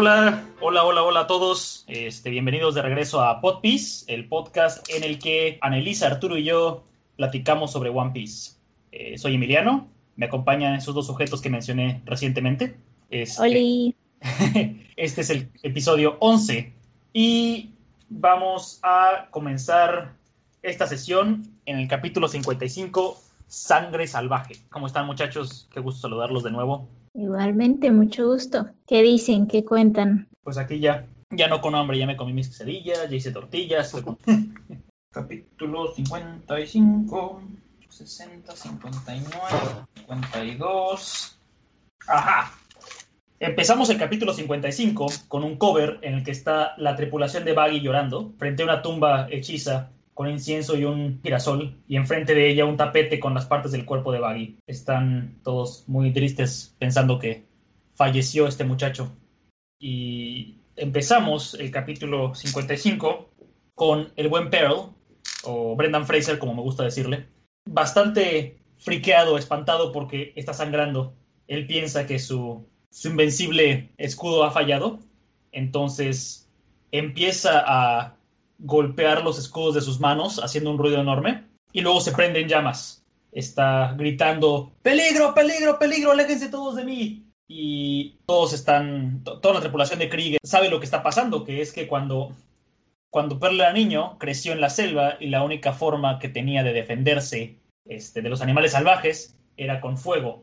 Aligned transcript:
Hola, 0.00 0.44
hola, 0.60 0.84
hola, 0.84 1.02
hola 1.02 1.20
a 1.22 1.26
todos. 1.26 1.84
Este, 1.88 2.30
bienvenidos 2.30 2.76
de 2.76 2.82
regreso 2.82 3.20
a 3.20 3.40
Pod 3.40 3.60
Piece, 3.62 4.04
el 4.06 4.28
podcast 4.28 4.88
en 4.90 5.02
el 5.02 5.18
que 5.18 5.58
Anelisa, 5.60 6.06
Arturo 6.06 6.38
y 6.38 6.44
yo 6.44 6.84
platicamos 7.16 7.72
sobre 7.72 7.90
One 7.90 8.12
Piece. 8.12 8.52
Eh, 8.92 9.18
soy 9.18 9.34
Emiliano, 9.34 9.88
me 10.14 10.26
acompañan 10.26 10.76
esos 10.76 10.94
dos 10.94 11.08
sujetos 11.08 11.40
que 11.40 11.50
mencioné 11.50 12.00
recientemente. 12.04 12.76
Este, 13.10 13.42
Oli. 13.42 13.96
este 14.96 15.20
es 15.22 15.30
el 15.30 15.50
episodio 15.64 16.16
11 16.20 16.72
y 17.12 17.70
vamos 18.08 18.78
a 18.84 19.26
comenzar 19.32 20.14
esta 20.62 20.86
sesión 20.86 21.42
en 21.66 21.76
el 21.76 21.88
capítulo 21.88 22.28
55, 22.28 23.20
Sangre 23.48 24.06
Salvaje. 24.06 24.56
¿Cómo 24.70 24.86
están 24.86 25.06
muchachos? 25.06 25.68
Qué 25.72 25.80
gusto 25.80 26.02
saludarlos 26.02 26.44
de 26.44 26.50
nuevo. 26.50 26.88
Igualmente, 27.14 27.90
mucho 27.90 28.28
gusto. 28.28 28.68
¿Qué 28.86 29.02
dicen? 29.02 29.48
¿Qué 29.48 29.64
cuentan? 29.64 30.28
Pues 30.42 30.58
aquí 30.58 30.78
ya, 30.78 31.06
ya 31.30 31.48
no 31.48 31.60
con 31.60 31.74
hambre, 31.74 31.98
ya 31.98 32.06
me 32.06 32.16
comí 32.16 32.32
mis 32.32 32.48
quesadillas, 32.48 33.10
ya 33.10 33.16
hice 33.16 33.32
tortillas. 33.32 33.96
capítulo 35.10 35.92
55, 35.94 37.42
60, 37.88 38.54
59, 38.54 39.40
52. 39.94 41.38
Ajá. 42.06 42.52
Empezamos 43.40 43.88
el 43.90 43.98
capítulo 43.98 44.32
55 44.32 45.06
con 45.28 45.44
un 45.44 45.56
cover 45.56 45.98
en 46.02 46.14
el 46.14 46.24
que 46.24 46.32
está 46.32 46.74
la 46.76 46.96
tripulación 46.96 47.44
de 47.44 47.52
Baggy 47.52 47.80
llorando 47.80 48.32
frente 48.36 48.62
a 48.62 48.66
una 48.66 48.82
tumba 48.82 49.28
hechiza 49.30 49.90
con 50.18 50.28
incienso 50.28 50.76
y 50.76 50.84
un 50.84 51.20
girasol, 51.22 51.80
y 51.86 51.94
enfrente 51.94 52.34
de 52.34 52.50
ella 52.50 52.64
un 52.64 52.76
tapete 52.76 53.20
con 53.20 53.34
las 53.34 53.46
partes 53.46 53.70
del 53.70 53.84
cuerpo 53.84 54.10
de 54.10 54.18
Baggy. 54.18 54.58
Están 54.66 55.38
todos 55.44 55.84
muy 55.86 56.12
tristes 56.12 56.74
pensando 56.80 57.20
que 57.20 57.44
falleció 57.94 58.48
este 58.48 58.64
muchacho. 58.64 59.12
Y 59.78 60.56
empezamos 60.74 61.54
el 61.54 61.70
capítulo 61.70 62.34
55 62.34 63.30
con 63.76 64.12
el 64.16 64.26
buen 64.26 64.50
Pearl, 64.50 64.92
o 65.44 65.76
Brendan 65.76 66.04
Fraser, 66.04 66.40
como 66.40 66.52
me 66.52 66.62
gusta 66.62 66.82
decirle, 66.82 67.28
bastante 67.64 68.58
friqueado, 68.76 69.38
espantado 69.38 69.92
porque 69.92 70.32
está 70.34 70.52
sangrando. 70.52 71.14
Él 71.46 71.64
piensa 71.68 72.08
que 72.08 72.18
su, 72.18 72.66
su 72.90 73.10
invencible 73.10 73.92
escudo 73.98 74.42
ha 74.42 74.50
fallado, 74.50 74.98
entonces 75.52 76.50
empieza 76.90 77.62
a 77.64 78.17
golpear 78.58 79.22
los 79.22 79.38
escudos 79.38 79.74
de 79.74 79.80
sus 79.80 80.00
manos, 80.00 80.40
haciendo 80.42 80.70
un 80.70 80.78
ruido 80.78 81.00
enorme, 81.00 81.46
y 81.72 81.80
luego 81.80 82.00
se 82.00 82.12
prende 82.12 82.40
en 82.40 82.48
llamas. 82.48 83.04
Está 83.32 83.94
gritando, 83.96 84.72
peligro, 84.82 85.34
peligro, 85.34 85.78
peligro, 85.78 86.12
aléjense 86.12 86.48
todos 86.48 86.76
de 86.76 86.84
mí. 86.84 87.24
Y 87.46 88.18
todos 88.26 88.52
están, 88.52 89.22
toda 89.24 89.54
la 89.54 89.60
tripulación 89.60 89.98
de 89.98 90.10
Krieg 90.10 90.38
sabe 90.42 90.68
lo 90.68 90.80
que 90.80 90.84
está 90.84 91.02
pasando, 91.02 91.44
que 91.44 91.62
es 91.62 91.72
que 91.72 91.86
cuando, 91.86 92.36
cuando 93.10 93.38
era 93.42 93.72
niño, 93.72 94.18
creció 94.18 94.52
en 94.52 94.60
la 94.60 94.68
selva 94.68 95.16
y 95.18 95.28
la 95.28 95.42
única 95.42 95.72
forma 95.72 96.18
que 96.18 96.28
tenía 96.28 96.62
de 96.62 96.74
defenderse 96.74 97.56
este, 97.86 98.20
de 98.20 98.28
los 98.28 98.42
animales 98.42 98.72
salvajes 98.72 99.36
era 99.56 99.80
con 99.80 99.96
fuego. 99.96 100.42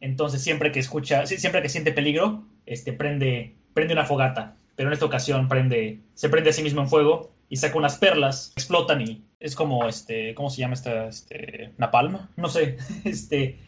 Entonces 0.00 0.42
siempre 0.42 0.70
que 0.70 0.80
escucha, 0.80 1.26
siempre 1.26 1.60
que 1.60 1.68
siente 1.68 1.92
peligro, 1.92 2.44
este, 2.66 2.92
prende, 2.92 3.56
prende 3.72 3.94
una 3.94 4.04
fogata. 4.04 4.56
Pero 4.76 4.88
en 4.88 4.92
esta 4.92 5.06
ocasión 5.06 5.48
prende, 5.48 6.00
se 6.14 6.28
prende 6.28 6.50
a 6.50 6.52
sí 6.52 6.62
mismo 6.62 6.82
en 6.82 6.88
fuego 6.88 7.33
y 7.48 7.56
saca 7.56 7.78
unas 7.78 7.98
perlas, 7.98 8.52
explotan 8.56 9.00
y 9.02 9.24
es 9.40 9.54
como 9.54 9.86
este, 9.86 10.34
¿cómo 10.34 10.50
se 10.50 10.60
llama 10.60 10.74
esta? 10.74 11.08
Este, 11.08 11.72
Napalm, 11.78 12.18
no 12.36 12.48
sé, 12.48 12.78
este, 13.04 13.58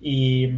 y 0.00 0.48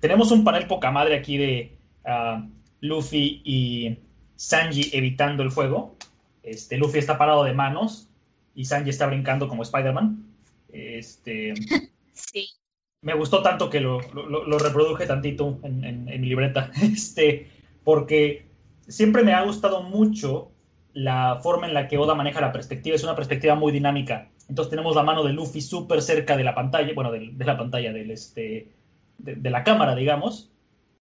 tenemos 0.00 0.30
un 0.30 0.44
panel 0.44 0.66
poca 0.66 0.90
madre 0.90 1.16
aquí 1.16 1.38
de 1.38 1.78
uh, 2.04 2.46
Luffy 2.80 3.40
y 3.44 3.98
Sanji 4.36 4.90
evitando 4.92 5.42
el 5.42 5.50
fuego. 5.50 5.96
Este, 6.42 6.76
Luffy 6.76 6.98
está 6.98 7.16
parado 7.16 7.44
de 7.44 7.54
manos 7.54 8.08
y 8.54 8.64
Sanji 8.64 8.90
está 8.90 9.06
brincando 9.06 9.48
como 9.48 9.62
Spider-Man. 9.62 10.24
Este, 10.72 11.54
sí. 12.12 12.48
Me 13.00 13.14
gustó 13.14 13.42
tanto 13.42 13.68
que 13.68 13.80
lo, 13.80 14.00
lo, 14.12 14.46
lo 14.46 14.58
reproduje 14.58 15.06
tantito 15.06 15.58
en, 15.64 15.84
en, 15.84 16.08
en 16.08 16.20
mi 16.20 16.28
libreta, 16.28 16.70
este, 16.82 17.48
porque 17.82 18.46
siempre 18.86 19.24
me 19.24 19.32
ha 19.32 19.42
gustado 19.42 19.82
mucho 19.82 20.51
la 20.94 21.40
forma 21.42 21.66
en 21.66 21.74
la 21.74 21.88
que 21.88 21.98
Oda 21.98 22.14
maneja 22.14 22.40
la 22.40 22.52
perspectiva. 22.52 22.96
Es 22.96 23.04
una 23.04 23.16
perspectiva 23.16 23.54
muy 23.54 23.72
dinámica. 23.72 24.30
Entonces 24.48 24.70
tenemos 24.70 24.96
la 24.96 25.02
mano 25.02 25.24
de 25.24 25.32
Luffy 25.32 25.60
súper 25.60 26.02
cerca 26.02 26.36
de 26.36 26.44
la 26.44 26.54
pantalla, 26.54 26.92
bueno, 26.94 27.10
de, 27.10 27.32
la 27.38 27.56
pantalla, 27.56 27.90
este, 27.90 28.68
de, 29.18 29.50
la 29.50 29.64
cámara, 29.64 29.94
digamos. 29.94 30.50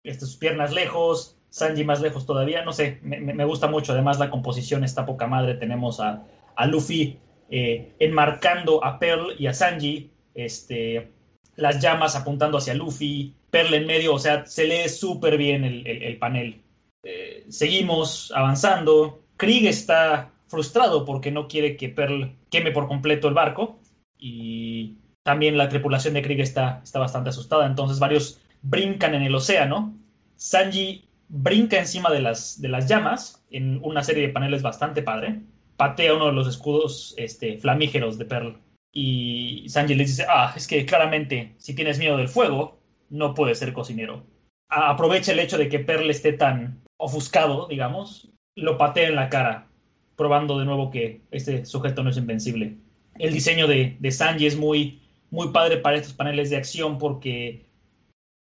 Este, 0.05 0.27
sus 0.27 0.37
piernas 0.37 0.73
lejos, 0.73 1.39
Sanji 1.51 1.85
más 1.85 2.01
lejos 2.01 2.27
todavía. 2.27 2.65
No 2.65 2.73
sé, 2.73 2.99
me, 3.03 3.45
gusta 3.45 3.67
mucho. 3.67 3.93
Además, 3.93 4.19
la 4.19 4.31
composición 4.31 4.85
está 4.85 5.07
poca 5.07 5.27
madre. 5.27 5.55
Tenemos 5.55 6.01
a, 6.01 6.25
Luffy 6.67 7.19
eh, 7.51 7.95
enmarcando 7.99 8.85
a 8.85 8.99
Pearl 8.99 9.35
y 9.39 9.47
a 9.47 9.55
Sanji. 9.55 10.11
Este, 10.35 11.11
las 11.57 11.81
llamas 11.81 12.17
apuntando 12.17 12.59
hacia 12.59 12.75
Luffy. 12.75 13.35
Pearl 13.51 13.75
en 13.75 13.87
medio, 13.87 14.15
o 14.15 14.19
sea, 14.19 14.47
se 14.47 14.65
lee 14.65 14.89
súper 14.89 15.37
bien 15.37 15.65
el 15.65 16.17
panel. 16.19 16.63
Eh, 17.05 17.47
seguimos 17.49 18.33
avanzando. 18.35 19.25
Krieg 19.43 19.67
está 19.67 20.31
frustrado 20.47 21.05
porque 21.05 21.33
no 21.33 21.49
quiere 21.49 21.77
que 21.77 21.89
Pearl 21.89 22.33
queme 22.49 22.71
por 22.71 22.87
completo 22.87 23.27
el 23.27 23.35
barco 23.35 23.81
y 24.17 24.99
también 25.25 25.59
la 25.59 25.69
tripulación 25.69 26.15
de 26.15 26.23
Krieg 26.23 26.41
está, 26.41 26.81
está 26.85 27.01
bastante 27.01 27.31
asustada, 27.31 27.67
entonces 27.67 27.99
varios 27.99 28.41
brincan 28.63 29.17
en 29.17 29.23
el 29.23 29.35
océano. 29.35 29.99
Sanji 30.37 31.09
brinca 31.27 31.77
encima 31.77 32.13
de 32.13 32.21
las, 32.21 32.61
de 32.61 32.69
las 32.69 32.89
llamas 32.89 33.45
en 33.51 33.81
una 33.83 34.05
serie 34.05 34.29
de 34.29 34.33
paneles 34.33 34.63
bastante 34.63 35.03
padre, 35.03 35.41
patea 35.77 36.15
uno 36.15 36.27
de 36.27 36.35
los 36.35 36.47
escudos 36.47 37.13
este, 37.17 37.59
flamígeros 37.59 38.19
de 38.19 38.27
Pearl 38.27 38.61
y 38.93 39.65
Sanji 39.69 39.97
les 39.97 40.07
dice, 40.07 40.25
ah, 40.29 40.55
es 40.57 40.69
que 40.69 40.87
claramente 40.87 41.57
si 41.59 41.75
tienes 41.75 41.99
miedo 41.99 42.17
del 42.17 42.29
fuego, 42.29 42.79
no 43.11 43.35
puedes 43.35 43.59
ser 43.59 43.73
cocinero. 43.73 44.25
Aprovecha 44.69 45.33
el 45.33 45.41
hecho 45.41 45.59
de 45.59 45.69
que 45.69 45.81
Pearl 45.81 46.09
esté 46.11 46.33
tan 46.33 46.85
ofuscado, 46.97 47.67
digamos, 47.67 48.32
lo 48.55 48.79
patea 48.79 49.09
en 49.09 49.17
la 49.17 49.29
cara, 49.29 49.69
probando 50.17 50.59
de 50.59 50.65
nuevo 50.65 50.91
que 50.91 51.21
este 51.31 51.65
sujeto 51.65 52.03
no 52.03 52.11
es 52.11 52.17
invencible. 52.17 52.77
El 53.19 53.33
diseño 53.33 53.67
de, 53.67 53.97
de 53.99 54.11
Sanji 54.11 54.47
es 54.47 54.57
muy, 54.57 55.01
muy 55.31 55.49
padre 55.49 55.79
para 55.79 55.97
estos 55.97 56.13
paneles 56.13 56.51
de 56.51 56.57
acción 56.57 56.99
porque 56.99 57.65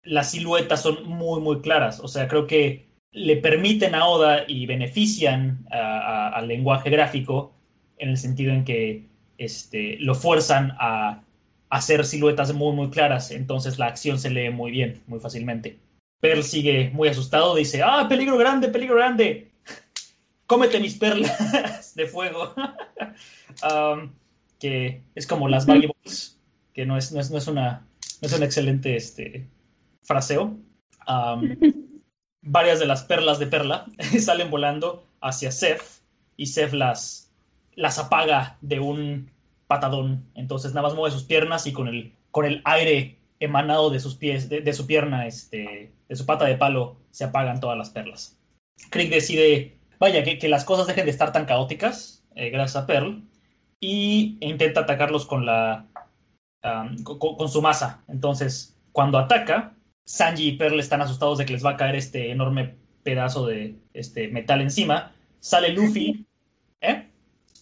las 0.04 0.32
siluetas 0.32 0.82
son 0.82 1.06
muy, 1.08 1.42
muy 1.42 1.62
claras. 1.62 2.00
O 2.00 2.08
sea, 2.08 2.28
creo 2.28 2.48
que 2.48 2.88
le 3.12 3.38
permiten 3.38 3.96
a 3.96 4.08
Oda 4.08 4.46
y 4.48 4.66
benefician 4.66 5.66
al 5.72 6.48
lenguaje 6.48 6.90
gráfico 6.90 7.54
en 7.98 8.10
el 8.10 8.18
sentido 8.18 8.54
en 8.54 8.64
que 8.64 9.06
este, 9.38 9.98
lo 10.00 10.16
fuerzan 10.16 10.74
a, 10.80 11.24
hacer 11.70 12.04
siluetas 12.04 12.54
muy, 12.54 12.76
muy 12.76 12.90
claras. 12.90 13.30
Entonces 13.31 13.78
la 13.78 13.88
acción 13.88 14.18
se 14.18 14.31
lee 14.31 14.50
muy 14.50 14.72
bien, 14.72 15.02
muy 15.06 15.20
fácilmente. 15.20 15.78
Pearl 16.20 16.44
sigue 16.44 16.90
muy 16.94 17.08
asustado, 17.08 17.56
dice, 17.56 17.81
ah, 17.84 18.08
peligro 18.10 18.38
grande, 18.38 18.70
peligro 18.70 18.96
grande 18.96 19.49
cómete 20.50 20.80
mis 20.80 20.96
perlas 20.96 21.94
de 21.96 22.08
fuego. 22.08 22.56
um, 23.64 24.12
que 24.60 25.04
es 25.16 25.26
como 25.28 25.48
las 25.48 25.66
valuables, 25.66 26.38
que 26.74 26.86
no 26.86 26.98
es, 26.98 27.14
no 27.14 27.22
es, 27.22 27.32
no 27.32 27.38
es, 27.38 27.48
una, 27.48 27.88
no 28.22 28.28
es 28.28 28.34
un 28.34 28.44
excelente 28.44 28.96
este, 28.98 29.48
fraseo. 30.02 30.58
Um, 31.08 31.56
varias 32.42 32.80
de 32.80 32.88
las 32.88 33.04
perlas 33.04 33.40
de 33.40 33.48
perla 33.48 33.86
salen 34.20 34.50
volando 34.50 35.06
hacia 35.22 35.52
Seth 35.52 36.02
y 36.36 36.48
Seth 36.48 36.74
las, 36.74 37.31
las 37.75 38.00
apaga 38.00 38.57
de 38.62 38.80
un 38.80 39.31
patadón. 39.68 40.25
Entonces 40.34 40.74
nada 40.74 40.88
más 40.88 40.95
mueve 40.95 41.16
sus 41.16 41.24
piernas 41.24 41.68
y 41.68 41.74
con 41.74 41.88
el, 41.88 42.16
con 42.31 42.45
el 42.45 42.62
aire 42.66 43.19
emanado 43.40 43.92
de 43.92 44.00
sus 44.00 44.16
pies, 44.16 44.50
de, 44.50 44.62
de 44.62 44.74
su 44.74 44.88
pierna, 44.88 45.28
este, 45.28 45.94
de 46.10 46.16
su 46.16 46.25
pata 46.25 46.45
de 46.45 46.57
palo, 46.57 46.98
se 47.12 47.24
apagan 47.24 47.62
todas 47.62 47.78
las 47.78 47.92
perlas. 47.92 48.38
Krieg 48.90 49.10
decide 49.10 49.79
vaya, 50.00 50.24
que, 50.24 50.38
que, 50.38 50.50
las 50.50 50.66
cosas 50.66 50.88
dejen 50.88 51.06
de 51.06 51.12
estar 51.12 51.31
tan 51.31 51.46
caóticas, 51.46 52.25
eh, 52.36 52.50
gracias 52.50 52.84
a 52.84 52.88
Pearl, 52.88 53.24
y 53.80 54.38
intenta 54.42 54.81
atacarlos 54.81 55.25
con 55.25 55.46
la 55.46 55.88
um, 56.63 57.04
con, 57.04 57.36
con, 57.36 57.50
su 57.50 57.62
masa. 57.62 58.04
Entonces, 58.07 58.78
cuando 58.92 59.18
ataca, 59.18 59.75
Sanji 60.06 60.50
y 60.50 60.57
Pearl 60.57 60.80
están 60.80 61.01
asustados 61.01 61.38
de 61.38 61.46
que 61.46 61.54
les 61.54 61.66
va 61.66 61.72
a 61.72 61.78
caer 61.78 61.96
este 61.96 62.31
enorme 62.31 62.75
pedazo 63.04 63.46
de 63.46 63.78
este 63.94 64.28
metal 64.30 64.62
encima. 64.62 65.13
Sale 65.40 65.69
Luffy. 65.69 66.25
¿Eh? 66.81 67.10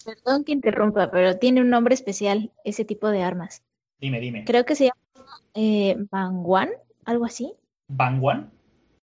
Perdón 0.04 0.44
que 0.44 0.52
interrumpa, 0.52 1.10
pero 1.10 1.38
tiene 1.38 1.60
un 1.60 1.70
nombre 1.70 1.94
especial 1.94 2.50
ese 2.64 2.84
tipo 2.84 3.08
de 3.10 3.22
armas. 3.22 3.62
Dime, 4.00 4.20
dime. 4.20 4.44
Creo 4.44 4.64
que 4.64 4.74
se 4.74 4.84
llama 4.84 5.42
eh, 5.54 5.96
Bangwan, 6.10 6.70
algo 7.04 7.24
así. 7.24 7.52
¿Bangwan? 7.88 8.50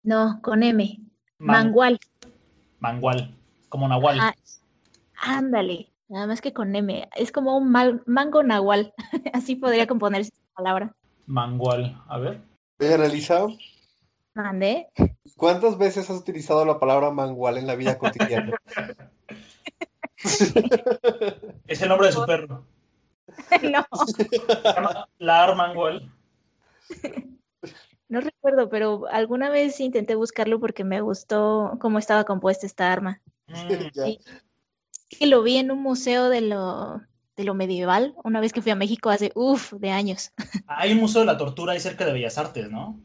No, 0.03 0.39
con 0.41 0.63
M. 0.63 0.99
Man 1.37 1.65
Mangual. 1.67 1.99
Mangual, 2.81 3.31
como 3.69 3.87
Nahual. 3.87 4.19
Ah, 4.19 4.33
ándale, 5.15 5.93
nada 6.09 6.25
más 6.25 6.41
que 6.41 6.51
con 6.51 6.75
M. 6.75 7.07
Es 7.15 7.31
como 7.31 7.55
un 7.55 7.71
mal, 7.71 8.01
mango 8.07 8.41
Nahual. 8.41 8.93
Así 9.33 9.55
podría 9.55 9.87
componerse 9.87 10.31
esa 10.33 10.53
palabra. 10.55 10.95
Mangual, 11.27 12.01
a 12.07 12.17
ver. 12.17 12.41
¿He 12.79 12.93
analizado? 12.93 13.55
Mandé. 14.33 14.89
¿Cuántas 15.37 15.77
veces 15.77 16.09
has 16.09 16.17
utilizado 16.17 16.65
la 16.65 16.79
palabra 16.79 17.11
mangual 17.11 17.57
en 17.57 17.67
la 17.67 17.75
vida 17.75 17.97
cotidiana? 17.97 18.57
Es 21.67 21.81
el 21.81 21.89
nombre 21.89 22.07
de 22.07 22.13
su 22.13 22.23
perro. 22.25 22.63
no, 23.63 23.85
Se 24.05 24.29
llama 24.75 25.07
Lar 25.17 25.55
Mangual. 25.55 26.11
No 28.11 28.19
recuerdo, 28.21 28.69
pero 28.69 29.07
alguna 29.09 29.49
vez 29.49 29.79
intenté 29.79 30.15
buscarlo 30.15 30.59
porque 30.59 30.83
me 30.83 30.99
gustó 31.01 31.77
cómo 31.79 31.97
estaba 31.97 32.25
compuesta 32.25 32.65
esta 32.65 32.91
arma. 32.91 33.21
Mm, 33.47 33.55
que 35.09 35.27
lo 35.27 35.41
vi 35.43 35.57
en 35.57 35.71
un 35.71 35.81
museo 35.81 36.29
de 36.29 36.41
lo, 36.41 37.01
de 37.37 37.43
lo 37.43 37.53
medieval, 37.53 38.13
una 38.23 38.39
vez 38.41 38.53
que 38.53 38.61
fui 38.61 38.71
a 38.71 38.75
México 38.75 39.09
hace, 39.09 39.31
uff, 39.35 39.73
de 39.73 39.91
años. 39.91 40.31
Hay 40.67 40.91
un 40.91 40.99
museo 40.99 41.21
de 41.21 41.27
la 41.27 41.37
tortura 41.37 41.73
ahí 41.73 41.79
cerca 41.79 42.05
de 42.05 42.13
Bellas 42.13 42.37
Artes, 42.37 42.69
¿no? 42.69 42.99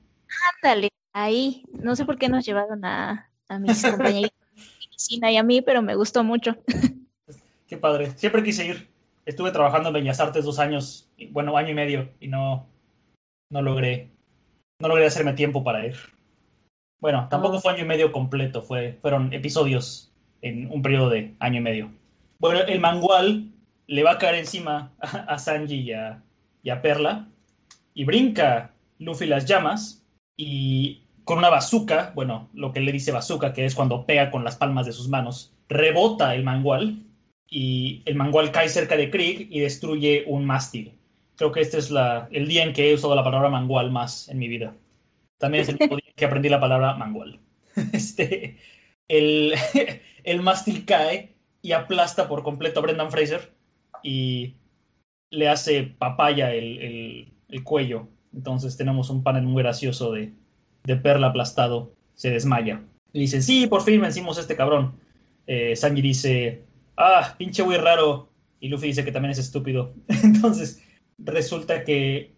Ándale, 0.62 0.91
ahí. 1.12 1.64
No 1.73 1.94
sé 1.97 2.05
por 2.05 2.19
qué 2.19 2.29
nos 2.29 2.44
llevaron 2.44 2.85
a, 2.85 3.31
a 3.49 3.59
mis 3.59 3.82
compañeros 3.91 4.31
de 4.55 4.62
medicina 4.88 5.31
y 5.31 5.37
a 5.37 5.43
mí, 5.43 5.62
pero 5.62 5.82
me 5.82 5.94
gustó 5.94 6.25
mucho. 6.25 6.56
Qué 7.69 7.76
padre. 7.76 8.11
Siempre 8.17 8.43
quise 8.43 8.67
ir. 8.67 8.91
Estuve 9.25 9.50
trabajando 9.50 9.88
en 9.88 9.94
Bellas 9.94 10.20
Artes 10.20 10.44
dos 10.44 10.59
años, 10.59 11.09
y- 11.17 11.26
bueno, 11.29 11.56
año 11.56 11.70
y 11.70 11.75
medio, 11.75 12.11
y 12.20 12.29
no, 12.29 12.67
no 13.50 13.62
logré, 13.62 14.11
no 14.81 14.88
logré 14.88 15.06
hacerme 15.06 15.32
tiempo 15.32 15.64
para 15.64 15.87
ir. 15.87 15.96
Bueno, 17.00 17.26
tampoco 17.31 17.56
Ah. 17.56 17.61
fue 17.61 17.73
año 17.73 17.84
y 17.84 17.87
medio 17.87 18.12
completo, 18.12 18.62
fue, 18.62 18.99
fueron 19.00 19.32
episodios 19.32 20.12
en 20.43 20.70
un 20.70 20.82
periodo 20.82 21.11
de 21.11 21.34
año 21.40 21.58
y 21.58 21.62
medio. 21.62 21.90
Bueno, 22.38 22.61
el 22.61 22.81
mangual 22.81 23.50
le 23.87 24.02
va 24.02 24.12
a 24.12 24.19
caer 24.19 24.37
encima 24.37 24.93
a, 25.00 25.19
a 25.34 25.38
Sanji 25.38 25.76
y 25.81 25.93
a, 25.93 26.23
y 26.62 26.70
a 26.70 26.82
Perla, 26.82 27.28
y 27.94 28.05
brinca 28.05 28.75
Luffy 28.99 29.26
las 29.26 29.46
llamas, 29.46 30.05
y 30.37 31.02
con 31.25 31.38
una 31.38 31.49
bazooka, 31.50 32.12
bueno, 32.14 32.49
lo 32.52 32.73
que 32.73 32.81
le 32.81 32.93
dice 32.93 33.12
bazooka, 33.12 33.52
que 33.52 33.64
es 33.64 33.75
cuando 33.75 34.05
pega 34.06 34.31
con 34.31 34.44
las 34.44 34.56
palmas 34.56 34.87
de 34.87 34.93
sus 34.93 35.08
manos, 35.08 35.52
rebota 35.69 36.34
el 36.34 36.44
mangual 36.44 37.02
y 37.49 38.02
el 38.05 38.14
mangual 38.14 38.52
cae 38.52 38.69
cerca 38.69 38.96
de 38.96 39.11
Krieg 39.11 39.49
y 39.50 39.61
destruye 39.61 40.25
un 40.26 40.44
mástil. 40.44 40.93
Creo 41.37 41.53
que 41.53 41.61
este 41.61 41.79
es 41.79 41.93
el 42.31 42.49
día 42.49 42.65
en 42.65 42.73
que 42.73 42.91
he 42.91 42.94
usado 42.94 43.15
la 43.15 43.25
palabra 43.25 43.49
mangual 43.49 43.91
más 43.91 44.29
en 44.29 44.38
mi 44.38 44.49
vida. 44.49 44.75
También 45.38 45.62
es 45.62 45.69
el 45.69 45.77
día 45.79 45.88
que 46.15 46.25
aprendí 46.25 46.49
la 46.49 46.61
palabra 46.61 46.94
mangual. 46.94 47.41
Este, 47.93 48.56
el, 49.09 49.53
el 50.25 50.41
mástil 50.43 50.85
cae 50.87 51.35
y 51.62 51.73
aplasta 51.73 52.27
por 52.27 52.43
completo 52.43 52.81
a 52.81 52.83
Brendan 52.83 53.11
Fraser 53.11 53.53
y 54.03 54.55
le 55.31 55.49
hace 55.49 55.83
papaya 55.85 56.55
el, 56.55 56.79
el- 56.79 57.33
el 57.49 57.62
cuello. 57.62 58.09
Entonces 58.35 58.77
tenemos 58.77 59.09
un 59.11 59.23
panel 59.23 59.44
muy 59.44 59.62
gracioso 59.62 60.11
de, 60.12 60.33
de 60.85 60.97
Perla 60.97 61.29
aplastado, 61.29 61.93
se 62.15 62.31
desmaya. 62.31 62.83
Y 63.12 63.21
dicen, 63.21 63.43
sí, 63.43 63.67
por 63.67 63.83
fin 63.83 64.00
vencimos 64.00 64.38
este 64.38 64.56
cabrón. 64.56 64.94
Eh, 65.47 65.77
Sanji 65.77 66.03
dice, 66.03 66.65
ah, 66.97 67.35
pinche 67.38 67.62
güey 67.62 67.79
raro. 67.79 68.29
Y 68.59 68.69
Luffy 68.69 68.88
dice 68.88 69.05
que 69.05 69.12
también 69.12 69.33
es 69.33 69.38
estúpido. 69.38 69.94
Entonces, 70.25 70.83
resulta 71.19 71.85
que 71.85 72.35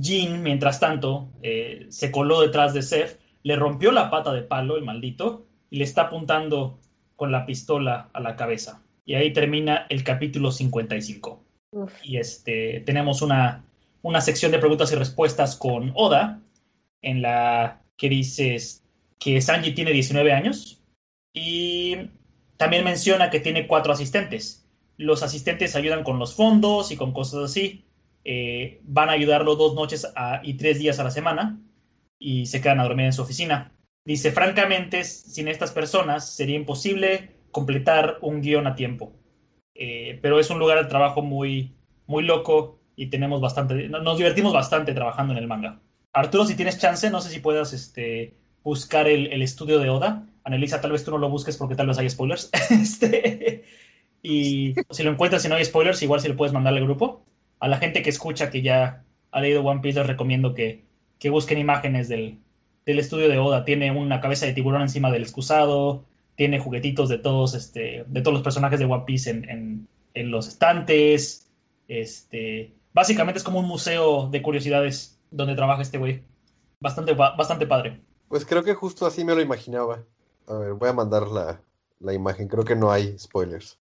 Jin, 0.00 0.42
mientras 0.42 0.80
tanto, 0.80 1.30
eh, 1.42 1.86
se 1.88 2.10
coló 2.10 2.40
detrás 2.40 2.74
de 2.74 2.82
Seth, 2.82 3.18
le 3.42 3.56
rompió 3.56 3.92
la 3.92 4.10
pata 4.10 4.32
de 4.32 4.42
palo, 4.42 4.76
el 4.76 4.84
maldito, 4.84 5.46
y 5.70 5.78
le 5.78 5.84
está 5.84 6.02
apuntando 6.02 6.78
con 7.16 7.32
la 7.32 7.46
pistola 7.46 8.08
a 8.12 8.20
la 8.20 8.36
cabeza. 8.36 8.82
Y 9.04 9.14
ahí 9.14 9.32
termina 9.32 9.86
el 9.88 10.04
capítulo 10.04 10.50
55. 10.50 11.44
Uf. 11.72 11.92
Y 12.02 12.16
este, 12.18 12.80
tenemos 12.86 13.20
una, 13.22 13.64
una 14.02 14.20
sección 14.20 14.52
de 14.52 14.58
preguntas 14.58 14.92
y 14.92 14.96
respuestas 14.96 15.56
con 15.56 15.92
Oda, 15.94 16.40
en 17.02 17.20
la 17.20 17.82
que 17.96 18.08
dices 18.08 18.84
que 19.18 19.40
Sanji 19.40 19.72
tiene 19.72 19.92
19 19.92 20.32
años 20.32 20.82
y 21.32 21.96
también 22.56 22.84
menciona 22.84 23.30
que 23.30 23.40
tiene 23.40 23.66
cuatro 23.66 23.92
asistentes. 23.92 24.66
Los 24.96 25.22
asistentes 25.22 25.76
ayudan 25.76 26.04
con 26.04 26.18
los 26.18 26.34
fondos 26.34 26.92
y 26.92 26.96
con 26.96 27.12
cosas 27.12 27.50
así. 27.50 27.84
Eh, 28.24 28.80
van 28.84 29.10
a 29.10 29.12
ayudarlo 29.12 29.56
dos 29.56 29.74
noches 29.74 30.06
y 30.42 30.54
tres 30.54 30.78
días 30.78 30.98
a 30.98 31.04
la 31.04 31.10
semana 31.10 31.60
y 32.18 32.46
se 32.46 32.60
quedan 32.60 32.80
a 32.80 32.84
dormir 32.84 33.06
en 33.06 33.12
su 33.12 33.22
oficina. 33.22 33.72
Dice, 34.04 34.32
francamente, 34.32 35.04
sin 35.04 35.48
estas 35.48 35.72
personas 35.72 36.28
sería 36.34 36.56
imposible 36.56 37.30
completar 37.50 38.18
un 38.20 38.40
guion 38.40 38.66
a 38.66 38.74
tiempo. 38.74 39.12
Eh, 39.74 40.18
pero 40.22 40.38
es 40.38 40.50
un 40.50 40.58
lugar 40.58 40.78
de 40.82 40.88
trabajo 40.88 41.22
muy, 41.22 41.74
muy 42.06 42.22
loco 42.22 42.80
y 42.96 43.06
tenemos 43.08 43.40
bastante, 43.40 43.88
no- 43.88 44.00
nos 44.00 44.18
divertimos 44.18 44.52
bastante 44.52 44.94
trabajando 44.94 45.32
en 45.32 45.38
el 45.38 45.46
manga. 45.48 45.80
Arturo, 46.12 46.46
si 46.46 46.54
tienes 46.54 46.78
chance, 46.78 47.10
no 47.10 47.20
sé 47.20 47.30
si 47.30 47.40
puedas 47.40 47.72
este, 47.72 48.34
buscar 48.62 49.08
el, 49.08 49.42
estudio 49.42 49.78
de 49.80 49.90
Oda. 49.90 50.26
Anelisa, 50.44 50.80
tal 50.80 50.92
vez 50.92 51.04
tú 51.04 51.10
no 51.10 51.18
lo 51.18 51.28
busques 51.30 51.56
porque 51.56 51.74
tal 51.74 51.88
vez 51.88 51.98
hay 51.98 52.08
spoilers. 52.08 52.50
este, 52.70 53.64
y 54.22 54.74
si 54.90 55.02
lo 55.02 55.10
encuentras 55.10 55.44
y 55.44 55.48
no 55.48 55.56
hay 55.56 55.64
spoilers, 55.64 56.02
igual 56.02 56.20
si 56.20 56.28
lo 56.28 56.36
puedes 56.36 56.52
mandar 56.52 56.74
al 56.74 56.84
grupo. 56.84 57.24
A 57.60 57.68
la 57.68 57.78
gente 57.78 58.02
que 58.02 58.10
escucha 58.10 58.50
que 58.50 58.62
ya 58.62 59.04
ha 59.30 59.40
leído 59.40 59.62
One 59.64 59.80
Piece, 59.80 59.98
les 59.98 60.06
recomiendo 60.08 60.54
que, 60.54 60.84
que 61.18 61.30
busquen 61.30 61.58
imágenes 61.58 62.08
del, 62.08 62.38
del 62.86 62.98
estudio 62.98 63.28
de 63.28 63.38
Oda. 63.38 63.64
Tiene 63.64 63.90
una 63.90 64.20
cabeza 64.20 64.46
de 64.46 64.52
tiburón 64.52 64.82
encima 64.82 65.10
del 65.10 65.22
excusado, 65.22 66.04
tiene 66.36 66.58
juguetitos 66.58 67.08
de 67.08 67.18
todos, 67.18 67.54
este, 67.54 68.04
de 68.06 68.20
todos 68.20 68.34
los 68.34 68.42
personajes 68.42 68.78
de 68.78 68.84
One 68.86 69.04
Piece 69.06 69.30
en, 69.30 69.48
en- 69.48 69.88
en 70.14 70.30
los 70.30 70.46
estantes. 70.48 71.50
Este, 71.88 72.72
básicamente 72.92 73.38
es 73.38 73.44
como 73.44 73.58
un 73.60 73.66
museo 73.66 74.28
de 74.30 74.42
curiosidades 74.42 75.18
donde 75.30 75.54
trabaja 75.56 75.82
este 75.82 75.98
güey. 75.98 76.22
Bastante, 76.80 77.14
bastante 77.14 77.66
padre. 77.66 78.00
Pues 78.28 78.44
creo 78.44 78.62
que 78.62 78.74
justo 78.74 79.06
así 79.06 79.24
me 79.24 79.34
lo 79.34 79.40
imaginaba. 79.40 80.02
A 80.46 80.54
ver, 80.54 80.74
voy 80.74 80.88
a 80.88 80.92
mandar 80.92 81.26
la, 81.28 81.60
la 82.00 82.12
imagen. 82.12 82.46
Creo 82.48 82.64
que 82.64 82.76
no 82.76 82.90
hay 82.92 83.18
spoilers. 83.18 83.78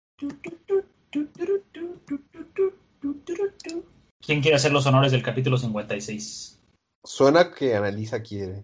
¿Quién 4.22 4.42
quiere 4.42 4.56
hacer 4.56 4.72
los 4.72 4.86
honores 4.86 5.12
del 5.12 5.24
capítulo 5.24 5.58
56? 5.58 6.60
Suena 7.04 7.52
que 7.52 7.76
Analisa 7.76 8.22
quiere. 8.22 8.64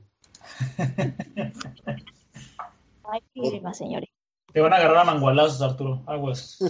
Ay, 3.04 3.22
qué 3.34 3.60
más, 3.62 3.78
señores. 3.78 4.10
Te 4.54 4.62
van 4.62 4.74
a 4.74 4.78
agarrar 4.78 5.00
a 5.00 5.04
mangualazos, 5.04 5.62
Arturo. 5.62 6.04
Algo 6.08 6.32
así. 6.32 6.64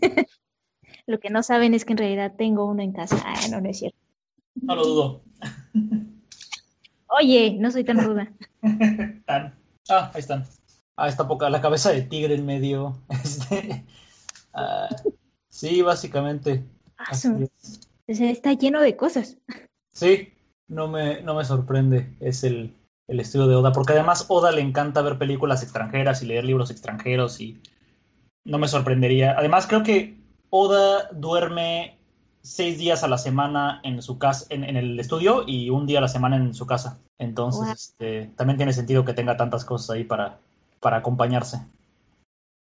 Lo 1.06 1.20
que 1.20 1.30
no 1.30 1.42
saben 1.42 1.74
es 1.74 1.84
que 1.84 1.92
en 1.92 1.98
realidad 1.98 2.34
tengo 2.36 2.64
uno 2.64 2.82
en 2.82 2.92
casa. 2.92 3.22
Ah, 3.24 3.34
no, 3.50 3.60
no 3.60 3.68
es 3.68 3.78
cierto. 3.78 3.98
No 4.54 4.76
lo 4.76 4.84
dudo. 4.84 5.22
Oye, 7.08 7.56
no 7.58 7.70
soy 7.70 7.84
tan 7.84 8.04
ruda. 8.04 8.32
Tan. 9.26 9.54
Ah, 9.88 10.10
ahí 10.14 10.20
están. 10.20 10.44
Ah, 10.96 11.08
está 11.08 11.26
poca 11.26 11.50
la 11.50 11.60
cabeza 11.60 11.90
de 11.90 12.02
tigre 12.02 12.34
en 12.34 12.46
medio. 12.46 12.98
Este, 13.08 13.84
ah, 14.54 14.88
sí, 15.68 15.82
básicamente. 15.82 16.64
Ah, 16.98 17.04
así 17.10 17.28
es. 18.06 18.20
está 18.20 18.52
lleno 18.54 18.80
de 18.80 18.96
cosas. 18.96 19.38
Sí, 19.92 20.32
no 20.68 20.88
me, 20.88 21.22
no 21.22 21.34
me 21.34 21.44
sorprende. 21.44 22.14
Es 22.20 22.44
el, 22.44 22.74
el 23.08 23.20
estudio 23.20 23.46
de 23.46 23.56
Oda. 23.56 23.72
Porque 23.72 23.92
además 23.92 24.26
Oda 24.28 24.52
le 24.52 24.60
encanta 24.60 25.02
ver 25.02 25.18
películas 25.18 25.62
extranjeras 25.62 26.22
y 26.22 26.26
leer 26.26 26.44
libros 26.44 26.70
extranjeros 26.70 27.40
y 27.40 27.60
no 28.44 28.58
me 28.58 28.68
sorprendería. 28.68 29.36
Además, 29.38 29.66
creo 29.66 29.82
que 29.82 30.16
Oda 30.50 31.08
duerme 31.12 31.96
seis 32.42 32.76
días 32.78 33.04
a 33.04 33.08
la 33.08 33.18
semana 33.18 33.80
en 33.84 34.02
su 34.02 34.18
casa, 34.18 34.46
en, 34.50 34.64
en 34.64 34.76
el 34.76 34.98
estudio 34.98 35.44
y 35.46 35.70
un 35.70 35.86
día 35.86 35.98
a 35.98 36.02
la 36.02 36.08
semana 36.08 36.36
en 36.36 36.54
su 36.54 36.66
casa. 36.66 36.98
Entonces, 37.18 37.62
Wow. 37.62 37.72
este, 37.72 38.30
también 38.36 38.56
tiene 38.56 38.72
sentido 38.72 39.04
que 39.04 39.14
tenga 39.14 39.36
tantas 39.36 39.64
cosas 39.64 39.90
ahí 39.90 40.02
para, 40.04 40.38
para 40.80 40.96
acompañarse. 40.96 41.58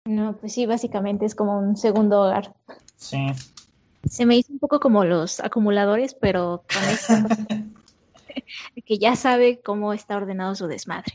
No, 0.06 0.36
pues 0.36 0.52
sí, 0.52 0.66
básicamente 0.66 1.24
es 1.24 1.34
como 1.34 1.58
un 1.58 1.76
segundo 1.76 2.20
hogar. 2.20 2.54
Sí. 2.96 3.26
Se 4.08 4.26
me 4.26 4.36
hizo 4.36 4.52
un 4.52 4.58
poco 4.58 4.80
como 4.80 5.04
los 5.04 5.40
acumuladores, 5.40 6.14
pero 6.14 6.64
con 6.72 6.84
esta 6.90 7.22
cosa 7.28 7.46
que 8.84 8.98
ya 8.98 9.16
sabe 9.16 9.60
cómo 9.60 9.92
está 9.92 10.16
ordenado 10.16 10.54
su 10.54 10.66
desmadre. 10.66 11.14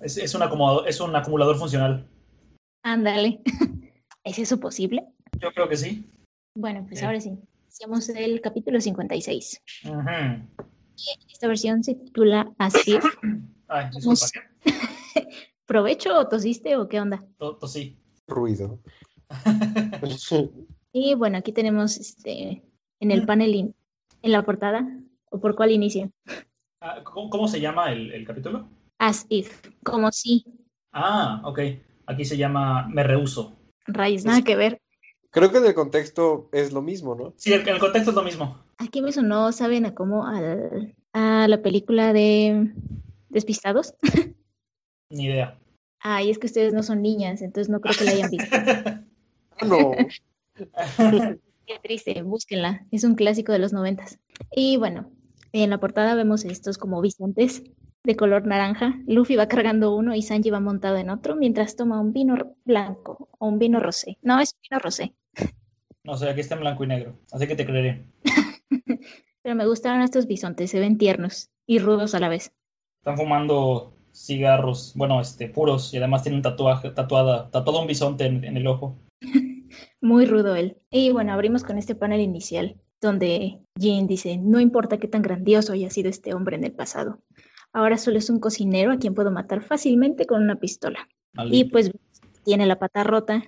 Es, 0.00 0.16
es 0.16 0.34
un 0.34 0.42
acumulador, 0.42 0.88
es 0.88 1.00
un 1.00 1.14
acumulador 1.14 1.56
funcional. 1.58 2.06
Ándale. 2.82 3.40
¿Es 4.24 4.38
eso 4.38 4.58
posible? 4.60 5.04
Yo 5.40 5.50
creo 5.52 5.68
que 5.68 5.76
sí. 5.76 6.04
Bueno, 6.54 6.84
pues 6.86 7.00
Sí. 7.00 7.04
ahora 7.04 7.20
sí. 7.20 7.32
Hacemos 7.68 8.08
el 8.10 8.40
capítulo 8.40 8.80
56. 8.80 9.62
Ujú. 9.86 9.98
Esta 11.30 11.48
versión 11.48 11.82
se 11.82 11.94
titula 11.94 12.52
así. 12.58 12.98
Ay, 13.68 13.86
disculpa. 13.94 14.26
¿Provecho 15.66 16.16
o 16.18 16.28
tosiste 16.28 16.76
o 16.76 16.88
qué 16.88 17.00
onda? 17.00 17.24
To- 17.38 17.56
tosí. 17.56 17.96
Ruido. 18.28 18.78
Y 20.92 21.14
bueno, 21.14 21.38
aquí 21.38 21.52
tenemos 21.52 21.96
este 21.96 22.62
en 23.00 23.10
el 23.10 23.24
panel, 23.26 23.54
in- 23.54 23.74
en 24.22 24.32
la 24.32 24.42
portada, 24.44 24.86
o 25.30 25.40
por 25.40 25.54
cuál 25.56 25.70
inicio. 25.72 26.10
Ah, 26.80 27.02
¿cómo, 27.04 27.30
cómo 27.30 27.48
se 27.48 27.60
llama 27.60 27.92
el, 27.92 28.12
el 28.12 28.26
capítulo? 28.26 28.68
As 28.98 29.26
if, 29.28 29.68
como 29.82 30.12
si, 30.12 30.44
Ah, 30.92 31.40
ok. 31.44 31.58
Aquí 32.06 32.24
se 32.24 32.36
llama 32.36 32.86
Me 32.88 33.02
Rehuso. 33.02 33.56
rayos, 33.86 34.24
nada 34.24 34.42
que 34.42 34.56
ver. 34.56 34.80
Creo 35.30 35.50
que 35.50 35.58
en 35.58 35.64
el 35.66 35.74
contexto 35.74 36.50
es 36.52 36.72
lo 36.72 36.82
mismo, 36.82 37.14
¿no? 37.14 37.32
Sí, 37.36 37.52
el, 37.54 37.66
el 37.66 37.78
contexto 37.78 38.10
es 38.10 38.16
lo 38.16 38.22
mismo. 38.22 38.58
Aquí 38.76 39.00
me 39.00 39.12
sonó, 39.12 39.50
¿saben? 39.52 39.86
A 39.86 39.94
cómo 39.94 40.26
al- 40.26 40.94
a 41.14 41.48
la 41.48 41.62
película 41.62 42.12
de 42.12 42.72
¿Despistados? 43.30 43.94
Ni 45.10 45.24
idea. 45.24 45.58
Ay, 46.00 46.30
es 46.30 46.38
que 46.38 46.46
ustedes 46.48 46.74
no 46.74 46.82
son 46.82 47.00
niñas, 47.00 47.40
entonces 47.40 47.70
no 47.70 47.80
creo 47.80 47.94
que 47.96 48.04
la 48.04 48.10
hayan 48.12 48.30
visto. 48.30 48.56
No. 49.66 49.92
Qué 51.66 51.78
triste, 51.82 52.22
búsquenla. 52.22 52.86
Es 52.90 53.04
un 53.04 53.14
clásico 53.14 53.52
de 53.52 53.58
los 53.58 53.72
noventas. 53.72 54.18
Y 54.54 54.76
bueno, 54.76 55.10
en 55.52 55.70
la 55.70 55.78
portada 55.78 56.14
vemos 56.14 56.44
estos 56.44 56.78
como 56.78 57.00
bisontes 57.00 57.62
de 58.04 58.16
color 58.16 58.46
naranja. 58.46 58.94
Luffy 59.06 59.36
va 59.36 59.46
cargando 59.46 59.94
uno 59.94 60.14
y 60.14 60.22
Sanji 60.22 60.50
va 60.50 60.60
montado 60.60 60.96
en 60.96 61.10
otro 61.10 61.36
mientras 61.36 61.76
toma 61.76 62.00
un 62.00 62.12
vino 62.12 62.56
blanco 62.64 63.28
o 63.38 63.48
un 63.48 63.58
vino 63.58 63.80
rosé. 63.80 64.18
No, 64.22 64.40
es 64.40 64.56
vino 64.62 64.80
rosé. 64.80 65.14
No 66.04 66.16
sé, 66.16 66.28
aquí 66.28 66.40
está 66.40 66.56
en 66.56 66.62
blanco 66.62 66.82
y 66.82 66.88
negro, 66.88 67.16
así 67.30 67.46
que 67.46 67.54
te 67.54 67.64
creeré. 67.64 68.04
Pero 69.42 69.54
me 69.54 69.66
gustaron 69.66 70.02
estos 70.02 70.26
bisontes, 70.26 70.70
se 70.70 70.80
ven 70.80 70.98
tiernos 70.98 71.50
y 71.64 71.78
rudos 71.78 72.14
a 72.14 72.18
la 72.18 72.28
vez. 72.28 72.52
Están 73.00 73.16
fumando 73.16 73.94
cigarros, 74.12 74.94
bueno, 74.96 75.20
este, 75.20 75.48
puros, 75.48 75.94
y 75.94 75.98
además 75.98 76.22
tienen 76.22 76.38
un 76.38 76.42
tatuaje, 76.42 76.90
tatuada, 76.90 77.50
tatuado 77.50 77.80
un 77.80 77.86
bisonte 77.86 78.26
en, 78.26 78.44
en 78.44 78.56
el 78.56 78.66
ojo. 78.66 78.96
Muy 80.02 80.26
rudo 80.26 80.56
él. 80.56 80.76
Y 80.90 81.10
bueno, 81.12 81.32
abrimos 81.32 81.62
con 81.62 81.78
este 81.78 81.94
panel 81.94 82.20
inicial, 82.20 82.76
donde 83.00 83.60
Jin 83.78 84.06
dice, 84.06 84.36
no 84.36 84.60
importa 84.60 84.98
qué 84.98 85.08
tan 85.08 85.22
grandioso 85.22 85.72
haya 85.72 85.90
sido 85.90 86.10
este 86.10 86.34
hombre 86.34 86.56
en 86.56 86.64
el 86.64 86.72
pasado, 86.72 87.20
ahora 87.72 87.96
solo 87.96 88.18
es 88.18 88.28
un 88.28 88.40
cocinero 88.40 88.92
a 88.92 88.98
quien 88.98 89.14
puedo 89.14 89.30
matar 89.30 89.62
fácilmente 89.62 90.26
con 90.26 90.42
una 90.42 90.56
pistola. 90.56 91.08
Y 91.46 91.64
pues 91.64 91.90
tiene 92.44 92.66
la 92.66 92.78
pata 92.78 93.04
rota, 93.04 93.44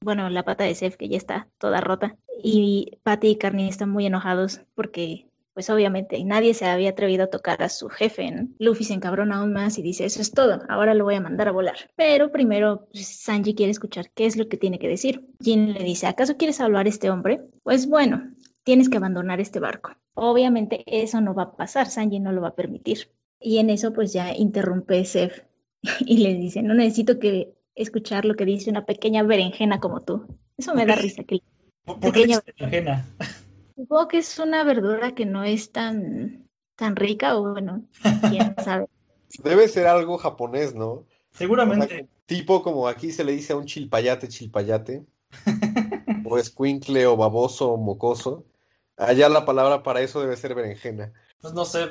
bueno, 0.00 0.28
la 0.28 0.44
pata 0.44 0.64
de 0.64 0.74
Seth 0.74 0.96
que 0.96 1.08
ya 1.08 1.16
está 1.16 1.48
toda 1.58 1.80
rota, 1.80 2.16
y 2.42 2.98
Patty 3.04 3.28
y 3.28 3.36
Carney 3.36 3.68
están 3.68 3.88
muy 3.88 4.04
enojados 4.04 4.60
porque 4.74 5.28
pues 5.54 5.70
obviamente 5.70 6.22
nadie 6.24 6.54
se 6.54 6.66
había 6.66 6.90
atrevido 6.90 7.24
a 7.24 7.30
tocar 7.30 7.62
a 7.62 7.68
su 7.68 7.88
jefe. 7.88 8.30
¿no? 8.30 8.48
Luffy 8.58 8.84
se 8.84 8.94
encabrona 8.94 9.38
aún 9.38 9.52
más 9.52 9.78
y 9.78 9.82
dice, 9.82 10.04
eso 10.04 10.20
es 10.20 10.32
todo, 10.32 10.62
ahora 10.68 10.94
lo 10.94 11.04
voy 11.04 11.16
a 11.16 11.20
mandar 11.20 11.48
a 11.48 11.52
volar. 11.52 11.76
Pero 11.96 12.32
primero 12.32 12.88
pues, 12.92 13.06
Sanji 13.06 13.54
quiere 13.54 13.72
escuchar 13.72 14.10
qué 14.10 14.26
es 14.26 14.36
lo 14.36 14.48
que 14.48 14.56
tiene 14.56 14.78
que 14.78 14.88
decir. 14.88 15.26
Jin 15.40 15.74
le 15.74 15.84
dice, 15.84 16.06
¿acaso 16.06 16.36
quieres 16.36 16.56
salvar 16.56 16.86
a 16.86 16.88
este 16.88 17.10
hombre? 17.10 17.42
Pues 17.62 17.88
bueno, 17.88 18.32
tienes 18.64 18.88
que 18.88 18.96
abandonar 18.96 19.40
este 19.40 19.60
barco. 19.60 19.92
Obviamente 20.14 20.84
eso 20.86 21.20
no 21.20 21.34
va 21.34 21.44
a 21.44 21.56
pasar, 21.56 21.88
Sanji 21.88 22.20
no 22.20 22.32
lo 22.32 22.42
va 22.42 22.48
a 22.48 22.54
permitir. 22.54 23.10
Y 23.40 23.58
en 23.58 23.70
eso 23.70 23.92
pues 23.92 24.12
ya 24.12 24.34
interrumpe 24.34 25.04
Seth 25.04 25.44
y 26.00 26.18
le 26.18 26.34
dice, 26.34 26.62
no 26.62 26.74
necesito 26.74 27.18
que 27.18 27.54
escuchar 27.74 28.24
lo 28.24 28.34
que 28.34 28.44
dice 28.44 28.70
una 28.70 28.84
pequeña 28.84 29.22
berenjena 29.22 29.80
como 29.80 30.02
tú. 30.02 30.26
Eso 30.56 30.74
me 30.74 30.86
da 30.86 30.94
risa. 30.94 31.24
Que... 31.24 31.40
¿Por, 31.84 32.12
qué 32.12 32.38
berenjena? 32.58 33.04
Supongo 33.82 34.06
que 34.06 34.18
es 34.18 34.38
una 34.38 34.62
verdura 34.62 35.12
que 35.12 35.26
no 35.26 35.42
es 35.42 35.72
tan, 35.72 36.48
tan 36.76 36.94
rica 36.94 37.36
o 37.36 37.50
bueno, 37.50 37.84
quién 38.30 38.54
sabe. 38.64 38.86
Debe 39.42 39.66
ser 39.66 39.88
algo 39.88 40.18
japonés, 40.18 40.72
¿no? 40.72 40.86
O 40.90 41.06
sea, 41.32 41.38
Seguramente. 41.38 42.08
tipo 42.26 42.62
como 42.62 42.86
aquí 42.86 43.10
se 43.10 43.24
le 43.24 43.32
dice 43.32 43.54
a 43.54 43.56
un 43.56 43.66
chilpayate, 43.66 44.28
chilpayate, 44.28 45.04
o 46.24 46.38
escuincle, 46.38 47.06
o 47.06 47.16
baboso, 47.16 47.72
o 47.72 47.76
mocoso. 47.76 48.44
Allá 48.96 49.28
la 49.28 49.44
palabra 49.44 49.82
para 49.82 50.00
eso 50.00 50.20
debe 50.20 50.36
ser 50.36 50.54
berenjena. 50.54 51.12
Pues 51.40 51.52
no 51.52 51.64
sé, 51.64 51.88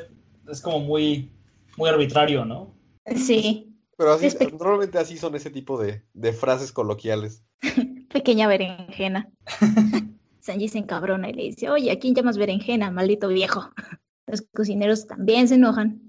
es 0.50 0.62
como 0.62 0.80
muy, 0.80 1.30
muy 1.76 1.90
arbitrario, 1.90 2.46
¿no? 2.46 2.74
Sí, 3.18 3.76
Pero 3.98 4.14
así, 4.14 4.30
normalmente 4.58 4.98
así 4.98 5.18
son 5.18 5.36
ese 5.36 5.50
tipo 5.50 5.78
de, 5.78 6.06
de 6.14 6.32
frases 6.32 6.72
coloquiales. 6.72 7.44
pequeña 8.14 8.48
berenjena. 8.48 9.30
Sanji 10.42 10.68
se 10.68 10.80
encabrona 10.80 11.30
y 11.30 11.34
le 11.34 11.44
dice, 11.44 11.70
oye, 11.70 11.92
¿a 11.92 12.00
quién 12.00 12.16
llamas 12.16 12.38
berenjena, 12.38 12.92
maldito 12.92 13.28
viejo? 13.28 13.70
Los 14.28 14.42
cocineros 14.54 15.08
también 15.08 15.48
se 15.48 15.56
enojan, 15.56 16.02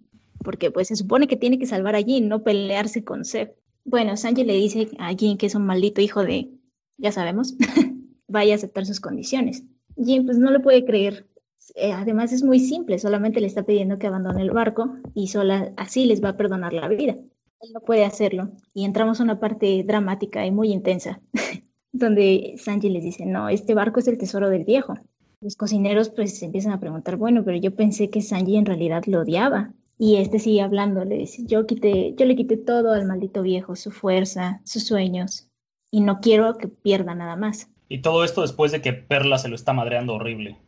porque 0.43 0.71
pues 0.71 0.89
se 0.89 0.97
supone 0.97 1.27
que 1.27 1.37
tiene 1.37 1.59
que 1.59 1.67
salvar 1.67 1.95
a 1.95 2.03
Jin, 2.03 2.29
no 2.29 2.43
pelearse 2.43 3.05
con 3.05 3.25
Seth. 3.25 3.55
Bueno, 3.85 4.17
Sanji 4.17 4.45
le 4.45 4.55
dice 4.55 4.89
a 4.99 5.15
Jin 5.15 5.37
que 5.37 5.47
es 5.47 5.55
un 5.55 5.67
maldito 5.67 6.01
hijo 6.01 6.25
de, 6.25 6.51
ya 6.97 7.13
sabemos, 7.13 7.55
vaya 8.29 8.55
a 8.55 8.57
aceptar 8.57 8.87
sus 8.87 9.01
condiciones. 9.01 9.65
Jin 9.97 10.25
pues 10.25 10.39
no 10.39 10.51
le 10.51 10.61
puede 10.61 10.85
creer. 10.85 11.27
Eh, 11.75 11.93
además 11.93 12.33
es 12.33 12.43
muy 12.43 12.59
simple, 12.59 12.99
solamente 12.99 13.41
le 13.41 13.47
está 13.47 13.65
pidiendo 13.65 13.99
que 13.99 14.07
abandone 14.07 14.43
el 14.43 14.51
barco 14.51 14.97
y 15.15 15.29
sola 15.29 15.73
así 15.77 16.07
les 16.07 16.23
va 16.23 16.31
a 16.31 16.37
perdonar 16.37 16.73
la 16.73 16.89
vida. 16.89 17.17
Él 17.61 17.71
no 17.73 17.81
puede 17.81 18.05
hacerlo. 18.05 18.51
Y 18.75 18.85
entramos 18.85 19.21
a 19.21 19.25
una 19.25 19.39
parte 19.39 19.85
dramática 19.85 20.45
y 20.45 20.51
muy 20.51 20.73
intensa, 20.73 21.21
donde 21.93 22.55
Sanji 22.57 22.89
les 22.89 23.05
dice, 23.05 23.27
no, 23.27 23.49
este 23.49 23.75
barco 23.75 24.01
es 24.01 24.09
el 24.09 24.19
tesoro 24.19 24.51
del 24.51 24.65
viejo. 24.65 24.95
Los 25.41 25.57
cocineros 25.57 26.11
pues 26.11 26.39
se 26.39 26.47
empiezan 26.47 26.73
a 26.73 26.81
preguntar, 26.81 27.17
bueno, 27.17 27.45
pero 27.45 27.59
yo 27.59 27.75
pensé 27.75 28.11
que 28.11 28.23
Sanji 28.23 28.57
en 28.57 28.67
realidad 28.67 29.05
lo 29.07 29.21
odiaba. 29.21 29.73
Y 29.99 30.17
este 30.17 30.39
sigue 30.39 30.63
hablando, 30.63 31.05
le 31.05 31.17
dice, 31.17 31.45
yo, 31.45 31.67
quité, 31.67 32.15
yo 32.17 32.27
le 32.27 32.35
quité 32.35 32.57
todo 32.57 32.93
al 32.93 33.07
maldito 33.07 33.43
viejo, 33.43 33.77
su 33.77 33.91
fuerza, 33.91 34.61
sus 34.65 34.85
sueños, 34.85 35.49
y 35.93 36.01
no 36.01 36.19
quiero 36.21 36.57
que 36.59 36.67
pierda 36.67 37.15
nada 37.15 37.37
más. 37.37 37.69
Y 37.89 38.01
todo 38.01 38.25
esto 38.25 38.41
después 38.41 38.73
de 38.73 38.81
que 38.81 38.95
Perla 38.95 39.39
se 39.39 39.49
lo 39.49 39.55
está 39.55 39.73
madreando 39.73 40.15
horrible. 40.15 40.59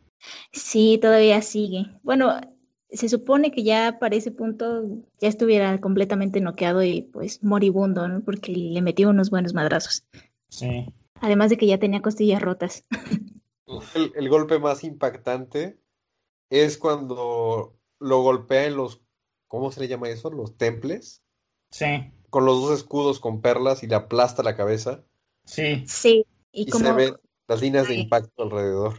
Sí, 0.51 0.99
todavía 1.01 1.41
sigue. 1.41 1.87
Bueno, 2.03 2.39
se 2.89 3.09
supone 3.09 3.51
que 3.51 3.63
ya 3.63 3.97
para 3.99 4.15
ese 4.15 4.31
punto 4.31 4.83
ya 5.19 5.27
estuviera 5.27 5.81
completamente 5.81 6.39
noqueado 6.39 6.83
y 6.83 7.01
pues 7.01 7.43
moribundo, 7.43 8.07
¿no? 8.07 8.21
Porque 8.21 8.51
le 8.51 8.81
metió 8.81 9.09
unos 9.09 9.31
buenos 9.31 9.53
madrazos. 9.53 10.05
Sí. 10.49 10.85
Además 11.21 11.49
de 11.49 11.57
que 11.57 11.67
ya 11.67 11.79
tenía 11.79 12.01
costillas 12.01 12.41
rotas. 12.41 12.85
El, 13.95 14.13
el 14.15 14.29
golpe 14.29 14.59
más 14.59 14.83
impactante 14.83 15.79
es 16.51 16.77
cuando 16.77 17.75
lo 17.99 18.21
golpea 18.21 18.65
en 18.65 18.77
los, 18.77 19.01
¿cómo 19.47 19.71
se 19.71 19.79
le 19.79 19.87
llama 19.87 20.07
eso? 20.09 20.29
Los 20.29 20.55
temples, 20.55 21.23
Sí. 21.71 21.85
con 22.29 22.45
los 22.45 22.61
dos 22.61 22.77
escudos 22.77 23.19
con 23.19 23.41
perlas 23.41 23.81
y 23.81 23.87
le 23.87 23.95
aplasta 23.95 24.43
la 24.43 24.55
cabeza 24.55 25.03
Sí. 25.45 25.83
Sí, 25.87 26.25
y 26.51 26.63
y 26.63 26.69
como, 26.69 26.85
se 26.85 26.93
ven 26.93 27.15
las 27.47 27.59
líneas 27.61 27.87
de 27.87 27.95
impacto 27.95 28.43
alrededor. 28.43 28.93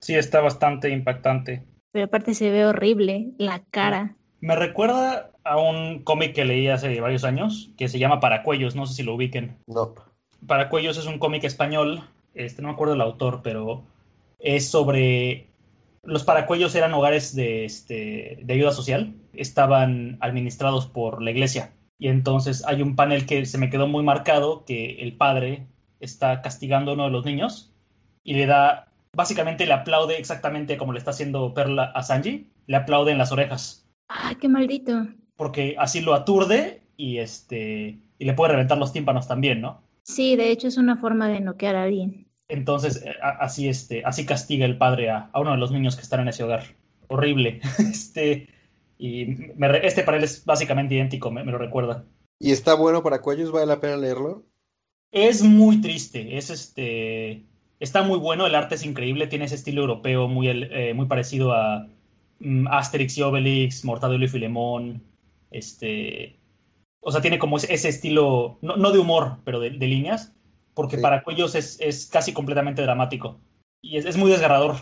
Sí, 0.00 0.14
está 0.14 0.40
bastante 0.42 0.90
impactante. 0.90 1.66
pero 1.90 2.04
aparte 2.04 2.34
se 2.34 2.50
ve 2.50 2.66
horrible 2.66 3.32
la 3.38 3.64
cara. 3.70 4.16
Me 4.40 4.56
recuerda 4.56 5.32
a 5.42 5.58
un 5.58 6.02
cómic 6.04 6.34
que 6.34 6.44
leí 6.44 6.68
hace 6.68 7.00
varios 7.00 7.24
años 7.24 7.72
que 7.78 7.88
se 7.88 7.98
llama 7.98 8.20
Paracuellos, 8.20 8.76
no 8.76 8.86
sé 8.86 8.92
si 8.94 9.02
lo 9.02 9.14
ubiquen. 9.14 9.58
No, 9.66 9.94
Paracuellos 10.46 10.96
es 10.98 11.06
un 11.06 11.18
cómic 11.18 11.44
español, 11.44 12.02
este, 12.34 12.62
no 12.62 12.68
me 12.68 12.74
acuerdo 12.74 12.94
el 12.94 13.00
autor, 13.00 13.40
pero 13.42 13.84
es 14.38 14.68
sobre... 14.68 15.48
Los 16.02 16.22
paracuellos 16.22 16.74
eran 16.74 16.94
hogares 16.94 17.34
de, 17.34 17.64
este, 17.64 18.38
de 18.42 18.54
ayuda 18.54 18.70
social, 18.70 19.14
estaban 19.32 20.18
administrados 20.20 20.86
por 20.86 21.20
la 21.20 21.32
iglesia. 21.32 21.72
Y 21.98 22.08
entonces 22.08 22.64
hay 22.64 22.82
un 22.82 22.94
panel 22.94 23.26
que 23.26 23.44
se 23.44 23.58
me 23.58 23.70
quedó 23.70 23.88
muy 23.88 24.04
marcado, 24.04 24.64
que 24.64 25.02
el 25.02 25.16
padre 25.16 25.66
está 25.98 26.42
castigando 26.42 26.90
a 26.90 26.94
uno 26.94 27.04
de 27.04 27.10
los 27.10 27.24
niños 27.24 27.72
y 28.22 28.34
le 28.34 28.46
da, 28.46 28.92
básicamente 29.12 29.66
le 29.66 29.72
aplaude 29.72 30.18
exactamente 30.18 30.76
como 30.76 30.92
le 30.92 30.98
está 30.98 31.10
haciendo 31.10 31.54
Perla 31.54 31.84
a 31.94 32.02
Sanji, 32.02 32.50
le 32.66 32.76
aplaude 32.76 33.12
en 33.12 33.18
las 33.18 33.32
orejas 33.32 33.88
¡Ay, 34.08 34.34
qué 34.36 34.48
maldito! 34.48 35.06
porque 35.36 35.76
así 35.78 36.00
lo 36.00 36.14
aturde 36.14 36.82
y 36.96 37.18
este 37.18 37.98
y 38.18 38.24
le 38.24 38.32
puede 38.34 38.52
reventar 38.52 38.78
los 38.78 38.92
tímpanos 38.92 39.28
también, 39.28 39.60
¿no? 39.60 39.82
Sí, 40.06 40.36
de 40.36 40.50
hecho 40.52 40.68
es 40.68 40.78
una 40.78 40.96
forma 40.96 41.28
de 41.28 41.40
noquear 41.42 41.76
a 41.76 41.82
alguien. 41.82 42.28
Entonces 42.48 43.02
eh, 43.04 43.14
así 43.22 43.68
este 43.68 44.04
así 44.04 44.24
castiga 44.26 44.66
el 44.66 44.78
padre 44.78 45.10
a, 45.10 45.30
a 45.32 45.40
uno 45.40 45.52
de 45.52 45.58
los 45.58 45.72
niños 45.72 45.96
que 45.96 46.02
están 46.02 46.20
en 46.20 46.28
ese 46.28 46.44
hogar. 46.44 46.64
Horrible. 47.08 47.60
Este 47.78 48.48
y 48.98 49.26
me 49.56 49.86
este 49.86 50.02
panel 50.04 50.24
es 50.24 50.44
básicamente 50.44 50.94
idéntico, 50.94 51.30
me, 51.30 51.44
me 51.44 51.52
lo 51.52 51.58
recuerda. 51.58 52.06
y 52.38 52.52
está 52.52 52.74
bueno 52.74 53.02
para 53.02 53.20
cuellos, 53.20 53.52
vale 53.52 53.66
la 53.66 53.78
pena 53.80 53.96
leerlo. 53.98 54.46
Es 55.12 55.42
muy 55.42 55.80
triste, 55.80 56.36
es 56.36 56.50
este 56.50 57.44
está 57.80 58.02
muy 58.02 58.18
bueno, 58.18 58.46
el 58.46 58.54
arte 58.54 58.74
es 58.74 58.84
increíble, 58.84 59.26
tiene 59.26 59.46
ese 59.46 59.54
estilo 59.56 59.82
europeo 59.82 60.28
muy 60.28 60.48
el- 60.48 60.64
eh, 60.72 60.94
muy 60.94 61.06
parecido 61.06 61.52
a 61.52 61.88
mm, 62.40 62.66
Asterix 62.68 63.16
y 63.18 63.22
Obelix, 63.22 63.84
Mortadelo 63.84 64.24
y 64.24 64.28
Filemón, 64.28 65.02
este 65.50 66.38
o 67.08 67.12
sea, 67.12 67.20
tiene 67.20 67.38
como 67.38 67.56
ese, 67.58 67.88
estilo, 67.88 68.58
no, 68.62 68.76
no 68.76 68.90
de 68.92 68.98
humor, 68.98 69.38
pero 69.44 69.60
de, 69.60 69.70
de 69.70 69.86
líneas, 69.86 70.34
porque 70.74 70.96
Sí. 70.96 71.02
para 71.02 71.22
Cuellos 71.22 71.54
es, 71.54 71.78
es 71.80 72.06
casi 72.06 72.32
completamente 72.32 72.82
dramático. 72.82 73.38
Y 73.80 73.96
es, 73.98 74.04
es 74.06 74.16
muy 74.16 74.30
desgarrador, 74.30 74.74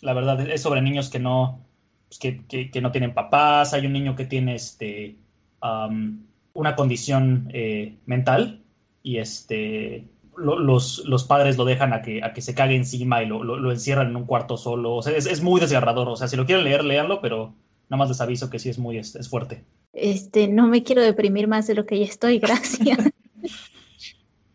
la 0.00 0.12
verdad. 0.14 0.40
Es 0.50 0.62
sobre 0.62 0.82
niños 0.82 1.08
que 1.10 1.18
no, 1.20 1.64
pues, 2.08 2.18
que, 2.18 2.44
que- 2.46 2.70
que 2.70 2.80
no 2.80 2.90
tienen 2.92 3.14
papás. 3.14 3.74
Hay 3.74 3.86
un 3.86 3.92
niño 3.92 4.16
que 4.16 4.24
tiene 4.26 4.54
este, 4.56 5.16
am, 5.60 6.26
una 6.54 6.74
condición 6.76 7.48
eh, 7.54 7.96
mental 8.06 8.62
y 9.02 9.18
este, 9.18 10.08
lo- 10.36 10.58
los, 10.58 11.04
los 11.06 11.24
padres 11.24 11.56
lo 11.58 11.64
dejan 11.64 11.92
a 11.92 12.02
que, 12.02 12.22
a 12.24 12.32
que 12.32 12.40
se 12.42 12.54
cague 12.54 12.74
encima 12.76 13.22
y 13.22 13.26
lo, 13.26 13.44
lo- 13.44 13.56
lo 13.58 13.70
encierran 13.72 14.08
en 14.08 14.16
un 14.16 14.24
cuarto 14.26 14.56
solo. 14.56 14.94
O 14.96 15.02
sea, 15.02 15.16
es, 15.16 15.26
es 15.26 15.42
muy 15.42 15.60
desgarrador. 15.60 16.08
O 16.08 16.16
sea, 16.16 16.28
si 16.28 16.36
lo 16.36 16.44
quieren 16.46 16.64
leer, 16.64 16.84
léanlo, 16.84 17.20
pero 17.20 17.54
nada 17.88 17.98
más 17.98 18.08
les 18.08 18.20
aviso 18.20 18.50
que 18.50 18.58
sí 18.58 18.68
es 18.70 18.78
muy 18.78 18.98
es- 18.98 19.14
es 19.16 19.28
fuerte. 19.28 19.64
Este, 19.92 20.48
no 20.48 20.68
me 20.68 20.82
quiero 20.82 21.02
deprimir 21.02 21.48
más 21.48 21.66
de 21.66 21.74
lo 21.74 21.86
que 21.86 21.98
ya 21.98 22.04
estoy, 22.06 22.38
gracias. 22.40 22.98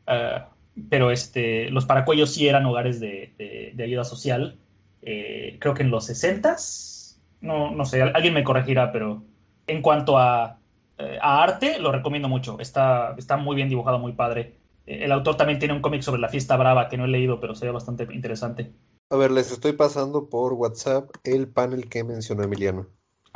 Ah, 0.06 0.56
pero 0.90 1.12
este, 1.12 1.70
los 1.72 1.86
paracuellos 1.86 2.34
sí 2.34 2.48
eran 2.48 2.66
hogares 2.66 3.00
de, 3.00 3.34
de- 3.38 3.72
de 3.76 3.84
ayuda 3.84 4.04
social. 4.04 4.60
eh, 5.02 5.58
creo 5.62 5.74
que 5.74 5.84
en 5.84 5.92
los 5.92 6.06
60s. 6.06 7.22
No, 7.40 7.72
no 7.72 7.86
sé, 7.86 8.02
al- 8.02 8.16
alguien 8.16 8.34
me 8.34 8.44
corregirá, 8.44 8.92
pero 8.92 9.26
en 9.68 9.82
cuanto 9.82 10.18
a 10.18 10.62
eh, 10.98 11.20
a 11.22 11.44
arte, 11.44 11.80
lo 11.80 11.92
recomiendo 11.92 12.28
mucho. 12.30 12.60
Está, 12.60 13.16
está 13.18 13.38
muy 13.38 13.56
bien 13.56 13.70
dibujado, 13.70 14.00
muy 14.00 14.14
padre. 14.14 14.60
Eh, 14.86 15.06
el 15.06 15.12
autor 15.12 15.38
también 15.38 15.60
tiene 15.60 15.74
un 15.76 15.82
cómic 15.82 16.02
sobre 16.02 16.20
la 16.22 16.30
fiesta 16.30 16.58
brava 16.58 16.90
que 16.90 16.98
no 16.98 17.06
he 17.06 17.08
leído, 17.08 17.40
pero 17.40 17.54
sería 17.56 17.72
bastante 17.74 18.08
interesante. 18.12 18.74
A 19.10 19.18
ver, 19.18 19.32
les 19.32 19.52
estoy 19.52 19.74
pasando 19.74 20.30
por 20.30 20.54
WhatsApp 20.54 21.10
el 21.26 21.50
panel 21.52 21.90
que 21.90 22.06
mencionó 22.06 22.44
Emiliano. 22.44 22.88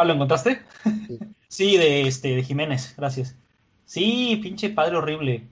Ah, 0.02 0.06
¿lo 0.06 0.14
encontraste? 0.14 0.62
Sí, 1.48 1.76
de, 1.76 2.08
este, 2.08 2.34
de 2.34 2.44
Jiménez, 2.44 2.96
gracias. 2.98 3.36
Sí, 3.84 4.40
pinche 4.42 4.70
padre 4.70 4.96
horrible. 4.96 5.50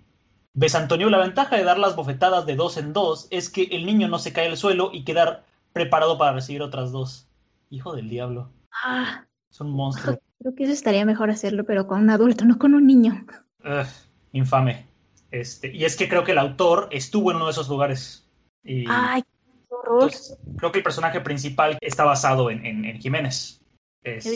¿Ves, 0.54 0.74
Antonio? 0.74 1.10
La 1.10 1.18
ventaja 1.18 1.58
de 1.58 1.64
dar 1.66 1.78
las 1.78 1.96
bofetadas 1.98 2.46
de 2.46 2.56
dos 2.56 2.78
en 2.78 2.94
dos 2.94 3.28
es 3.32 3.50
que 3.50 3.64
el 3.64 3.86
niño 3.86 4.08
no 4.08 4.18
se 4.18 4.32
cae 4.32 4.48
al 4.48 4.56
suelo 4.56 4.92
y 4.94 5.04
quedar 5.04 5.44
preparado 5.74 6.18
para 6.18 6.32
recibir 6.32 6.62
otras 6.62 6.94
dos. 6.94 7.28
Hijo 7.70 7.94
del 7.96 8.10
diablo. 8.10 8.50
Ah, 8.72 9.26
Es 9.52 9.60
un 9.60 9.72
monstruo. 9.72 10.18
creo 10.40 10.56
que 10.56 10.64
eso 10.64 10.72
estaría 10.74 11.04
mejor 11.06 11.30
hacerlo, 11.32 11.66
pero 11.66 11.86
con 11.86 12.00
un 12.02 12.10
adulto, 12.10 12.46
no 12.46 12.58
con 12.58 12.74
un 12.74 12.88
niño. 12.88 13.26
Ugh, 13.66 13.86
infame. 14.32 14.86
Este, 15.32 15.76
y 15.76 15.84
es 15.84 15.98
que 15.98 16.08
creo 16.08 16.24
que 16.24 16.32
el 16.32 16.38
autor 16.40 16.88
estuvo 16.92 17.30
en 17.32 17.36
uno 17.38 17.46
de 17.48 17.52
esos 17.52 17.68
lugares. 17.68 18.26
Y 18.64 18.86
Ay, 18.88 19.22
qué 19.22 19.76
horror. 19.76 20.04
entonces, 20.04 20.38
creo 20.56 20.72
que 20.72 20.78
el 20.80 20.84
personaje 20.84 21.20
principal 21.20 21.78
está 21.82 22.06
basado 22.06 22.50
en, 22.50 22.66
en- 22.66 22.86
en 22.86 23.02
Jiménez. 23.02 23.59
Es- 24.04 24.30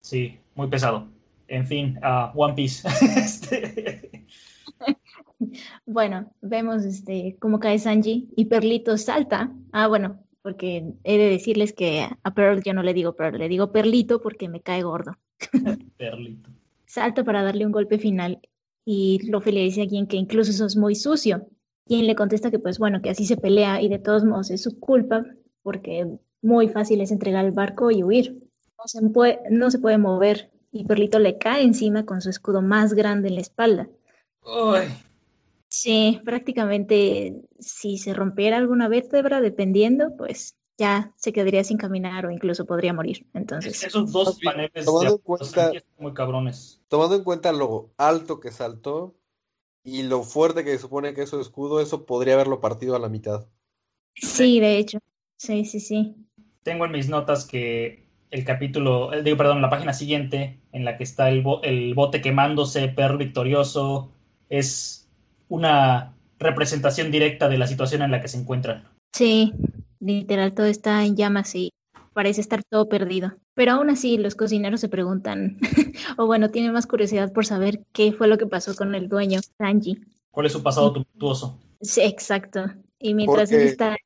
sí, 0.00 0.38
muy 0.54 0.68
pesado. 0.68 1.08
En 1.48 1.66
fin, 1.66 1.98
ah, 2.02 2.32
One 2.34 2.54
Piece. 2.54 2.86
Este, 3.16 4.26
Bueno, 5.86 6.32
vemos 6.40 6.84
este 6.84 7.36
cómo 7.40 7.58
cae 7.60 7.78
Sanji 7.78 8.30
y 8.36 8.46
Perlito 8.46 8.96
salta. 8.96 9.52
Ah, 9.72 9.88
bueno, 9.88 10.24
porque 10.42 10.92
he 11.04 11.18
de 11.18 11.28
decirles 11.28 11.72
que 11.72 12.06
a 12.22 12.34
Pearl 12.34 12.62
yo 12.62 12.72
no 12.72 12.82
le 12.82 12.94
digo 12.94 13.14
Pearl, 13.14 13.38
le 13.38 13.48
digo 13.48 13.72
Perlito 13.72 14.20
porque 14.22 14.48
me 14.48 14.60
cae 14.60 14.82
gordo. 14.82 15.16
Perlito. 15.98 16.50
Salta 16.86 17.24
para 17.24 17.42
darle 17.42 17.66
un 17.66 17.72
golpe 17.72 17.98
final 17.98 18.40
y 18.84 19.20
Luffy 19.30 19.52
le 19.52 19.62
dice 19.62 19.82
a 19.82 19.86
quien 19.88 20.06
que 20.06 20.16
incluso 20.16 20.50
eso 20.50 20.66
es 20.66 20.76
muy 20.76 20.94
sucio. 20.94 21.48
Quien 21.86 22.06
le 22.06 22.14
contesta 22.14 22.50
que 22.50 22.58
pues 22.58 22.78
bueno, 22.78 23.02
que 23.02 23.10
así 23.10 23.26
se 23.26 23.36
pelea 23.36 23.82
y 23.82 23.88
de 23.88 23.98
todos 23.98 24.24
modos 24.24 24.50
es 24.50 24.62
su 24.62 24.78
culpa 24.80 25.26
porque 25.62 26.06
muy 26.40 26.68
fácil 26.68 27.00
es 27.00 27.10
entregar 27.10 27.44
el 27.44 27.52
barco 27.52 27.90
y 27.90 28.02
huir. 28.02 28.43
No 28.78 28.86
se 28.86 29.00
puede, 29.08 29.40
no 29.50 29.70
se 29.70 29.78
puede 29.78 29.98
mover 29.98 30.50
y 30.72 30.84
Perlito 30.84 31.18
le 31.18 31.38
cae 31.38 31.62
encima 31.62 32.04
con 32.04 32.20
su 32.20 32.30
escudo 32.30 32.60
más 32.62 32.94
grande 32.94 33.28
en 33.28 33.36
la 33.36 33.40
espalda. 33.40 33.88
Uy, 34.44 34.80
Sí, 35.68 36.20
prácticamente 36.24 37.42
si 37.58 37.98
se 37.98 38.14
rompiera 38.14 38.58
alguna 38.58 38.86
vértebra, 38.88 39.40
dependiendo, 39.40 40.16
pues 40.16 40.54
ya 40.78 41.12
se 41.16 41.32
quedaría 41.32 41.64
sin 41.64 41.78
caminar 41.78 42.26
o 42.26 42.30
incluso 42.30 42.64
podría 42.64 42.92
morir. 42.92 43.26
Entonces, 43.34 43.82
esos 43.82 44.12
dos 44.12 44.38
paneles 44.40 44.84
Tomando 44.84 45.12
en 45.14 45.18
cuenta- 45.18 45.72
están 45.72 45.82
muy 45.98 46.14
cabrones. 46.14 46.80
Tomando 46.88 47.16
en 47.16 47.24
cuenta 47.24 47.52
lo 47.52 47.90
alto 47.96 48.38
que 48.38 48.52
saltó 48.52 49.16
y 49.82 50.04
lo 50.04 50.22
fuerte 50.22 50.62
que 50.64 50.70
se 50.70 50.78
supone 50.78 51.12
que 51.12 51.22
es 51.22 51.30
su 51.30 51.40
escudo, 51.40 51.80
eso 51.80 52.06
podría 52.06 52.34
haberlo 52.34 52.60
partido 52.60 52.94
a 52.94 53.00
la 53.00 53.08
mitad. 53.08 53.48
sí, 54.14 54.60
de 54.60 54.78
hecho, 54.78 54.98
sí, 55.36 55.64
sí, 55.64 55.80
sí. 55.80 56.14
Tengo 56.62 56.84
en 56.86 56.92
mis 56.92 57.08
notas 57.08 57.44
que 57.46 58.03
el 58.34 58.44
capítulo, 58.44 59.12
eh, 59.12 59.22
digo, 59.22 59.36
perdón, 59.36 59.62
la 59.62 59.70
página 59.70 59.92
siguiente, 59.92 60.58
en 60.72 60.84
la 60.84 60.96
que 60.96 61.04
está 61.04 61.28
el, 61.28 61.42
bo- 61.42 61.62
el 61.62 61.94
bote 61.94 62.20
quemándose, 62.20 62.88
Pearl 62.88 63.16
victorioso, 63.16 64.10
es 64.48 65.08
una 65.48 66.14
representación 66.40 67.12
directa 67.12 67.48
de 67.48 67.58
la 67.58 67.68
situación 67.68 68.02
en 68.02 68.10
la 68.10 68.20
que 68.20 68.26
se 68.26 68.38
encuentran. 68.38 68.88
Sí, 69.14 69.52
literal, 70.00 70.52
todo 70.52 70.66
está 70.66 71.04
en 71.04 71.14
llamas 71.14 71.54
y 71.54 71.70
parece 72.12 72.40
estar 72.40 72.62
todo 72.68 72.88
perdido. 72.88 73.34
Pero 73.54 73.70
aún 73.72 73.88
así, 73.88 74.18
los 74.18 74.34
cocineros 74.34 74.80
se 74.80 74.88
preguntan, 74.88 75.58
o 76.18 76.26
bueno, 76.26 76.50
tienen 76.50 76.72
más 76.72 76.86
curiosidad 76.88 77.32
por 77.32 77.46
saber 77.46 77.84
qué 77.92 78.12
fue 78.12 78.26
lo 78.26 78.36
que 78.36 78.46
pasó 78.48 78.74
con 78.74 78.96
el 78.96 79.08
dueño, 79.08 79.38
Sanji. 79.58 80.00
¿Cuál 80.32 80.46
es 80.46 80.52
su 80.52 80.62
pasado 80.62 80.92
tumultuoso? 80.92 81.56
Sí, 81.80 82.00
exacto. 82.00 82.64
Y 82.98 83.14
mientras 83.14 83.48
Porque- 83.50 83.62
él 83.62 83.68
está 83.68 83.86
en 83.90 83.92
el 83.92 83.98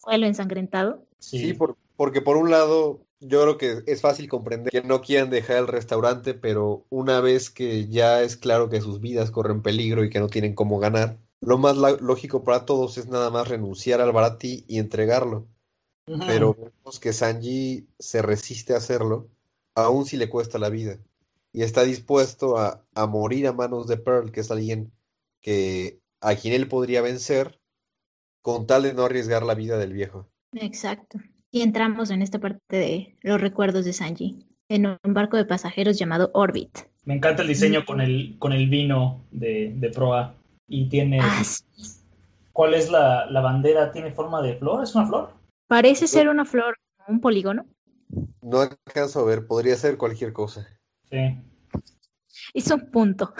suelo 0.00 0.26
ensangrentado, 0.26 1.04
Sí, 1.20 1.38
Sí, 1.38 1.52
por- 1.54 1.76
porque 1.96 2.20
por 2.20 2.36
un 2.36 2.50
lado, 2.50 3.00
yo 3.20 3.42
creo 3.42 3.58
que 3.58 3.82
es 3.90 4.00
fácil 4.00 4.28
comprender 4.28 4.70
que 4.70 4.82
no 4.82 5.00
quieran 5.00 5.30
dejar 5.30 5.58
el 5.58 5.68
restaurante, 5.68 6.34
pero 6.34 6.86
una 6.90 7.20
vez 7.20 7.50
que 7.50 7.88
ya 7.88 8.22
es 8.22 8.36
claro 8.36 8.68
que 8.70 8.80
sus 8.80 9.00
vidas 9.00 9.30
corren 9.30 9.62
peligro 9.62 10.04
y 10.04 10.10
que 10.10 10.20
no 10.20 10.28
tienen 10.28 10.54
cómo 10.54 10.78
ganar, 10.78 11.18
lo 11.40 11.58
más 11.58 11.76
la- 11.76 11.92
lógico 12.00 12.44
para 12.44 12.64
todos 12.64 12.98
es 12.98 13.08
nada 13.08 13.30
más 13.30 13.48
renunciar 13.48 14.00
al 14.00 14.12
baratí 14.12 14.64
y 14.68 14.78
entregarlo. 14.78 15.46
Pero 16.24 16.54
vemos 16.54 17.00
que 17.00 17.12
Sanji 17.12 17.88
se 17.98 18.22
resiste 18.22 18.74
a 18.74 18.78
hacerlo, 18.78 19.28
aun 19.74 20.04
si 20.06 20.16
le 20.16 20.28
cuesta 20.28 20.58
la 20.58 20.68
vida, 20.70 20.98
y 21.52 21.62
está 21.62 21.84
dispuesto 21.84 22.58
a, 22.58 22.84
a 22.94 23.06
morir 23.06 23.46
a 23.48 23.52
manos 23.52 23.86
de 23.86 23.96
Pearl, 23.96 24.32
que 24.32 24.40
es 24.40 24.50
alguien 24.50 24.92
que 25.40 26.00
a 26.20 26.34
quien 26.36 26.54
él 26.54 26.68
podría 26.68 27.02
vencer, 27.02 27.60
con 28.42 28.66
tal 28.66 28.84
de 28.84 28.94
no 28.94 29.04
arriesgar 29.04 29.42
la 29.44 29.54
vida 29.54 29.78
del 29.78 29.92
viejo. 29.92 30.28
Exacto. 30.68 31.18
Y 31.56 31.62
entramos 31.62 32.10
en 32.10 32.20
esta 32.20 32.38
parte 32.38 32.60
de 32.76 33.16
los 33.22 33.40
recuerdos 33.40 33.86
de 33.86 33.94
Sanji, 33.94 34.46
en 34.68 34.84
un 34.84 35.14
barco 35.14 35.38
de 35.38 35.46
pasajeros 35.46 35.98
llamado 35.98 36.30
Orbit. 36.34 36.80
Me 37.06 37.14
encanta 37.14 37.40
el 37.40 37.48
diseño 37.48 37.86
con 37.86 38.02
el, 38.02 38.36
con 38.38 38.52
el 38.52 38.68
vino 38.68 39.24
de, 39.30 39.72
de 39.74 39.88
proa. 39.88 40.34
Y 40.68 40.90
tiene. 40.90 41.18
Ah, 41.18 41.42
sí. 41.42 41.64
¿Cuál 42.52 42.74
es 42.74 42.90
la, 42.90 43.24
la 43.30 43.40
bandera? 43.40 43.90
¿Tiene 43.90 44.12
forma 44.12 44.42
de 44.42 44.56
flor? 44.56 44.84
¿Es 44.84 44.94
una 44.94 45.06
flor? 45.06 45.32
Parece 45.66 46.06
ser 46.06 46.28
una 46.28 46.44
flor, 46.44 46.76
un 47.08 47.22
polígono. 47.22 47.64
No 48.42 48.60
alcanzo 48.60 49.20
a 49.20 49.24
ver, 49.24 49.46
podría 49.46 49.76
ser 49.76 49.96
cualquier 49.96 50.34
cosa. 50.34 50.68
Sí. 51.10 51.38
Es 52.52 52.70
un 52.70 52.90
punto. 52.90 53.32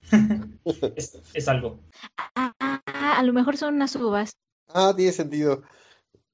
Es, 0.96 1.20
es 1.34 1.46
algo. 1.46 1.78
Ah, 2.16 2.54
ah, 2.58 2.80
ah, 2.86 3.18
a 3.18 3.22
lo 3.22 3.34
mejor 3.34 3.58
son 3.58 3.74
unas 3.74 3.94
uvas. 3.96 4.32
Ah, 4.68 4.94
tiene 4.96 5.12
sentido. 5.12 5.62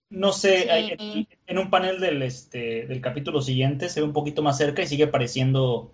No 0.08 0.32
sé, 0.32 0.62
Sí. 0.62 0.68
hay- 0.68 1.28
en, 1.46 1.58
un 1.58 1.68
panel 1.70 2.00
del, 2.00 2.22
este, 2.22 2.86
del 2.86 3.00
capítulo 3.00 3.40
siguiente 3.42 3.88
se 3.88 4.00
ve 4.00 4.06
un 4.06 4.12
poquito 4.12 4.42
más 4.42 4.56
cerca 4.56 4.82
y 4.82 4.86
sigue 4.86 5.08
pareciendo, 5.08 5.92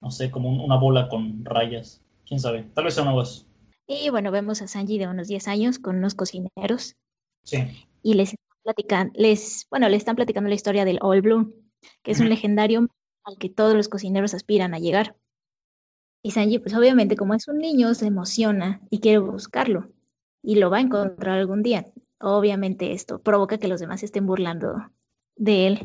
no 0.00 0.10
sé, 0.10 0.30
como 0.30 0.48
un- 0.48 0.60
una 0.60 0.76
bola 0.76 1.08
con 1.08 1.44
rayas. 1.44 2.02
¿Quién 2.26 2.40
sabe? 2.40 2.64
Tal 2.74 2.84
vez 2.84 2.94
sea 2.94 3.04
una 3.04 3.12
voz. 3.12 3.46
Y 3.86 4.10
bueno, 4.10 4.30
vemos 4.30 4.60
a 4.60 4.66
Sanji 4.68 4.98
de 4.98 5.06
unos 5.06 5.28
10 5.28 5.48
años 5.48 5.78
con 5.78 5.96
unos 5.96 6.14
cocineros 6.14 6.96
Sí. 7.44 7.58
y 8.02 8.14
les 8.14 8.34
platican, 8.64 9.12
les, 9.14 9.66
bueno, 9.70 9.88
le 9.88 9.96
están 9.96 10.16
platicando 10.16 10.48
la 10.48 10.54
historia 10.56 10.84
del 10.84 10.98
All 11.00 11.22
Blue, 11.22 11.54
que 12.02 12.10
es 12.10 12.20
un 12.20 12.28
legendario 12.28 12.86
al 13.24 13.38
que 13.38 13.48
todos 13.48 13.74
los 13.74 13.88
cocineros 13.88 14.34
aspiran 14.34 14.74
a 14.74 14.78
llegar. 14.78 15.16
Y 16.22 16.32
Sanji, 16.32 16.58
pues 16.58 16.74
obviamente 16.74 17.16
como 17.16 17.34
es 17.34 17.46
un 17.48 17.58
niño, 17.58 17.94
se 17.94 18.06
emociona 18.06 18.80
y 18.90 18.98
quiere 18.98 19.18
buscarlo 19.18 19.90
y 20.42 20.56
lo 20.56 20.68
va 20.70 20.78
a 20.78 20.82
encontrar 20.82 21.38
algún 21.38 21.62
día. 21.62 21.86
Obviamente 22.20 22.92
esto 22.92 23.20
provoca 23.20 23.58
que 23.58 23.68
los 23.68 23.80
demás 23.80 24.02
estén 24.02 24.26
burlando 24.26 24.90
de 25.36 25.66
él. 25.66 25.80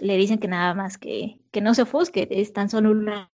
Le 0.00 0.16
dicen 0.16 0.38
que 0.38 0.48
nada 0.48 0.74
más 0.74 0.98
que, 0.98 1.40
que 1.50 1.60
no 1.60 1.74
se 1.74 1.82
ofusque, 1.82 2.28
es 2.30 2.52
tan 2.52 2.70
solo 2.70 2.90
una, 2.90 3.30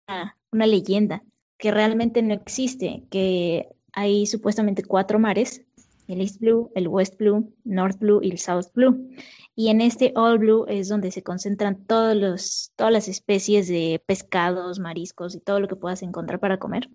una 0.51 0.67
leyenda, 0.67 1.23
que 1.59 1.71
realmente 1.71 2.23
no 2.23 2.35
existe, 2.35 3.05
que 3.11 3.69
hay 3.93 4.27
supuestamente 4.27 4.83
cuatro 4.83 5.19
mares, 5.19 5.63
el 6.09 6.21
East 6.21 6.41
Blue, 6.41 6.71
el 6.75 6.89
West 6.89 7.19
Blue, 7.19 7.53
North 7.65 7.99
Blue 7.99 8.21
y 8.23 8.31
el 8.31 8.39
South 8.39 8.67
Blue. 8.75 9.11
Y 9.55 9.69
en 9.69 9.81
este 9.81 10.13
All 10.17 10.39
Blue 10.39 10.65
es 10.67 10.89
donde 10.89 11.11
se 11.11 11.23
concentran 11.23 11.85
todos 11.85 12.17
los, 12.17 12.73
todas 12.77 12.93
las 12.93 13.09
especies 13.09 13.69
de 13.69 14.03
pescados, 14.05 14.79
mariscos 14.79 15.35
y 15.35 15.41
todo 15.41 15.61
lo 15.61 15.69
que 15.69 15.77
puedas 15.77 16.03
encontrar 16.03 16.41
para 16.41 16.59
comer. 16.59 16.89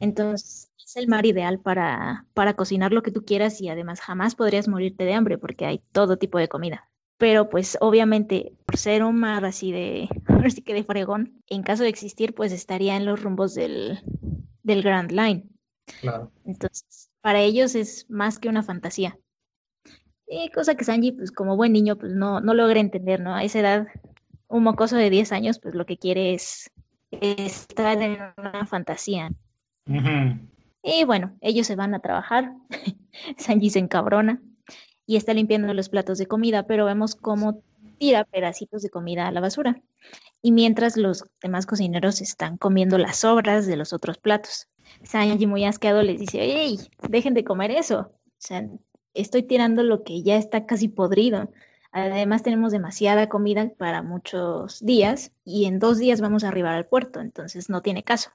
Entonces, 0.00 0.72
es 0.84 0.96
el 0.96 1.08
mar 1.08 1.24
ideal 1.26 1.60
para, 1.60 2.26
para 2.34 2.54
cocinar 2.54 2.92
lo 2.92 3.02
que 3.02 3.12
tú 3.12 3.24
quieras 3.24 3.60
y 3.60 3.68
además 3.68 4.00
jamás 4.00 4.34
podrías 4.34 4.68
morirte 4.68 5.04
de 5.04 5.14
hambre 5.14 5.38
porque 5.38 5.66
hay 5.66 5.82
todo 5.92 6.16
tipo 6.16 6.38
de 6.38 6.48
comida. 6.48 6.88
Pero 7.18 7.48
pues 7.48 7.78
obviamente 7.80 8.52
por 8.66 8.76
ser 8.76 9.04
un 9.04 9.20
mar 9.20 9.44
así 9.44 9.70
de, 9.70 10.08
así 10.44 10.62
que 10.62 10.74
de 10.74 10.84
fregón, 10.84 11.42
en 11.48 11.62
caso 11.62 11.84
de 11.84 11.88
existir 11.88 12.34
pues 12.34 12.52
estaría 12.52 12.96
en 12.96 13.06
los 13.06 13.22
rumbos 13.22 13.54
del, 13.54 14.00
del 14.62 14.82
Grand 14.82 15.12
Line. 15.12 15.44
Claro. 16.00 16.32
Entonces, 16.44 17.10
para 17.20 17.40
ellos 17.40 17.74
es 17.74 18.08
más 18.10 18.38
que 18.38 18.48
una 18.48 18.62
fantasía. 18.62 19.18
Y 20.26 20.50
cosa 20.50 20.74
que 20.74 20.84
Sanji, 20.84 21.12
pues 21.12 21.30
como 21.30 21.56
buen 21.56 21.72
niño, 21.72 21.96
pues 21.96 22.12
no, 22.12 22.40
no 22.40 22.54
logra 22.54 22.80
entender, 22.80 23.20
¿no? 23.20 23.34
A 23.34 23.44
esa 23.44 23.60
edad, 23.60 23.86
un 24.48 24.62
mocoso 24.62 24.96
de 24.96 25.10
10 25.10 25.30
años, 25.32 25.58
pues 25.60 25.74
lo 25.74 25.84
que 25.84 25.98
quiere 25.98 26.32
es 26.32 26.70
estar 27.10 28.00
en 28.00 28.18
una 28.38 28.66
fantasía. 28.66 29.30
Y 30.82 31.04
bueno, 31.04 31.36
ellos 31.40 31.66
se 31.66 31.76
van 31.76 31.94
a 31.94 32.00
trabajar, 32.00 32.54
Sanji 33.36 33.70
se 33.70 33.78
encabrona 33.78 34.42
y 35.06 35.16
está 35.16 35.34
limpiando 35.34 35.72
los 35.74 35.88
platos 35.88 36.18
de 36.18 36.26
comida, 36.26 36.66
pero 36.66 36.84
vemos 36.84 37.14
cómo 37.14 37.62
tira 37.98 38.24
pedacitos 38.24 38.82
de 38.82 38.90
comida 38.90 39.28
a 39.28 39.32
la 39.32 39.40
basura. 39.40 39.80
Y 40.40 40.50
mientras 40.50 40.96
los 40.96 41.24
demás 41.40 41.66
cocineros 41.66 42.20
están 42.20 42.56
comiendo 42.56 42.98
las 42.98 43.18
sobras 43.18 43.66
de 43.66 43.76
los 43.76 43.92
otros 43.92 44.18
platos. 44.18 44.68
Sanji 45.04 45.46
muy 45.46 45.64
asqueado 45.64 46.02
les 46.02 46.18
dice, 46.18 46.40
¡Ey! 46.42 46.78
Dejen 47.08 47.34
de 47.34 47.44
comer 47.44 47.70
eso. 47.70 48.00
O 48.00 48.38
sea, 48.38 48.68
estoy 49.14 49.44
tirando 49.44 49.82
lo 49.84 50.02
que 50.02 50.22
ya 50.22 50.36
está 50.36 50.66
casi 50.66 50.88
podrido. 50.88 51.50
Además 51.92 52.42
tenemos 52.42 52.72
demasiada 52.72 53.28
comida 53.28 53.70
para 53.76 54.02
muchos 54.02 54.80
días 54.80 55.30
y 55.44 55.66
en 55.66 55.78
dos 55.78 55.98
días 55.98 56.20
vamos 56.20 56.42
a 56.42 56.48
arribar 56.48 56.74
al 56.74 56.86
puerto, 56.86 57.20
entonces 57.20 57.68
no 57.68 57.82
tiene 57.82 58.02
caso. 58.02 58.30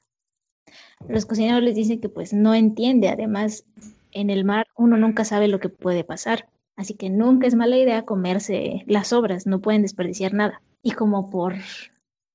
Los 1.08 1.26
cocineros 1.26 1.64
les 1.64 1.76
dicen 1.76 2.02
que 2.02 2.10
pues 2.10 2.34
no 2.34 2.54
entiende, 2.54 3.10
además 3.10 3.66
en 4.12 4.30
el 4.30 4.46
mar 4.46 4.68
uno 4.76 4.98
nunca 4.98 5.26
sabe 5.26 5.48
lo 5.48 5.60
que 5.60 5.70
puede 5.70 6.04
pasar, 6.04 6.48
así 6.76 6.94
que 6.96 7.10
nunca 7.10 7.48
es 7.48 7.56
mala 7.56 7.78
idea 7.78 8.06
comerse 8.06 8.84
las 8.88 9.10
sobras, 9.10 9.48
no 9.48 9.62
pueden 9.62 9.82
desperdiciar 9.82 10.34
nada. 10.34 10.62
Y 10.82 10.92
como 10.92 11.30
por 11.30 11.56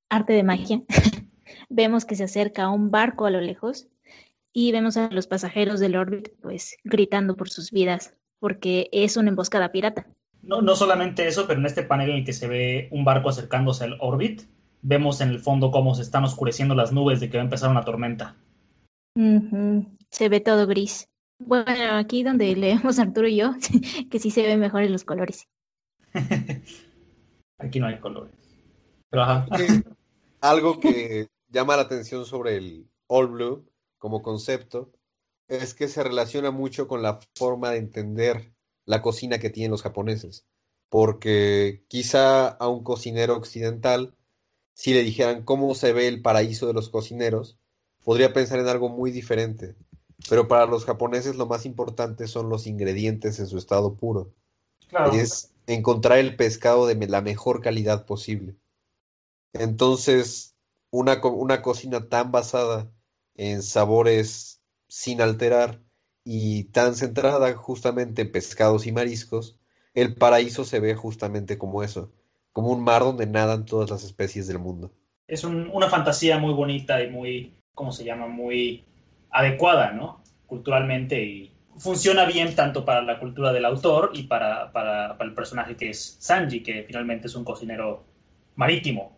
arte 0.08 0.32
de 0.32 0.42
magia, 0.42 0.82
vemos 1.68 2.04
que 2.04 2.16
se 2.16 2.24
acerca 2.24 2.68
un 2.68 2.90
barco 2.90 3.26
a 3.26 3.30
lo 3.30 3.40
lejos 3.40 3.88
y 4.52 4.72
vemos 4.72 4.96
a 4.96 5.08
los 5.10 5.26
pasajeros 5.26 5.80
del 5.80 5.96
Orbit 5.96 6.28
pues 6.40 6.76
gritando 6.84 7.36
por 7.36 7.48
sus 7.48 7.70
vidas 7.70 8.14
porque 8.38 8.88
es 8.92 9.16
una 9.16 9.30
emboscada 9.30 9.72
pirata. 9.72 10.06
No, 10.42 10.60
no 10.60 10.74
solamente 10.74 11.28
eso, 11.28 11.46
pero 11.46 11.60
en 11.60 11.66
este 11.66 11.84
panel 11.84 12.10
en 12.10 12.16
el 12.16 12.24
que 12.24 12.32
se 12.32 12.48
ve 12.48 12.88
un 12.90 13.04
barco 13.04 13.28
acercándose 13.28 13.84
al 13.84 13.96
Orbit, 14.00 14.42
vemos 14.82 15.20
en 15.20 15.30
el 15.30 15.38
fondo 15.40 15.70
cómo 15.70 15.94
se 15.94 16.02
están 16.02 16.24
oscureciendo 16.24 16.74
las 16.74 16.92
nubes 16.92 17.20
de 17.20 17.30
que 17.30 17.38
va 17.38 17.42
a 17.42 17.44
empezar 17.44 17.70
una 17.70 17.84
tormenta. 17.84 18.36
Se 19.14 20.28
ve 20.28 20.40
todo 20.40 20.66
gris. 20.66 21.08
Bueno, 21.38 21.96
aquí 21.96 22.22
donde 22.22 22.54
leemos 22.56 22.98
Arturo 22.98 23.28
y 23.28 23.36
yo, 23.36 23.52
que 24.10 24.18
sí 24.18 24.30
se 24.30 24.42
ven 24.42 24.60
mejores 24.60 24.90
los 24.90 25.04
colores. 25.04 25.48
aquí 27.58 27.80
no 27.80 27.86
hay 27.86 27.98
colores. 27.98 28.34
Algo 30.40 30.80
que 30.80 31.28
llama 31.48 31.76
la 31.76 31.82
atención 31.82 32.24
sobre 32.24 32.56
el 32.56 32.88
All 33.06 33.28
Blue 33.28 33.70
como 33.98 34.22
concepto 34.22 34.92
es 35.48 35.74
que 35.74 35.86
se 35.86 36.02
relaciona 36.02 36.50
mucho 36.50 36.88
con 36.88 37.02
la 37.02 37.20
forma 37.36 37.70
de 37.70 37.78
entender 37.78 38.52
la 38.86 39.02
cocina 39.02 39.38
que 39.38 39.50
tienen 39.50 39.70
los 39.70 39.82
japoneses. 39.82 40.46
Porque 40.88 41.84
quizá 41.88 42.48
a 42.48 42.68
un 42.68 42.82
cocinero 42.82 43.36
occidental, 43.36 44.16
si 44.74 44.94
le 44.94 45.02
dijeran 45.02 45.42
cómo 45.44 45.74
se 45.74 45.92
ve 45.92 46.08
el 46.08 46.22
paraíso 46.22 46.66
de 46.66 46.72
los 46.72 46.88
cocineros, 46.88 47.58
podría 48.04 48.32
pensar 48.32 48.58
en 48.58 48.68
algo 48.68 48.88
muy 48.88 49.10
diferente. 49.10 49.74
Pero 50.28 50.48
para 50.48 50.66
los 50.66 50.84
japoneses 50.84 51.36
lo 51.36 51.46
más 51.46 51.66
importante 51.66 52.28
son 52.28 52.48
los 52.48 52.66
ingredientes 52.66 53.38
en 53.38 53.46
su 53.46 53.58
estado 53.58 53.94
puro. 53.94 54.32
Es 55.12 55.52
encontrar 55.66 56.18
el 56.18 56.36
pescado 56.36 56.86
de 56.86 56.94
la 57.06 57.20
mejor 57.20 57.60
calidad 57.60 58.04
posible. 58.06 58.56
Entonces, 59.52 60.54
una, 60.90 61.20
una 61.24 61.62
cocina 61.62 62.08
tan 62.08 62.30
basada 62.30 62.90
en 63.34 63.62
sabores 63.62 64.60
sin 64.88 65.20
alterar 65.20 65.80
y 66.24 66.64
tan 66.64 66.94
centrada 66.94 67.54
justamente 67.54 68.22
en 68.22 68.32
pescados 68.32 68.86
y 68.86 68.92
mariscos, 68.92 69.58
el 69.94 70.14
paraíso 70.14 70.64
se 70.64 70.80
ve 70.80 70.94
justamente 70.94 71.58
como 71.58 71.82
eso, 71.82 72.12
como 72.52 72.70
un 72.70 72.82
mar 72.82 73.02
donde 73.02 73.26
nadan 73.26 73.64
todas 73.64 73.90
las 73.90 74.04
especies 74.04 74.46
del 74.46 74.58
mundo. 74.58 74.92
Es 75.26 75.44
una 75.44 75.88
fantasía 75.88 76.38
muy 76.38 76.52
bonita 76.52 77.02
y 77.02 77.10
muy, 77.10 77.54
¿cómo 77.74 77.92
se 77.92 78.04
llama? 78.04 78.26
Muy 78.26 78.84
adecuada, 79.30 79.92
¿no? 79.92 80.22
Culturalmente 80.46 81.22
y 81.22 81.52
funciona 81.78 82.26
bien 82.26 82.54
tanto 82.54 82.84
para 82.84 83.02
la 83.02 83.18
cultura 83.18 83.52
del 83.52 83.64
autor 83.64 84.10
y 84.14 84.24
para, 84.24 84.72
para, 84.72 85.16
el 85.20 85.34
personaje 85.34 85.76
que 85.76 85.90
es 85.90 86.16
Sanji, 86.20 86.62
que 86.62 86.84
finalmente 86.84 87.28
es 87.28 87.34
un 87.34 87.44
cocinero 87.44 88.04
marítimo. 88.56 89.16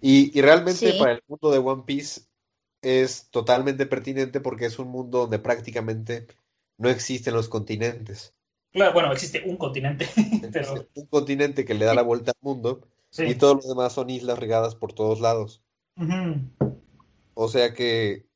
Y, 0.00 0.36
y 0.36 0.42
realmente 0.42 0.94
para 0.94 1.12
el 1.12 1.22
mundo 1.26 1.50
de 1.50 1.58
One 1.58 1.82
Piece 1.86 2.22
es 2.82 3.28
totalmente 3.30 3.86
pertinente 3.86 4.40
porque 4.40 4.66
es 4.66 4.78
un 4.78 4.88
mundo 4.88 5.20
donde 5.20 5.38
prácticamente 5.38 6.26
no 6.78 6.88
existen 6.88 7.34
los 7.34 7.48
continentes. 7.48 8.34
Claro, 8.72 8.92
bueno, 8.92 9.12
existe 9.12 9.42
un 9.46 9.56
continente, 9.56 10.08
pero... 10.52 10.86
Un 10.94 11.06
continente 11.06 11.64
que 11.64 11.74
le 11.74 11.84
da 11.84 11.94
la 11.94 12.02
vuelta 12.02 12.32
al 12.32 12.38
mundo 12.40 12.82
y 13.16 13.34
todos 13.34 13.56
los 13.56 13.68
demás 13.68 13.92
son 13.92 14.10
islas 14.10 14.38
regadas 14.38 14.74
por 14.74 14.92
todos 14.92 15.20
lados. 15.20 15.62
O 17.34 17.48
sea 17.48 17.74
que 17.74 18.26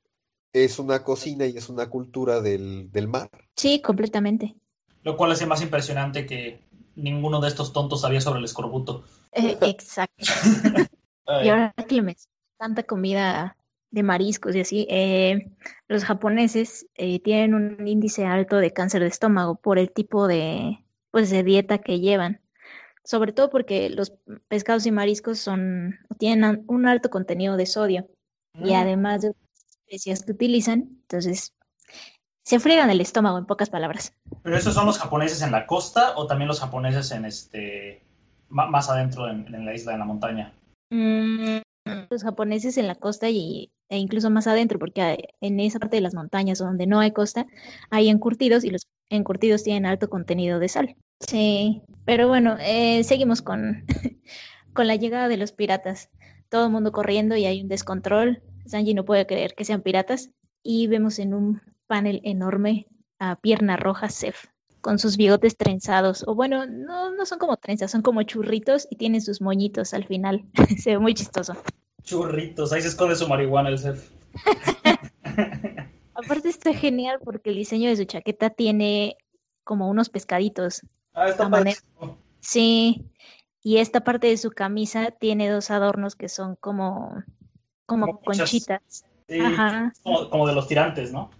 es 0.53 0.79
una 0.79 1.05
cocina 1.05 1.47
y 1.47 1.57
es 1.57 1.69
una 1.69 1.89
cultura 1.89 2.41
del, 2.41 2.91
mar. 3.09 3.31
Sí, 3.57 3.81
completamente. 3.81 4.55
Lo 5.03 5.17
cual 5.17 5.33
hace 5.33 5.47
más 5.47 5.63
impresionante 5.63 6.27
que 6.27 6.61
ninguno 6.95 7.41
de 7.41 7.49
estos 7.49 7.73
tontos 7.73 8.03
sabía 8.03 8.21
sobre 8.21 8.39
el 8.39 8.45
escorbuto. 8.45 9.05
Eh, 9.33 9.57
exacto. 9.63 10.25
y 11.43 11.49
ahora 11.49 11.75
que 11.89 12.03
me 12.03 12.17
tanta 12.59 12.83
comida 12.83 13.57
de 13.93 14.03
mariscos 14.03 14.57
y 14.57 14.61
así, 14.61 14.87
eh, 14.91 15.51
los 15.87 16.05
japoneses 16.05 16.87
eh, 16.95 17.21
tienen 17.21 17.55
un 17.55 17.87
índice 17.87 18.25
alto 18.25 18.57
de 18.57 18.73
cáncer 18.73 19.03
de 19.03 19.09
estómago 19.09 19.55
por 19.57 19.79
el 19.79 19.93
tipo 19.93 20.27
de, 20.27 20.85
pues, 21.11 21.31
de 21.31 21.45
dieta 21.45 21.79
que 21.79 22.01
llevan. 22.01 22.41
Sobre 23.05 23.33
todo 23.33 23.51
porque 23.51 23.91
los 23.91 24.15
pescados 24.49 24.87
y 24.87 24.93
mariscos 24.93 25.39
son, 25.39 25.99
tienen 26.19 26.65
un 26.69 26.87
alto 26.87 27.11
contenido 27.11 27.57
de 27.57 27.67
sodio 27.67 28.09
y 28.55 28.73
mm. 28.73 28.77
además 28.77 29.23
de 29.23 29.35
especias 29.87 30.23
que 30.23 30.33
utilizan, 30.33 30.89
entonces 31.03 31.55
se 32.43 32.61
friegan 32.61 32.91
el 32.91 33.01
estómago 33.01 33.39
en 33.39 33.47
pocas 33.47 33.71
palabras. 33.71 34.15
¿Pero 34.43 34.57
esos 34.57 34.75
son 34.75 34.87
los 34.87 34.99
japoneses 34.99 35.43
en 35.43 35.53
la 35.53 35.67
costa 35.67 36.17
o 36.17 36.27
también 36.27 36.49
los 36.49 36.61
japoneses 36.61 37.11
en 37.13 37.25
este 37.25 38.03
más 38.49 38.89
adentro 38.91 39.29
en, 39.29 39.65
la 39.65 39.75
isla, 39.75 39.93
en 39.93 39.99
la 39.99 40.05
montaña? 40.05 40.53
Mm, 40.91 41.61
los 42.11 42.23
japoneses 42.23 42.77
en 42.79 42.87
la 42.87 42.95
costa 42.95 43.29
y, 43.31 43.73
e 43.93 43.99
incluso 43.99 44.31
más 44.31 44.47
adentro, 44.47 44.79
porque 44.79 45.29
en 45.43 45.61
esa 45.61 45.79
parte 45.79 45.97
de 45.97 46.01
las 46.01 46.15
montañas 46.15 46.59
donde 46.59 46.87
no 46.87 46.99
hay 46.99 47.11
costa, 47.13 47.47
hay 47.91 48.09
encurtidos 48.09 48.65
y 48.65 48.71
los 48.71 48.89
encurtidos 49.11 49.65
tienen 49.65 49.85
alto 49.85 50.09
contenido 50.09 50.59
de 50.59 50.69
sal. 50.69 50.97
Sí, 51.21 51.83
pero 52.07 52.27
bueno, 52.27 52.57
eh, 52.59 53.05
seguimos 53.05 53.43
con, 53.43 53.85
con 54.73 54.87
la 54.87 54.97
llegada 54.97 55.29
de 55.29 55.37
los 55.37 55.53
piratas. 55.53 56.09
Todo 56.49 56.65
el 56.67 56.73
mundo 56.73 56.91
corriendo 56.91 57.37
y 57.37 57.45
hay 57.45 57.61
un 57.61 57.69
descontrol. 57.69 58.43
Sanji 58.65 58.95
no 58.95 59.05
puede 59.05 59.27
creer 59.27 59.55
que 59.55 59.67
sean 59.67 59.83
piratas. 59.83 60.31
Y 60.63 60.87
vemos 60.87 61.19
en 61.19 61.35
un 61.35 61.61
panel 61.87 62.23
enorme 62.25 62.87
a 63.19 63.37
Pierna 63.37 63.77
Roja 63.77 64.09
Sef 64.09 64.47
con 64.81 64.99
sus 64.99 65.19
bigotes 65.19 65.59
trenzados. 65.59 66.25
O 66.27 66.35
bueno, 66.35 66.65
no, 66.67 67.15
no 67.15 67.27
son 67.27 67.39
como 67.39 67.59
trenzas, 67.59 67.91
son 67.91 68.01
como 68.01 68.23
churritos 68.23 68.89
y 68.91 68.97
tienen 68.97 69.21
sus 69.21 69.43
moñitos 69.43 69.93
al 69.93 70.07
final. 70.07 70.47
se 70.79 70.93
ve 70.93 70.99
muy 70.99 71.13
chistoso. 71.13 71.55
Churritos, 72.05 72.73
ahí 72.73 72.83
se 72.83 72.89
esconde 72.89 73.17
su 73.17 73.29
marihuana 73.29 73.69
el 73.69 73.79
Sef. 73.79 74.11
Aparte 76.15 76.49
está 76.49 76.75
genial 76.75 77.19
porque 77.25 77.51
el 77.51 77.57
diseño 77.57 77.89
de 77.89 77.97
su 77.97 78.05
chaqueta 78.05 78.51
tiene 78.51 79.17
como 79.65 79.89
unos 79.89 80.09
pescaditos. 80.09 80.83
Ah, 81.15 81.29
está 81.29 81.49
Sí, 82.41 83.05
y 83.63 83.77
esta 83.77 84.03
parte 84.03 84.27
de 84.27 84.37
su 84.37 84.51
camisa 84.51 85.13
tiene 85.13 85.49
dos 85.49 85.71
adornos 85.71 86.17
que 86.17 86.29
son 86.29 86.57
como, 86.57 87.23
como, 87.87 88.21
conchitas. 88.21 89.05
Ajá. 89.41 89.93
como 90.03 90.47
de 90.47 90.55
los 90.55 90.67
tirantes, 90.67 91.13
¿no? 91.13 91.31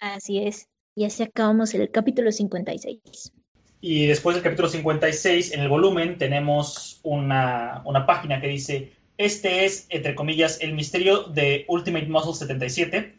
Así 0.00 0.38
es. 0.38 0.68
Y 0.94 1.04
así 1.04 1.22
acabamos 1.22 1.72
el 1.74 1.90
capítulo 1.90 2.32
56. 2.32 3.32
Y 3.80 4.06
después 4.06 4.36
del 4.36 4.44
capítulo 4.44 4.68
56, 4.68 5.54
en 5.54 5.60
el 5.60 5.68
volumen 5.68 6.18
tenemos 6.18 7.00
una, 7.02 7.82
página 8.06 8.40
que 8.40 8.48
dice, 8.48 8.92
este 9.22 9.64
es, 9.64 9.86
entre 9.90 10.14
comillas, 10.14 10.60
el 10.60 10.74
misterio 10.74 11.24
de 11.24 11.64
Ultimate 11.68 12.06
Muscle 12.06 12.34
77. 12.34 13.16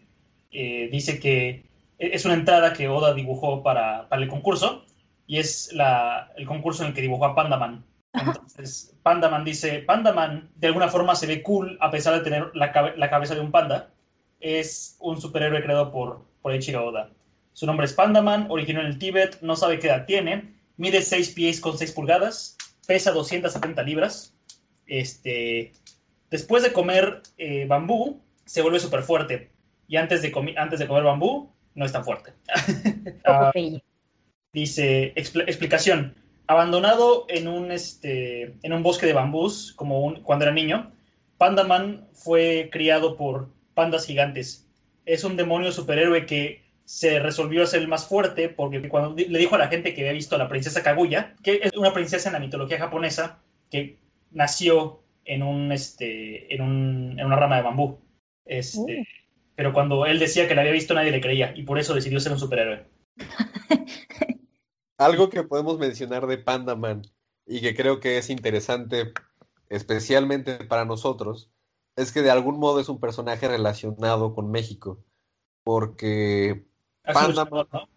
Eh, 0.51 0.89
dice 0.91 1.19
que 1.19 1.65
es 1.97 2.25
una 2.25 2.33
entrada 2.35 2.73
que 2.73 2.89
Oda 2.89 3.13
dibujó 3.13 3.63
para, 3.63 4.07
el 4.11 4.27
concurso 4.27 4.85
y 5.25 5.37
es 5.39 5.71
la, 5.73 6.31
el 6.35 6.45
concurso 6.45 6.83
en 6.83 6.89
el 6.89 6.93
que 6.93 7.01
dibujó 7.01 7.25
a 7.25 7.35
Pandaman. 7.35 7.85
Entonces, 8.13 8.95
Pandaman 9.01 9.43
dice, 9.43 9.79
Pandaman 9.79 10.49
de 10.55 10.67
alguna 10.67 10.89
forma 10.89 11.15
se 11.15 11.27
ve 11.27 11.41
cool 11.41 11.77
a 11.81 11.89
pesar 11.89 12.13
de 12.13 12.21
tener 12.21 12.51
la, 12.53 12.71
cabeza 12.71 13.35
de 13.35 13.41
un 13.41 13.51
panda. 13.51 13.89
Es 14.39 14.97
un 14.99 15.19
superhéroe 15.19 15.63
creado 15.63 15.91
por, 15.91 16.25
por 16.41 16.51
Eiichiro 16.51 16.85
Oda. 16.85 17.09
Su 17.53 17.65
nombre 17.65 17.85
es 17.85 17.93
Pandaman, 17.93 18.47
originó 18.49 18.81
en 18.81 18.87
el 18.87 18.97
Tíbet, 18.97 19.41
no 19.41 19.55
sabe 19.55 19.79
qué 19.79 19.87
edad 19.87 20.05
tiene, 20.05 20.53
mide 20.77 21.01
6 21.01 21.29
pies 21.29 21.61
con 21.61 21.77
6 21.77 21.91
pulgadas, 21.91 22.57
pesa 22.87 23.11
270 23.11 23.83
libras. 23.83 24.33
Este, 24.85 25.71
después 26.33 26.63
de 26.63 26.73
comer 26.73 27.21
eh, 27.37 27.67
bambú, 27.67 28.19
se 28.43 28.63
vuelve 28.63 28.79
súper 28.79 29.03
fuerte. 29.03 29.51
Y 29.87 29.97
antes 29.97 30.23
de, 30.23 30.33
antes 30.57 30.79
de 30.79 30.87
comer 30.87 31.03
bambú, 31.03 31.51
no 31.75 31.85
es 31.85 31.91
tan 31.91 32.03
fuerte. 32.03 32.33
Ah, 33.25 33.51
dice, 34.51 35.13
explicación. 35.15 36.15
Abandonado 36.47 37.25
en 37.29 37.47
un, 37.47 37.71
este, 37.71 38.55
en 38.63 38.73
un 38.73 38.81
bosque 38.81 39.05
de 39.05 39.13
bambús, 39.13 39.73
como 39.75 40.01
un, 40.01 40.23
cuando 40.23 40.45
era 40.45 40.53
niño, 40.53 40.91
Pandaman 41.37 42.07
fue 42.13 42.69
criado 42.71 43.15
por 43.15 43.49
pandas 43.75 44.07
gigantes. 44.07 44.67
Es 45.05 45.23
un 45.23 45.37
demonio 45.37 45.71
superhéroe 45.71 46.25
que 46.25 46.63
se 46.83 47.19
resolvió 47.19 47.63
a 47.63 47.67
ser 47.67 47.81
el 47.81 47.87
más 47.87 48.07
fuerte 48.07 48.49
porque 48.49 48.89
cuando 48.89 49.15
le 49.15 49.39
dijo 49.39 49.55
a 49.55 49.59
la 49.59 49.67
gente 49.67 49.93
que 49.93 50.01
había 50.01 50.13
visto 50.13 50.35
a 50.35 50.39
la 50.39 50.49
princesa 50.49 50.81
Kaguya, 50.81 51.35
que 51.43 51.61
es 51.63 51.73
una 51.77 51.93
princesa 51.93 52.29
en 52.29 52.33
la 52.33 52.39
mitología 52.39 52.79
japonesa 52.79 53.39
que 53.69 53.97
nació 54.31 55.02
en 55.25 55.43
un 55.43 55.71
este 55.71 56.53
en, 56.53 56.61
un, 56.61 57.19
en 57.19 57.25
una 57.25 57.35
rama 57.35 57.57
de 57.57 57.63
bambú. 57.63 57.99
Este, 58.45 59.01
uh. 59.01 59.03
pero 59.55 59.73
cuando 59.73 60.05
él 60.05 60.19
decía 60.19 60.47
que 60.47 60.55
la 60.55 60.61
había 60.61 60.73
visto 60.73 60.93
nadie 60.93 61.11
le 61.11 61.21
creía 61.21 61.53
y 61.55 61.63
por 61.63 61.79
eso 61.79 61.93
decidió 61.93 62.19
ser 62.19 62.31
un 62.33 62.39
superhéroe. 62.39 62.85
Algo 64.97 65.29
que 65.29 65.43
podemos 65.43 65.77
mencionar 65.79 66.27
de 66.27 66.37
Panda 66.37 66.75
Man 66.75 67.01
y 67.45 67.61
que 67.61 67.75
creo 67.75 67.99
que 67.99 68.17
es 68.17 68.29
interesante, 68.29 69.11
especialmente 69.69 70.63
para 70.65 70.85
nosotros, 70.85 71.51
es 71.95 72.11
que 72.11 72.21
de 72.21 72.31
algún 72.31 72.59
modo 72.59 72.79
es 72.79 72.89
un 72.89 72.99
personaje 72.99 73.47
relacionado 73.47 74.33
con 74.33 74.49
México, 74.51 75.03
porque 75.63 76.65
Es 77.03 77.07
un 77.07 77.13
Panda- 77.13 77.43
luchador, 77.43 77.67
¿no? 77.71 77.89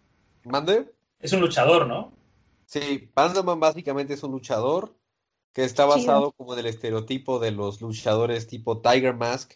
¿Mande? 0.43 0.93
Es 1.19 1.33
un 1.33 1.41
luchador, 1.41 1.87
¿no? 1.87 2.13
Sí, 2.65 3.09
Pandaman 3.13 3.59
básicamente 3.59 4.13
es 4.13 4.23
un 4.23 4.31
luchador 4.31 4.93
que 5.57 5.63
está 5.63 5.85
Chido. 5.85 5.95
basado 5.95 6.31
como 6.33 6.53
en 6.53 6.59
el 6.59 6.67
estereotipo 6.67 7.39
de 7.39 7.49
los 7.49 7.81
luchadores 7.81 8.45
tipo 8.45 8.79
Tiger 8.79 9.15
Mask, 9.15 9.53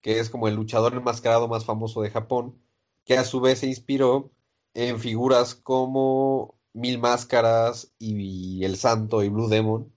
que 0.00 0.18
es 0.18 0.30
como 0.30 0.48
el 0.48 0.56
luchador 0.56 0.94
enmascarado 0.94 1.46
más 1.46 1.64
famoso 1.64 2.02
de 2.02 2.10
Japón, 2.10 2.60
que 3.04 3.16
a 3.16 3.22
su 3.22 3.40
vez 3.40 3.60
se 3.60 3.68
inspiró 3.68 4.32
en 4.74 4.98
figuras 4.98 5.54
como 5.54 6.58
Mil 6.72 6.98
Máscaras 6.98 7.94
y 8.00 8.64
El 8.64 8.76
Santo 8.76 9.22
y 9.22 9.28
Blue 9.28 9.46
Demon, 9.46 9.94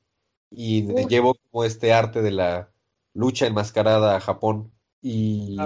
y 0.51 0.83
llevó 1.07 1.33
como 1.49 1.63
este 1.63 1.91
arte 1.91 2.21
de 2.21 2.29
la 2.29 2.71
lucha 3.15 3.47
enmascarada 3.47 4.15
a 4.15 4.19
Japón. 4.19 4.71
Y, 5.01 5.57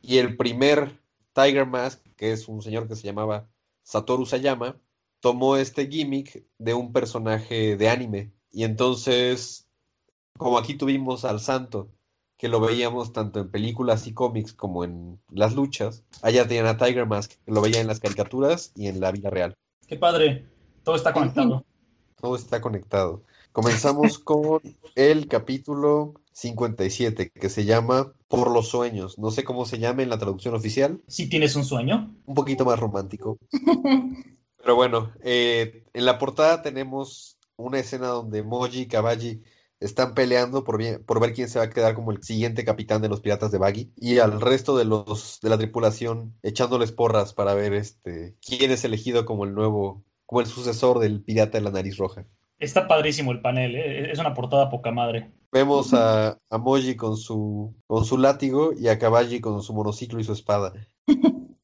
y 0.00 0.18
el 0.18 0.38
primer 0.38 1.02
Tiger 1.34 1.66
Mask, 1.66 2.02
que 2.16 2.32
es 2.32 2.48
un 2.48 2.62
señor 2.62 2.88
que 2.88 2.96
se 2.96 3.02
llamaba 3.02 3.46
Satoru 3.82 4.24
Sayama, 4.24 4.80
tomó 5.20 5.58
este 5.58 5.86
gimmick 5.86 6.46
de 6.56 6.72
un 6.72 6.94
personaje 6.94 7.76
de 7.76 7.90
anime. 7.90 8.32
Y 8.52 8.64
entonces, 8.64 9.66
como 10.38 10.58
aquí 10.58 10.74
tuvimos 10.74 11.24
al 11.24 11.40
santo, 11.40 11.90
que 12.36 12.48
lo 12.48 12.60
veíamos 12.60 13.12
tanto 13.12 13.40
en 13.40 13.50
películas 13.50 14.06
y 14.06 14.12
cómics 14.12 14.52
como 14.52 14.84
en 14.84 15.20
las 15.30 15.54
luchas, 15.54 16.04
allá 16.20 16.46
tenían 16.46 16.66
a 16.66 16.76
Tiger 16.76 17.06
Mask, 17.06 17.32
que 17.44 17.52
lo 17.52 17.62
veía 17.62 17.80
en 17.80 17.86
las 17.86 18.00
caricaturas 18.00 18.72
y 18.74 18.88
en 18.88 19.00
la 19.00 19.10
vida 19.10 19.30
real. 19.30 19.54
Qué 19.86 19.96
padre. 19.96 20.46
Todo 20.82 20.96
está 20.96 21.12
conectado. 21.12 21.64
Todo 22.20 22.36
está 22.36 22.60
conectado. 22.60 23.22
Comenzamos 23.52 24.18
con 24.18 24.60
el 24.96 25.28
capítulo 25.28 26.14
57, 26.32 27.30
que 27.30 27.48
se 27.48 27.64
llama 27.64 28.12
Por 28.28 28.50
los 28.50 28.68
sueños. 28.68 29.18
No 29.18 29.30
sé 29.30 29.44
cómo 29.44 29.64
se 29.64 29.78
llama 29.78 30.02
en 30.02 30.10
la 30.10 30.18
traducción 30.18 30.54
oficial, 30.54 31.00
Si 31.06 31.28
tienes 31.28 31.56
un 31.56 31.64
sueño. 31.64 32.14
un 32.26 32.34
poquito 32.34 32.64
más 32.64 32.78
romántico. 32.78 33.38
Pero 34.56 34.76
bueno, 34.76 35.12
eh, 35.22 35.84
en 35.92 36.04
la 36.04 36.18
portada 36.18 36.62
tenemos 36.62 37.38
una 37.62 37.78
escena 37.78 38.08
donde 38.08 38.42
Moji 38.42 38.82
y 38.82 38.88
Kabaji 38.88 39.42
están 39.80 40.14
peleando 40.14 40.64
por, 40.64 40.78
bien- 40.78 41.02
por 41.04 41.20
ver 41.20 41.32
quién 41.34 41.48
se 41.48 41.58
va 41.58 41.66
a 41.66 41.70
quedar 41.70 41.94
como 41.94 42.12
el 42.12 42.22
siguiente 42.22 42.64
capitán 42.64 43.02
de 43.02 43.08
los 43.08 43.20
piratas 43.20 43.50
de 43.50 43.58
Baggy 43.58 43.92
y 43.96 44.18
al 44.18 44.40
resto 44.40 44.76
de 44.76 44.84
los 44.84 45.40
de 45.42 45.48
la 45.50 45.58
tripulación 45.58 46.34
echándoles 46.42 46.92
porras 46.92 47.32
para 47.34 47.54
ver 47.54 47.72
este 47.74 48.36
quién 48.46 48.70
es 48.70 48.84
elegido 48.84 49.24
como 49.24 49.44
el 49.44 49.54
nuevo, 49.54 50.04
como 50.26 50.40
el 50.40 50.46
sucesor 50.46 50.98
del 51.00 51.22
pirata 51.22 51.58
de 51.58 51.64
la 51.64 51.70
nariz 51.70 51.96
roja. 51.96 52.26
Está 52.58 52.86
padrísimo 52.86 53.32
el 53.32 53.40
panel, 53.40 53.74
¿eh? 53.74 54.12
Es 54.12 54.18
una 54.20 54.34
portada 54.34 54.70
poca 54.70 54.92
madre. 54.92 55.32
Vemos 55.50 55.92
a, 55.94 56.38
a 56.48 56.58
Moji 56.58 56.96
con 56.96 57.16
su, 57.16 57.74
con 57.86 58.04
su 58.04 58.16
látigo 58.18 58.72
y 58.72 58.88
a 58.88 58.98
Kabaji 58.98 59.40
con 59.40 59.62
su 59.62 59.74
monociclo 59.74 60.20
y 60.20 60.24
su 60.24 60.32
espada. 60.32 60.72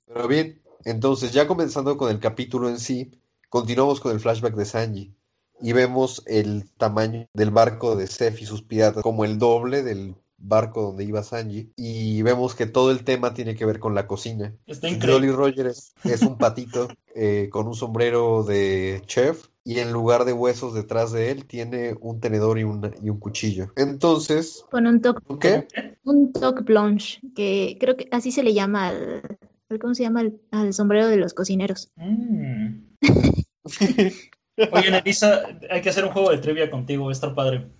Pero 0.06 0.26
bien, 0.28 0.60
entonces 0.84 1.32
ya 1.32 1.46
comenzando 1.46 1.96
con 1.96 2.10
el 2.10 2.18
capítulo 2.18 2.68
en 2.68 2.78
sí, 2.80 3.12
continuamos 3.48 4.00
con 4.00 4.12
el 4.12 4.20
flashback 4.20 4.54
de 4.54 4.64
Sanji 4.64 5.14
y 5.60 5.72
vemos 5.72 6.22
el 6.26 6.70
tamaño 6.76 7.26
del 7.34 7.50
barco 7.50 7.96
de 7.96 8.06
Zeph 8.06 8.40
y 8.42 8.46
sus 8.46 8.62
piratas 8.62 9.02
como 9.02 9.24
el 9.24 9.38
doble 9.38 9.82
del 9.82 10.14
barco 10.40 10.82
donde 10.82 11.02
iba 11.04 11.22
Sanji 11.24 11.72
y 11.76 12.22
vemos 12.22 12.54
que 12.54 12.66
todo 12.66 12.92
el 12.92 13.02
tema 13.02 13.34
tiene 13.34 13.56
que 13.56 13.66
ver 13.66 13.80
con 13.80 13.94
la 13.96 14.06
cocina. 14.06 14.54
Está 14.66 14.88
increíble. 14.88 15.12
Jolly 15.14 15.30
Roger 15.32 15.66
es, 15.66 15.94
es 16.04 16.22
un 16.22 16.38
patito 16.38 16.86
eh, 17.16 17.48
con 17.50 17.66
un 17.66 17.74
sombrero 17.74 18.44
de 18.44 19.02
chef 19.06 19.48
y 19.64 19.80
en 19.80 19.92
lugar 19.92 20.24
de 20.24 20.32
huesos 20.32 20.74
detrás 20.74 21.10
de 21.12 21.30
él 21.32 21.44
tiene 21.44 21.96
un 22.00 22.20
tenedor 22.20 22.58
y, 22.58 22.62
una- 22.64 22.92
y 23.02 23.10
un 23.10 23.18
cuchillo. 23.18 23.72
Entonces, 23.76 24.64
Con 24.70 24.86
un 24.86 25.00
toque, 25.02 25.20
¿qué? 25.40 25.66
un 26.04 26.32
toque 26.32 26.62
blanche, 26.62 27.20
que 27.34 27.76
creo 27.80 27.96
que 27.96 28.08
así 28.12 28.30
se 28.30 28.42
le 28.44 28.54
llama 28.54 28.88
al, 28.88 29.22
al- 29.68 29.78
¿cómo 29.80 29.94
se 29.94 30.04
llama? 30.04 30.20
Al, 30.20 30.40
al 30.52 30.72
sombrero 30.72 31.08
de 31.08 31.16
los 31.16 31.34
cocineros. 31.34 31.90
Mm. 31.96 32.76
Oye, 34.72 34.90
Nelisa, 34.90 35.42
hay 35.70 35.80
que 35.80 35.90
hacer 35.90 36.04
un 36.04 36.12
juego 36.12 36.30
de 36.30 36.38
trivia 36.38 36.70
contigo, 36.70 37.04
va 37.04 37.10
a 37.10 37.12
estar 37.12 37.34
padre. 37.34 37.70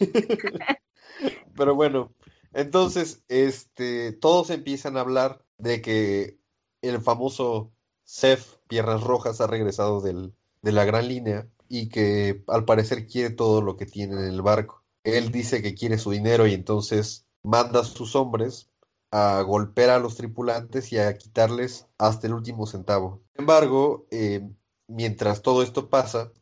Pero 1.56 1.74
bueno, 1.74 2.12
entonces, 2.52 3.24
este, 3.28 4.12
todos 4.12 4.50
empiezan 4.50 4.96
a 4.96 5.00
hablar 5.00 5.44
de 5.58 5.82
que 5.82 6.38
el 6.82 7.00
famoso 7.00 7.72
Seth 8.04 8.60
Piernas 8.68 9.02
Rojas 9.02 9.40
ha 9.40 9.46
regresado 9.46 10.00
del, 10.00 10.34
de 10.62 10.72
la 10.72 10.84
gran 10.84 11.08
línea 11.08 11.48
y 11.68 11.88
que 11.88 12.44
al 12.48 12.64
parecer 12.64 13.06
quiere 13.06 13.30
todo 13.30 13.62
lo 13.62 13.76
que 13.76 13.86
tiene 13.86 14.14
en 14.14 14.24
el 14.24 14.42
barco. 14.42 14.84
Él 15.02 15.30
dice 15.30 15.62
que 15.62 15.74
quiere 15.74 15.98
su 15.98 16.10
dinero 16.10 16.46
y 16.46 16.54
entonces 16.54 17.26
manda 17.42 17.80
a 17.80 17.84
sus 17.84 18.16
hombres 18.16 18.70
a 19.10 19.42
golpear 19.42 19.90
a 19.90 19.98
los 19.98 20.16
tripulantes 20.16 20.92
y 20.92 20.98
a 20.98 21.16
quitarles 21.16 21.86
hasta 21.98 22.26
el 22.26 22.34
último 22.34 22.66
centavo. 22.66 23.22
Sin 23.34 23.42
embargo, 23.42 24.06
eh, 24.10 24.48
mientras 24.88 25.42
todo 25.42 25.62
esto 25.62 25.88
pasa, 25.88 26.32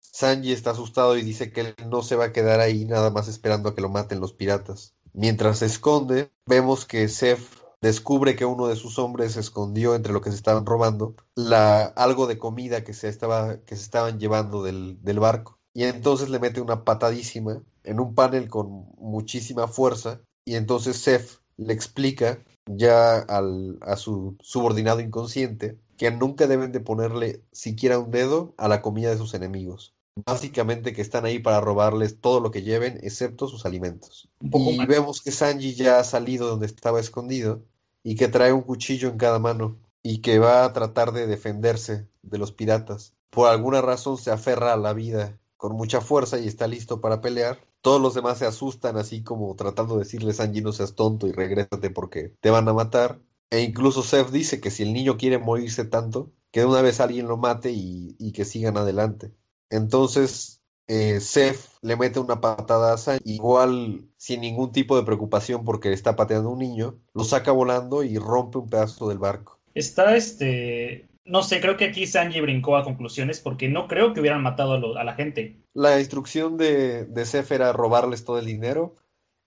Sanji 0.00 0.52
está 0.52 0.70
asustado 0.70 1.16
y 1.16 1.22
dice 1.22 1.52
que 1.52 1.60
él 1.60 1.74
no 1.88 2.02
se 2.02 2.16
va 2.16 2.26
a 2.26 2.32
quedar 2.32 2.60
ahí 2.60 2.84
nada 2.84 3.10
más 3.10 3.28
esperando 3.28 3.68
a 3.68 3.74
que 3.74 3.80
lo 3.80 3.88
maten 3.88 4.20
los 4.20 4.32
piratas. 4.32 4.94
Mientras 5.12 5.58
se 5.58 5.66
esconde, 5.66 6.30
vemos 6.46 6.84
que 6.84 7.08
Seth 7.08 7.40
descubre 7.80 8.36
que 8.36 8.44
uno 8.44 8.66
de 8.66 8.76
sus 8.76 8.98
hombres 8.98 9.36
escondió 9.36 9.94
entre 9.94 10.12
lo 10.12 10.20
que 10.20 10.30
se 10.30 10.36
estaban 10.36 10.66
robando 10.66 11.14
la, 11.34 11.84
algo 11.84 12.26
de 12.26 12.38
comida 12.38 12.84
que 12.84 12.94
se 12.94 13.08
estaba, 13.08 13.58
que 13.64 13.76
se 13.76 13.82
estaban 13.82 14.18
llevando 14.18 14.62
del, 14.62 15.02
del 15.02 15.20
barco. 15.20 15.58
Y 15.74 15.84
entonces 15.84 16.30
le 16.30 16.38
mete 16.38 16.60
una 16.60 16.84
patadísima 16.84 17.62
en 17.82 18.00
un 18.00 18.14
panel 18.14 18.48
con 18.48 18.86
muchísima 18.98 19.68
fuerza. 19.68 20.20
Y 20.44 20.54
entonces 20.54 20.96
Seth 20.96 21.40
le 21.56 21.72
explica 21.72 22.38
ya 22.66 23.18
al, 23.18 23.78
a 23.82 23.96
su 23.96 24.36
subordinado 24.40 25.00
inconsciente 25.00 25.78
que 25.96 26.10
nunca 26.10 26.46
deben 26.46 26.72
de 26.72 26.80
ponerle 26.80 27.44
siquiera 27.52 27.98
un 27.98 28.10
dedo 28.10 28.54
a 28.56 28.68
la 28.68 28.82
comida 28.82 29.10
de 29.10 29.18
sus 29.18 29.34
enemigos. 29.34 29.94
Básicamente 30.16 30.92
que 30.92 31.02
están 31.02 31.24
ahí 31.24 31.38
para 31.40 31.60
robarles 31.60 32.20
todo 32.20 32.40
lo 32.40 32.50
que 32.50 32.62
lleven, 32.62 32.98
excepto 33.02 33.48
sus 33.48 33.66
alimentos. 33.66 34.28
Un 34.40 34.50
poco 34.50 34.70
Y 34.70 34.76
mal. 34.76 34.86
vemos 34.86 35.20
que 35.22 35.32
Sanji 35.32 35.74
ya 35.74 35.98
ha 35.98 36.04
salido 36.04 36.48
donde 36.48 36.66
estaba 36.66 37.00
escondido 37.00 37.64
y 38.04 38.14
que 38.16 38.28
trae 38.28 38.52
un 38.52 38.62
cuchillo 38.62 39.08
en 39.08 39.18
cada 39.18 39.38
mano 39.38 39.78
y 40.02 40.20
que 40.20 40.38
va 40.38 40.64
a 40.64 40.72
tratar 40.72 41.12
de 41.12 41.26
defenderse 41.26 42.08
de 42.22 42.38
los 42.38 42.52
piratas. 42.52 43.14
Por 43.30 43.48
alguna 43.48 43.80
razón 43.80 44.18
se 44.18 44.30
aferra 44.30 44.72
a 44.72 44.76
la 44.76 44.92
vida 44.92 45.38
con 45.56 45.72
mucha 45.76 46.00
fuerza 46.00 46.38
y 46.38 46.46
está 46.46 46.68
listo 46.68 47.00
para 47.00 47.20
pelear. 47.20 47.58
Todos 47.80 48.00
los 48.00 48.14
demás 48.14 48.38
se 48.38 48.46
asustan 48.46 48.96
así 48.96 49.22
como 49.22 49.54
tratando 49.56 49.94
de 49.94 50.04
decirle 50.04 50.32
Sanji 50.32 50.60
no 50.60 50.72
seas 50.72 50.94
tonto 50.94 51.26
y 51.26 51.32
regrésate 51.32 51.90
porque 51.90 52.34
te 52.40 52.50
van 52.50 52.68
a 52.68 52.72
matar. 52.74 53.20
E 53.50 53.60
incluso 53.62 54.02
Seth 54.02 54.30
dice 54.30 54.60
que 54.60 54.70
si 54.70 54.82
el 54.82 54.92
niño 54.92 55.16
quiere 55.16 55.38
morirse 55.38 55.84
tanto, 55.84 56.32
que 56.50 56.60
de 56.60 56.66
una 56.66 56.82
vez 56.82 57.00
alguien 57.00 57.28
lo 57.28 57.36
mate 57.36 57.70
y, 57.72 58.16
y 58.18 58.32
que 58.32 58.44
sigan 58.44 58.76
adelante. 58.76 59.32
Entonces, 59.70 60.62
eh, 60.88 61.20
Seth 61.20 61.58
le 61.82 61.96
mete 61.96 62.20
una 62.20 62.40
patada 62.40 62.94
a 62.94 63.18
igual 63.24 64.08
sin 64.16 64.40
ningún 64.40 64.72
tipo 64.72 64.96
de 64.96 65.04
preocupación 65.04 65.64
porque 65.64 65.92
está 65.92 66.16
pateando 66.16 66.50
a 66.50 66.52
un 66.52 66.58
niño, 66.58 67.00
lo 67.14 67.24
saca 67.24 67.52
volando 67.52 68.02
y 68.02 68.18
rompe 68.18 68.58
un 68.58 68.68
pedazo 68.70 69.08
del 69.08 69.18
barco. 69.18 69.60
Está 69.74 70.16
este. 70.16 71.08
No 71.24 71.42
sé, 71.42 71.60
creo 71.60 71.76
que 71.76 71.86
aquí 71.86 72.06
Sanji 72.06 72.40
brincó 72.40 72.76
a 72.76 72.84
conclusiones 72.84 73.40
porque 73.40 73.68
no 73.68 73.88
creo 73.88 74.12
que 74.12 74.20
hubieran 74.20 74.42
matado 74.42 74.74
a, 74.74 74.78
lo- 74.78 74.96
a 74.98 75.04
la 75.04 75.14
gente. 75.14 75.56
La 75.72 75.98
instrucción 75.98 76.56
de, 76.56 77.04
de 77.06 77.26
Seth 77.26 77.50
era 77.52 77.72
robarles 77.72 78.24
todo 78.24 78.38
el 78.38 78.46
dinero 78.46 78.94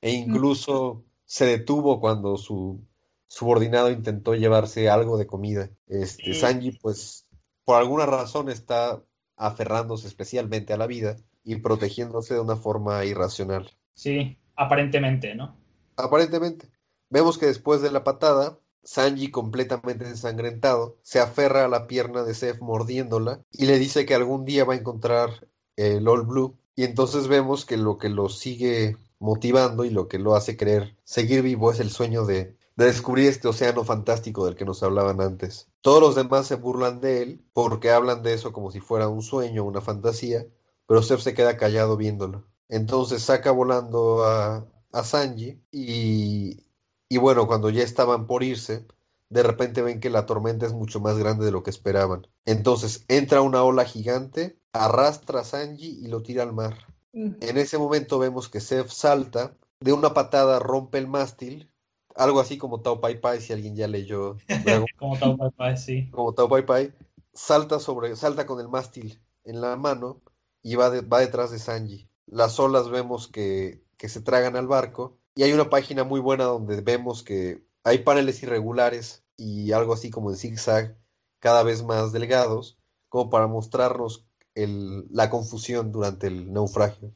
e 0.01 0.11
incluso 0.11 1.05
se 1.25 1.45
detuvo 1.45 1.99
cuando 1.99 2.37
su 2.37 2.85
subordinado 3.27 3.91
intentó 3.91 4.35
llevarse 4.35 4.89
algo 4.89 5.17
de 5.17 5.27
comida. 5.27 5.69
Este, 5.87 6.33
Sí. 6.33 6.33
Sanji, 6.33 6.71
pues, 6.71 7.27
por 7.65 7.77
alguna 7.77 8.05
razón 8.05 8.49
está 8.49 9.03
aferrándose 9.35 10.07
especialmente 10.07 10.73
a 10.73 10.77
la 10.77 10.87
vida 10.87 11.17
y 11.43 11.57
protegiéndose 11.57 12.33
de 12.33 12.39
una 12.39 12.55
forma 12.55 13.05
irracional. 13.05 13.71
Sí, 13.93 14.37
aparentemente, 14.55 15.35
¿no? 15.35 15.55
Aparentemente, 15.95 16.69
vemos 17.09 17.37
que 17.37 17.45
después 17.45 17.81
de 17.81 17.91
la 17.91 18.03
patada, 18.03 18.59
Sanji, 18.83 19.31
completamente 19.31 20.07
ensangrentado, 20.07 20.97
se 21.03 21.19
aferra 21.19 21.65
a 21.65 21.69
la 21.69 21.87
pierna 21.87 22.23
de 22.23 22.33
Seth 22.33 22.59
mordiéndola 22.61 23.41
y 23.51 23.65
le 23.65 23.79
dice 23.79 24.05
que 24.05 24.15
algún 24.15 24.45
día 24.45 24.65
va 24.65 24.73
a 24.73 24.77
encontrar 24.77 25.47
el 25.75 26.07
All 26.07 26.25
Blue. 26.25 26.57
Y 26.75 26.83
entonces 26.83 27.27
vemos 27.27 27.65
que 27.65 27.77
lo 27.77 27.97
que 27.97 28.09
lo 28.09 28.29
sigue 28.29 28.97
motivando 29.19 29.83
y 29.83 29.89
lo 29.89 30.07
que 30.07 30.19
lo 30.19 30.35
hace 30.35 30.57
querer 30.57 30.95
seguir 31.03 31.41
vivo 31.41 31.71
es 31.71 31.79
el 31.79 31.89
sueño 31.89 32.25
de, 32.25 32.56
de 32.77 32.85
descubrir 32.85 33.27
este 33.27 33.47
océano 33.47 33.83
fantástico 33.83 34.45
del 34.45 34.55
que 34.55 34.63
nos 34.63 34.83
hablaban 34.83 35.19
antes. 35.19 35.67
Todos 35.81 35.99
los 35.99 36.15
demás 36.15 36.47
se 36.47 36.55
burlan 36.55 37.01
de 37.01 37.23
él 37.23 37.45
porque 37.51 37.91
hablan 37.91 38.21
de 38.21 38.33
eso 38.33 38.53
como 38.53 38.71
si 38.71 38.79
fuera 38.79 39.09
un 39.09 39.23
sueño, 39.23 39.63
una 39.63 39.81
fantasía, 39.81 40.45
pero 40.85 41.01
Seth 41.01 41.19
se 41.19 41.33
queda 41.33 41.57
callado 41.57 41.97
viéndolo. 41.97 42.45
Entonces 42.69 43.23
saca 43.23 43.51
volando 43.51 44.23
a, 44.23 44.67
a 44.93 45.03
Sanji 45.03 45.59
y, 45.71 46.67
y 47.09 47.17
bueno, 47.17 47.47
cuando 47.47 47.71
ya 47.71 47.83
estaban 47.83 48.27
por 48.27 48.43
irse, 48.43 48.85
de 49.29 49.43
repente 49.43 49.81
ven 49.81 49.99
que 49.99 50.11
la 50.11 50.27
tormenta 50.27 50.67
es 50.67 50.73
mucho 50.73 50.99
más 50.99 51.17
grande 51.17 51.45
de 51.45 51.51
lo 51.51 51.63
que 51.63 51.71
esperaban. 51.71 52.27
Entonces 52.45 53.05
entra 53.07 53.41
una 53.41 53.63
ola 53.63 53.85
gigante 53.85 54.59
arrastra 54.71 55.41
a 55.41 55.43
Sanji 55.43 55.99
y 56.03 56.07
lo 56.07 56.21
tira 56.21 56.43
al 56.43 56.53
mar. 56.53 56.77
En 57.13 57.57
ese 57.57 57.79
momento 57.79 58.19
vemos 58.19 58.47
que 58.47 58.59
Seth 58.59 58.89
salta, 58.89 59.57
de 59.79 59.91
una 59.93 60.13
patada 60.13 60.59
rompe 60.59 60.99
el 60.99 61.07
mástil, 61.07 61.71
algo 62.17 62.39
así 62.39 62.57
como 62.57 62.81
Tao 62.81 62.99
Pai 62.99 63.19
Pai, 63.21 63.39
si 63.41 63.53
alguien 63.53 63.75
ya 63.75 63.87
leyó 63.87 64.37
Como 64.97 65.17
Tao 65.17 65.37
Pai 65.37 65.51
Pai, 65.51 65.77
sí. 65.77 66.09
como 66.11 66.33
Tao 66.33 66.49
Pai 66.49 66.65
Pai, 66.65 66.93
salta 67.33 67.79
sobre, 67.79 68.15
salta 68.15 68.45
con 68.45 68.59
el 68.59 68.67
mástil 68.69 69.21
en 69.43 69.61
la 69.61 69.75
mano 69.75 70.21
y 70.61 70.75
va, 70.75 70.89
de- 70.89 71.01
va 71.01 71.19
detrás 71.19 71.51
de 71.51 71.59
Sanji. 71.59 72.09
Las 72.25 72.59
olas 72.59 72.89
vemos 72.89 73.27
que, 73.27 73.83
que 73.97 74.09
se 74.09 74.21
tragan 74.21 74.55
al 74.55 74.67
barco 74.67 75.17
y 75.35 75.43
hay 75.43 75.53
una 75.53 75.69
página 75.69 76.03
muy 76.03 76.19
buena 76.19 76.45
donde 76.45 76.81
vemos 76.81 77.23
que 77.23 77.63
hay 77.83 77.99
paneles 77.99 78.41
irregulares 78.43 79.23
y 79.37 79.71
algo 79.71 79.93
así 79.93 80.09
como 80.09 80.31
en 80.31 80.35
zigzag, 80.37 80.97
cada 81.39 81.63
vez 81.63 81.83
más 81.83 82.11
delgados, 82.11 82.79
como 83.07 83.29
para 83.29 83.47
mostrarnos 83.47 84.25
el- 84.55 85.05
la 85.11 85.29
confusión 85.29 85.91
durante 85.91 86.27
el 86.27 86.51
naufragio. 86.51 87.13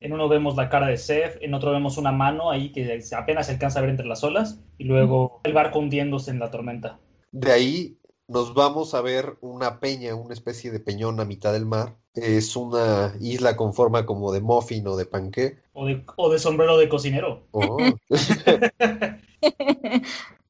En 0.00 0.12
uno 0.12 0.28
vemos 0.28 0.56
la 0.56 0.68
cara 0.68 0.88
de 0.88 0.98
Seth, 0.98 1.38
en 1.40 1.54
otro 1.54 1.72
vemos 1.72 1.96
una 1.96 2.12
mano 2.12 2.50
ahí 2.50 2.70
que 2.70 3.00
apenas 3.16 3.46
se 3.46 3.52
alcanza 3.52 3.78
a 3.78 3.82
ver 3.82 3.90
entre 3.90 4.06
las 4.06 4.22
olas, 4.24 4.60
y 4.78 4.84
luego 4.84 5.40
el 5.44 5.52
barco 5.52 5.78
hundiéndose 5.78 6.30
en 6.30 6.38
la 6.38 6.50
tormenta. 6.50 6.98
De 7.32 7.50
ahí 7.52 7.98
nos 8.28 8.54
vamos 8.54 8.94
a 8.94 9.00
ver 9.00 9.36
una 9.40 9.80
peña, 9.80 10.14
una 10.14 10.34
especie 10.34 10.70
de 10.70 10.80
peñón 10.80 11.20
a 11.20 11.24
mitad 11.24 11.52
del 11.52 11.66
mar. 11.66 11.96
Es 12.14 12.56
una 12.56 13.14
isla 13.20 13.56
con 13.56 13.74
forma 13.74 14.04
como 14.06 14.32
de 14.32 14.40
muffin 14.40 14.86
o 14.88 14.96
de 14.96 15.06
panqué. 15.06 15.58
O 15.72 15.86
de, 15.86 16.04
o 16.16 16.30
de 16.30 16.38
sombrero 16.38 16.76
de 16.78 16.88
cocinero. 16.88 17.46
Oh. 17.52 17.76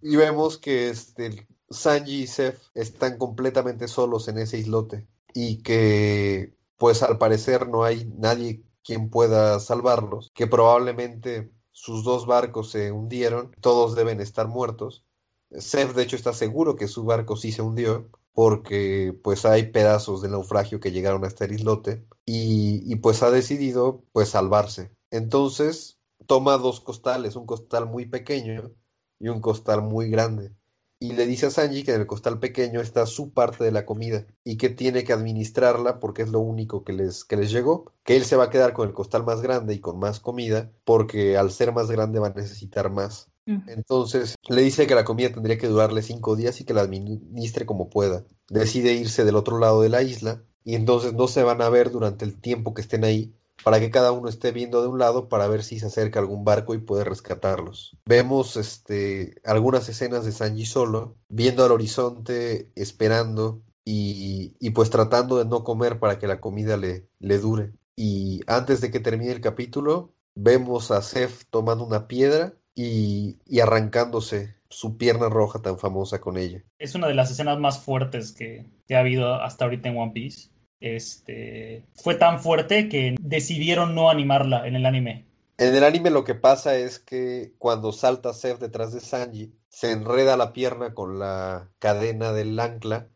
Y 0.09 0.15
vemos 0.15 0.57
que 0.57 0.89
este, 0.89 1.49
Sanji 1.69 2.23
y 2.23 2.27
Seth 2.29 2.61
están 2.75 3.19
completamente 3.19 3.89
solos 3.89 4.29
en 4.29 4.39
ese 4.39 4.57
islote 4.57 5.05
y 5.35 5.65
que 5.65 6.55
pues 6.77 7.03
al 7.03 7.19
parecer 7.19 7.67
no 7.69 7.83
hay 7.83 8.05
nadie 8.17 8.63
quien 8.87 9.11
pueda 9.11 9.59
salvarlos, 9.59 10.31
que 10.33 10.47
probablemente 10.47 11.51
sus 11.73 12.05
dos 12.05 12.27
barcos 12.27 12.71
se 12.71 12.93
hundieron, 12.93 13.51
todos 13.61 13.97
deben 13.97 14.21
estar 14.21 14.47
muertos. 14.47 15.05
Seth 15.51 15.95
de 15.95 16.03
hecho 16.05 16.17
está 16.17 16.33
seguro 16.33 16.77
que 16.77 16.89
su 16.89 17.05
barco 17.05 17.37
sí 17.37 17.53
se 17.53 17.63
hundió 17.63 18.09
porque 18.33 19.15
pues 19.25 19.45
hay 19.45 19.71
pedazos 19.73 20.23
del 20.23 20.33
naufragio 20.33 20.79
que 20.79 20.93
llegaron 20.93 21.25
hasta 21.25 21.47
el 21.47 21.53
islote 21.53 22.07
y, 22.25 22.83
y 22.91 22.97
pues 22.97 23.23
ha 23.23 23.31
decidido 23.31 24.05
pues 24.13 24.31
salvarse. 24.31 24.93
Entonces 25.11 25.99
toma 26.27 26.59
dos 26.59 26.81
costales, 26.81 27.35
un 27.37 27.47
costal 27.47 27.87
muy 27.87 28.07
pequeño 28.07 28.73
y 29.19 29.29
un 29.29 29.41
costal 29.41 29.83
muy 29.83 30.11
grande. 30.11 30.53
Y 30.99 31.13
le 31.13 31.27
dice 31.27 31.47
a 31.47 31.51
Sanji 31.51 31.83
que 31.83 31.93
en 31.93 32.01
el 32.01 32.07
costal 32.07 32.39
pequeño 32.39 32.81
está 32.81 33.05
su 33.05 33.33
parte 33.33 33.65
de 33.65 33.71
la 33.71 33.85
comida 33.85 34.27
y 34.45 34.57
que 34.57 34.71
tiene 34.71 35.05
que 35.05 35.13
administrarla 35.13 36.01
porque 36.01 36.23
es 36.23 36.31
lo 36.31 36.41
único 36.41 36.85
que 36.85 36.95
les, 36.95 37.25
que 37.25 37.37
les 37.37 37.51
llegó. 37.51 37.93
Que 38.03 38.17
él 38.17 38.25
se 38.25 38.37
va 38.37 38.45
a 38.45 38.51
quedar 38.51 38.73
con 38.73 38.89
el 38.89 38.95
costal 38.95 39.25
más 39.25 39.43
grande 39.43 39.75
y 39.75 39.79
con 39.79 39.99
más 39.99 40.21
comida 40.21 40.71
porque 40.85 41.37
al 41.37 41.51
ser 41.51 41.73
más 41.73 41.91
grande 41.91 42.19
va 42.19 42.29
a 42.29 42.35
necesitar 42.35 42.91
más. 42.91 43.29
Entonces 43.47 44.35
le 44.49 44.63
dice 44.63 44.89
que 44.89 44.97
la 44.97 45.05
comida 45.05 45.33
tendría 45.33 45.57
que 45.57 45.69
durarle 45.69 46.03
cinco 46.03 46.35
días 46.35 46.61
y 46.61 46.65
que 46.65 46.75
la 46.75 46.81
administre 46.81 47.65
como 47.65 47.91
pueda. 47.91 48.25
Decide 48.49 48.95
irse 48.95 49.25
del 49.25 49.37
otro 49.37 49.59
lado 49.59 49.83
de 49.83 49.89
la 49.89 50.03
isla 50.03 50.43
y 50.65 50.75
entonces 50.75 51.13
no 51.13 51.29
se 51.29 51.45
van 51.45 51.63
a 51.63 51.69
ver 51.69 51.93
durante 51.93 52.25
el 52.25 52.41
tiempo 52.41 52.75
que 52.75 52.83
estén 52.83 53.05
ahí 53.05 53.33
para 53.65 53.81
que 53.81 53.91
cada 53.91 54.13
uno 54.13 54.29
esté 54.29 54.53
viendo 54.53 54.83
de 54.83 54.89
un 54.89 54.99
lado 54.99 55.29
para 55.29 55.49
ver 55.49 55.63
si 55.63 55.79
se 55.79 55.87
acerca 55.87 56.21
algún 56.21 56.45
barco 56.45 56.75
y 56.75 56.79
puede 56.79 57.05
rescatarlos. 57.05 57.97
Vemos 58.07 58.57
este, 58.57 59.41
algunas 59.45 59.89
escenas 59.89 60.25
de 60.25 60.33
Sanji 60.33 60.67
solo, 60.67 61.17
viendo 61.29 61.65
al 61.65 61.73
horizonte, 61.73 62.71
esperando 62.75 63.63
y, 63.85 64.55
y 64.61 64.71
pues 64.71 64.91
tratando 64.91 65.39
de 65.39 65.45
no 65.45 65.65
comer 65.65 65.99
para 65.99 66.19
que 66.19 66.27
la 66.27 66.41
comida 66.41 66.77
le, 66.77 67.09
le 67.19 67.39
dure. 67.39 67.73
Y 67.97 68.41
antes 68.47 68.81
de 68.81 68.91
que 68.91 69.01
termine 69.01 69.33
el 69.33 69.41
capítulo, 69.41 70.13
vemos 70.35 70.91
a 70.91 71.01
Seth 71.03 71.45
tomando 71.51 71.85
una 71.85 72.07
piedra 72.07 72.55
y, 72.75 73.39
y 73.47 73.61
arrancándose 73.61 74.55
su 74.69 74.99
pierna 74.99 75.29
roja 75.29 75.61
tan 75.61 75.79
famosa 75.79 76.21
con 76.21 76.37
ella. 76.37 76.63
Es 76.79 76.95
una 76.95 77.09
de 77.09 77.15
las 77.15 77.31
escenas 77.31 77.59
más 77.59 77.79
fuertes 77.79 78.33
que, 78.33 78.67
que 78.87 78.97
ha 78.97 79.01
habido 79.01 79.35
hasta 79.35 79.65
ahorita 79.65 79.89
en 79.89 79.97
One 79.97 80.13
Piece. 80.13 80.51
Este, 80.81 81.85
fue 81.95 82.17
tan 82.17 82.41
fuerte 82.41 82.89
que 82.89 83.17
decidieron 83.21 83.95
no 83.95 84.11
animarla 84.11 84.67
en 84.67 84.77
el 84.77 84.87
anime. 84.87 85.27
En 85.59 85.75
el 85.75 85.85
anime 85.85 86.11
lo 86.11 86.25
que 86.25 86.35
pasa 86.35 86.77
es 86.77 86.99
que 86.99 87.55
cuando 87.59 87.93
salta 87.93 88.35
Seth 88.35 88.59
detrás 88.59 88.93
de 88.93 89.01
Sanji, 89.01 89.55
se 89.69 89.93
enreda 89.93 90.37
la 90.37 90.53
pierna 90.53 90.93
con 90.93 91.19
la 91.19 91.71
cadena 91.79 92.33
del 92.33 92.59
ancla 92.61 93.09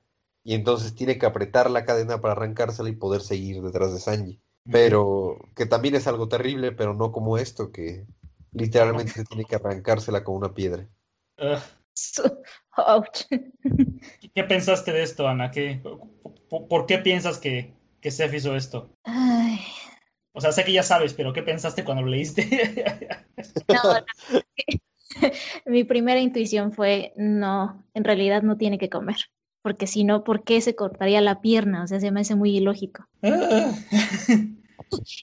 y 0.42 0.54
entonces 0.54 0.94
tiene 0.94 1.18
que 1.18 1.26
apretar 1.26 1.70
la 1.70 1.84
cadena 1.84 2.20
para 2.20 2.32
arrancársela 2.32 2.88
y 2.88 2.96
poder 2.96 3.20
seguir 3.20 3.60
detrás 3.62 3.92
de 3.92 4.00
Sanji. 4.00 4.40
Pero 4.70 5.38
que 5.54 5.66
también 5.66 5.94
es 5.94 6.06
algo 6.06 6.28
terrible, 6.28 6.72
pero 6.72 6.94
no 6.94 7.12
como 7.12 7.38
esto, 7.38 7.72
que 7.72 8.06
literalmente 8.52 9.12
se 9.12 9.24
tiene 9.24 9.44
que 9.44 9.56
arrancársela 9.56 10.24
con 10.24 10.36
una 10.36 10.54
piedra. 10.54 10.88
¿Qué 14.34 14.44
pensaste 14.44 14.92
de 14.92 15.02
esto, 15.02 15.28
Ana? 15.28 15.50
¿Qué, 15.50 15.80
por, 16.48 16.68
por 16.68 16.86
qué 16.86 16.98
piensas 16.98 17.38
que, 17.38 17.74
que 18.00 18.10
Seth 18.10 18.34
hizo 18.34 18.56
esto? 18.56 18.90
Ay, 19.04 19.60
O 20.32 20.40
sea, 20.40 20.52
sé 20.52 20.64
que 20.64 20.72
ya 20.72 20.82
sabes, 20.82 21.14
pero 21.14 21.32
¿qué 21.32 21.42
pensaste 21.42 21.84
cuando 21.84 22.02
lo 22.02 22.10
leíste? 22.10 22.46
no, 23.68 23.94
no. 23.94 24.40
Mi 25.66 25.84
primera 25.84 26.20
intuición 26.20 26.72
fue, 26.72 27.12
no, 27.16 27.84
en 27.94 28.04
realidad 28.04 28.42
no 28.42 28.56
tiene 28.56 28.78
que 28.78 28.90
comer, 28.90 29.16
porque 29.62 29.86
si 29.86 30.04
no, 30.04 30.24
¿por 30.24 30.44
qué 30.44 30.60
se 30.60 30.74
cortaría 30.74 31.20
la 31.20 31.40
pierna? 31.40 31.84
O 31.84 31.86
sea, 31.86 32.00
se 32.00 32.10
me 32.10 32.20
hace 32.20 32.34
muy 32.34 32.56
ilógico. 32.56 33.06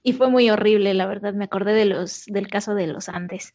Y 0.03 0.13
fue 0.13 0.29
muy 0.29 0.49
horrible, 0.49 0.93
la 0.93 1.07
verdad, 1.07 1.33
me 1.33 1.45
acordé 1.45 1.73
de 1.73 1.85
los, 1.85 2.25
del 2.27 2.47
caso 2.47 2.73
de 2.73 2.87
los 2.87 3.09
Andes. 3.09 3.53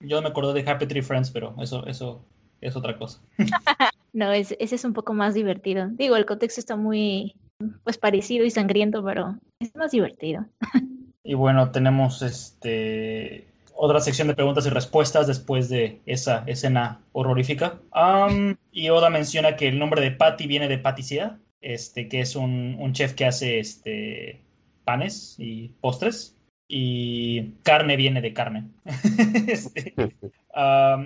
Yo 0.00 0.20
me 0.22 0.28
acordé 0.28 0.62
de 0.62 0.68
Happy 0.70 0.86
Tree 0.86 1.02
Friends, 1.02 1.30
pero 1.30 1.54
eso, 1.60 1.86
eso 1.86 2.24
es 2.60 2.76
otra 2.76 2.96
cosa. 2.98 3.20
No, 4.12 4.32
es- 4.32 4.56
ese 4.58 4.74
es 4.74 4.84
un 4.84 4.92
poco 4.92 5.14
más 5.14 5.34
divertido. 5.34 5.86
Digo, 5.92 6.16
el 6.16 6.26
contexto 6.26 6.58
está 6.60 6.74
muy, 6.74 7.36
pues 7.84 7.96
parecido 7.96 8.44
y 8.44 8.50
sangriento, 8.50 9.04
pero 9.04 9.36
es 9.60 9.74
más 9.76 9.92
divertido. 9.92 10.46
Y 11.22 11.34
bueno, 11.34 11.70
tenemos 11.70 12.22
este 12.22 13.46
otra 13.76 14.00
sección 14.00 14.26
de 14.26 14.34
preguntas 14.34 14.66
y 14.66 14.70
respuestas 14.70 15.26
después 15.26 15.68
de 15.68 16.00
esa 16.06 16.42
escena 16.46 17.02
horrorífica. 17.12 17.78
Am, 17.92 18.56
y 18.72 18.88
Oda 18.88 19.10
menciona 19.10 19.54
que 19.54 19.68
el 19.68 19.78
nombre 19.78 20.00
de 20.00 20.10
Patty 20.10 20.46
viene 20.46 20.66
de 20.66 20.78
Paticia, 20.78 21.38
este, 21.60 22.08
que 22.08 22.20
es 22.20 22.34
un, 22.36 22.76
un 22.80 22.94
chef 22.94 23.12
que 23.14 23.26
hace 23.26 23.60
este, 23.60 24.40
panes 24.84 25.36
y 25.38 25.68
postres. 25.80 26.34
Y 26.72 27.54
carne 27.64 27.96
viene 27.96 28.20
de 28.20 28.32
carne. 28.32 28.68
Este, 29.48 29.94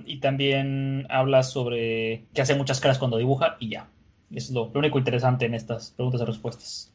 y 0.05 0.21
también 0.21 1.07
habla 1.09 1.43
sobre 1.43 2.27
que 2.35 2.43
hace 2.43 2.55
muchas 2.55 2.81
caras 2.81 2.99
cuando 2.99 3.17
dibuja 3.17 3.57
y 3.59 3.71
ya. 3.71 3.89
Es 4.31 4.51
lo, 4.51 4.71
lo 4.75 4.81
único 4.81 4.99
interesante 4.99 5.47
en 5.47 5.55
estas 5.55 5.93
preguntas 5.93 6.21
y 6.21 6.25
respuestas. 6.25 6.95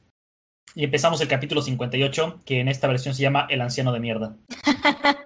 Y 0.76 0.84
empezamos 0.84 1.20
el 1.22 1.28
capítulo 1.28 1.64
58, 1.64 2.42
que 2.46 2.60
en 2.60 2.68
esta 2.68 2.88
versión 2.88 3.16
se 3.16 3.24
llama 3.24 3.48
El 3.50 3.62
anciano 3.62 3.92
de 3.92 4.00
mierda. 4.00 4.36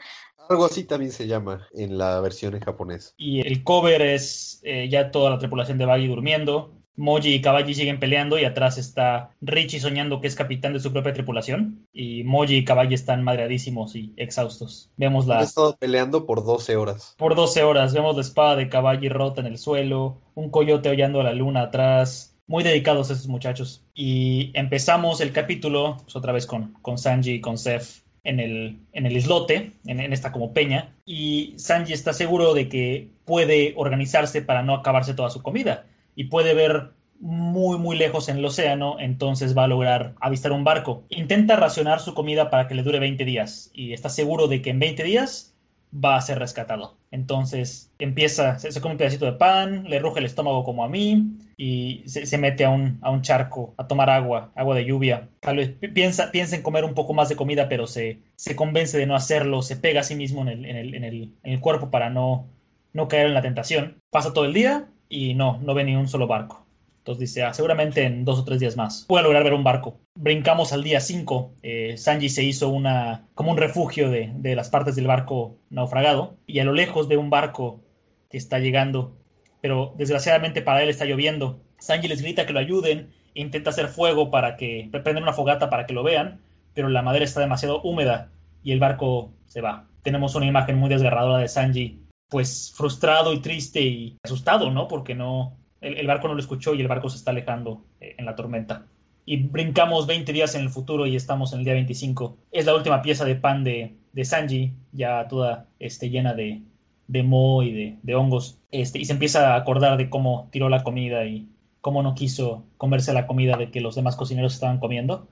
Algo 0.49 0.65
así 0.65 0.85
también 0.85 1.11
se 1.11 1.27
llama 1.27 1.67
en 1.73 1.97
la 1.97 2.19
versión 2.21 2.55
en 2.55 2.61
japonés. 2.61 3.13
Y 3.17 3.45
el 3.45 3.63
cover 3.63 4.01
es 4.01 4.61
eh, 4.63 4.87
ya 4.89 5.11
toda 5.11 5.31
la 5.31 5.39
tripulación 5.39 5.77
de 5.77 5.85
Baggy 5.85 6.07
durmiendo. 6.07 6.71
Moji 6.95 7.33
y 7.33 7.41
Kawaii 7.41 7.73
siguen 7.73 7.99
peleando 7.99 8.37
y 8.37 8.45
atrás 8.45 8.77
está 8.77 9.31
Richie 9.41 9.79
soñando 9.79 10.21
que 10.21 10.27
es 10.27 10.35
capitán 10.35 10.73
de 10.73 10.79
su 10.79 10.91
propia 10.91 11.13
tripulación. 11.13 11.87
Y 11.91 12.23
Moji 12.23 12.57
y 12.57 12.65
Kawaii 12.65 12.93
están 12.93 13.23
madreadísimos 13.23 13.95
y 13.95 14.13
exhaustos. 14.17 14.91
Vemos 14.97 15.25
Han 15.25 15.37
la... 15.37 15.43
estado 15.43 15.75
peleando 15.77 16.25
por 16.25 16.43
12 16.43 16.75
horas. 16.75 17.15
Por 17.17 17.35
12 17.35 17.63
horas 17.63 17.93
vemos 17.93 18.15
la 18.15 18.21
espada 18.21 18.55
de 18.55 18.69
Kawaii 18.69 19.09
rota 19.09 19.41
en 19.41 19.47
el 19.47 19.57
suelo, 19.57 20.21
un 20.35 20.49
coyote 20.49 20.89
hollando 20.89 21.21
a 21.21 21.23
la 21.23 21.33
luna 21.33 21.63
atrás. 21.63 22.35
Muy 22.45 22.63
dedicados 22.63 23.09
esos 23.09 23.27
muchachos. 23.27 23.85
Y 23.93 24.51
empezamos 24.53 25.21
el 25.21 25.31
capítulo 25.31 25.97
pues, 26.03 26.15
otra 26.15 26.33
vez 26.33 26.45
con, 26.45 26.73
con 26.81 26.97
Sanji 26.97 27.31
y 27.31 27.41
con 27.41 27.57
Seth 27.57 28.03
en 28.23 28.39
el, 28.39 28.79
en 28.91 29.05
el 29.05 29.17
islote, 29.17 29.73
en, 29.85 29.99
en 29.99 30.13
esta 30.13 30.31
como 30.31 30.53
peña. 30.53 30.93
Y 31.05 31.53
Sanji 31.57 31.93
está 31.93 32.13
seguro 32.13 32.53
de 32.53 32.69
que 32.69 33.09
puede 33.25 33.73
organizarse 33.77 34.41
para 34.41 34.61
no 34.61 34.75
acabarse 34.75 35.13
toda 35.13 35.29
su 35.29 35.41
comida. 35.41 35.85
Y 36.15 36.25
puede 36.25 36.53
ver 36.53 36.91
muy 37.19 37.77
muy 37.77 37.95
lejos 37.97 38.27
en 38.29 38.37
el 38.37 38.45
océano, 38.45 38.97
entonces 38.99 39.57
va 39.57 39.63
a 39.65 39.67
lograr 39.67 40.15
avistar 40.19 40.51
un 40.51 40.63
barco. 40.63 41.05
Intenta 41.09 41.55
racionar 41.55 41.99
su 42.01 42.13
comida 42.13 42.49
para 42.49 42.67
que 42.67 42.75
le 42.75 42.83
dure 42.83 42.99
20 42.99 43.23
días 43.25 43.71
y 43.73 43.93
está 43.93 44.09
seguro 44.09 44.47
de 44.47 44.61
que 44.61 44.71
en 44.71 44.79
20 44.79 45.03
días 45.03 45.55
va 45.93 46.15
a 46.15 46.21
ser 46.21 46.39
rescatado. 46.39 46.97
Entonces 47.11 47.91
empieza, 47.99 48.57
se, 48.59 48.81
come 48.81 48.93
un 48.93 48.97
pedacito 48.97 49.25
de 49.25 49.33
pan, 49.33 49.85
le 49.89 49.99
ruge 49.99 50.19
el 50.19 50.25
estómago 50.25 50.63
como 50.63 50.83
a 50.83 50.89
mí 50.89 51.37
y 51.55 52.03
se, 52.07 52.25
se 52.25 52.37
mete 52.39 52.65
a 52.65 52.69
un, 52.71 52.97
a 53.01 53.11
un 53.11 53.21
charco 53.21 53.75
a 53.77 53.87
tomar 53.87 54.09
agua, 54.09 54.51
agua 54.55 54.75
de 54.75 54.85
lluvia. 54.85 55.29
Tal 55.39 55.57
vez 55.57 55.69
pi- 55.69 55.89
piensa, 55.89 56.31
piensa 56.31 56.55
en 56.55 56.63
comer 56.63 56.83
un 56.83 56.95
poco 56.95 57.13
más 57.13 57.29
de 57.29 57.35
comida, 57.35 57.69
pero 57.69 57.85
se, 57.87 58.19
se 58.35 58.55
convence 58.55 58.97
de 58.97 59.05
no 59.05 59.15
hacerlo, 59.15 59.61
se 59.61 59.77
pega 59.77 60.01
a 60.01 60.03
sí 60.03 60.15
mismo 60.15 60.41
en 60.41 60.47
el, 60.49 60.65
en 60.65 60.75
el, 60.77 60.95
en 60.95 61.03
el, 61.03 61.33
en 61.43 61.53
el 61.53 61.59
cuerpo 61.59 61.91
para 61.91 62.09
no, 62.09 62.47
no 62.93 63.07
caer 63.07 63.27
en 63.27 63.33
la 63.35 63.41
tentación. 63.43 64.01
Pasa 64.09 64.33
todo 64.33 64.45
el 64.45 64.53
día 64.53 64.87
y 65.13 65.35
no, 65.35 65.59
no 65.61 65.73
ve 65.75 65.83
ni 65.83 65.95
un 65.95 66.07
solo 66.07 66.27
barco. 66.27 66.65
Entonces 66.99 67.19
dice, 67.19 67.43
ah, 67.43 67.53
seguramente 67.53 68.03
en 68.03 68.23
dos 68.23 68.39
o 68.39 68.45
tres 68.45 68.61
días 68.61 68.77
más 68.77 69.05
voy 69.07 69.19
a 69.19 69.23
lograr 69.23 69.43
ver 69.43 69.53
un 69.53 69.63
barco. 69.63 69.99
Brincamos 70.15 70.73
al 70.73 70.83
día 70.83 71.01
5. 71.01 71.55
Eh, 71.61 71.97
Sanji 71.97 72.29
se 72.29 72.43
hizo 72.43 72.69
una, 72.69 73.27
como 73.35 73.51
un 73.51 73.57
refugio 73.57 74.09
de, 74.09 74.31
de, 74.35 74.55
las 74.55 74.69
partes 74.69 74.95
del 74.95 75.07
barco 75.07 75.57
naufragado. 75.69 76.37
Y 76.47 76.59
a 76.59 76.63
lo 76.63 76.73
lejos 76.73 77.07
ve 77.07 77.17
un 77.17 77.29
barco 77.29 77.81
que 78.29 78.37
está 78.37 78.59
llegando. 78.59 79.17
Pero 79.61 79.93
desgraciadamente 79.97 80.61
para 80.61 80.81
él 80.81 80.89
está 80.89 81.05
lloviendo. 81.05 81.59
Sanji 81.77 82.07
les 82.07 82.21
grita 82.21 82.45
que 82.45 82.53
lo 82.53 82.59
ayuden. 82.59 83.09
Intenta 83.33 83.71
hacer 83.71 83.89
fuego 83.89 84.31
para 84.31 84.55
que, 84.55 84.89
prender 84.91 85.21
una 85.21 85.33
fogata 85.33 85.69
para 85.69 85.85
que 85.85 85.93
lo 85.93 86.03
vean. 86.03 86.39
Pero 86.73 86.87
la 86.87 87.01
madera 87.01 87.25
está 87.25 87.41
demasiado 87.41 87.81
húmeda 87.81 88.31
y 88.63 88.71
el 88.71 88.79
barco 88.79 89.33
se 89.45 89.59
va. 89.59 89.87
Tenemos 90.03 90.35
una 90.35 90.45
imagen 90.45 90.77
muy 90.77 90.89
desgarradora 90.89 91.37
de 91.37 91.49
Sanji, 91.49 91.99
pues 92.33 92.73
frustrado 92.75 93.31
y 93.31 93.41
triste 93.41 93.79
y 93.79 94.17
asustado, 94.23 94.71
¿no? 94.71 94.87
Porque 94.87 95.13
no, 95.13 95.55
el, 95.81 96.07
barco 96.07 96.27
no 96.27 96.33
lo 96.33 96.39
escuchó 96.39 96.73
y 96.73 96.81
el 96.81 96.87
barco 96.87 97.07
se 97.07 97.17
está 97.17 97.29
alejando 97.29 97.85
eh, 98.01 98.15
en 98.17 98.25
la 98.25 98.35
tormenta. 98.35 98.87
Y 99.23 99.37
brincamos 99.37 100.07
20 100.07 100.33
días 100.33 100.55
en 100.55 100.61
el 100.61 100.71
futuro 100.71 101.05
y 101.05 101.15
estamos 101.15 101.53
en 101.53 101.59
el 101.59 101.65
día 101.65 101.75
25. 101.75 102.35
Es 102.51 102.65
la 102.65 102.73
última 102.73 103.03
pieza 103.03 103.23
de 103.23 103.35
pan 103.35 103.63
de, 103.63 103.97
de 104.13 104.25
Sanji, 104.25 104.73
ya 104.91 105.27
toda 105.27 105.67
este, 105.77 106.09
llena 106.09 106.33
de, 106.33 106.63
de 107.07 107.21
moho 107.21 107.61
y 107.61 107.71
de, 107.71 107.99
de, 108.01 108.15
hongos. 108.15 108.57
Este, 108.71 108.97
y 108.97 109.05
se 109.05 109.13
empieza 109.13 109.53
a 109.53 109.57
acordar 109.57 109.95
de 109.97 110.09
cómo 110.09 110.49
tiró 110.51 110.69
la 110.69 110.81
comida 110.81 111.25
y 111.25 111.49
cómo 111.81 112.01
no 112.01 112.15
quiso 112.15 112.65
comerse 112.77 113.13
la 113.13 113.27
comida 113.27 113.57
de 113.57 113.69
que 113.69 113.79
los 113.79 113.93
demás 113.93 114.15
cocineros 114.15 114.55
estaban 114.55 114.79
comiendo. 114.79 115.27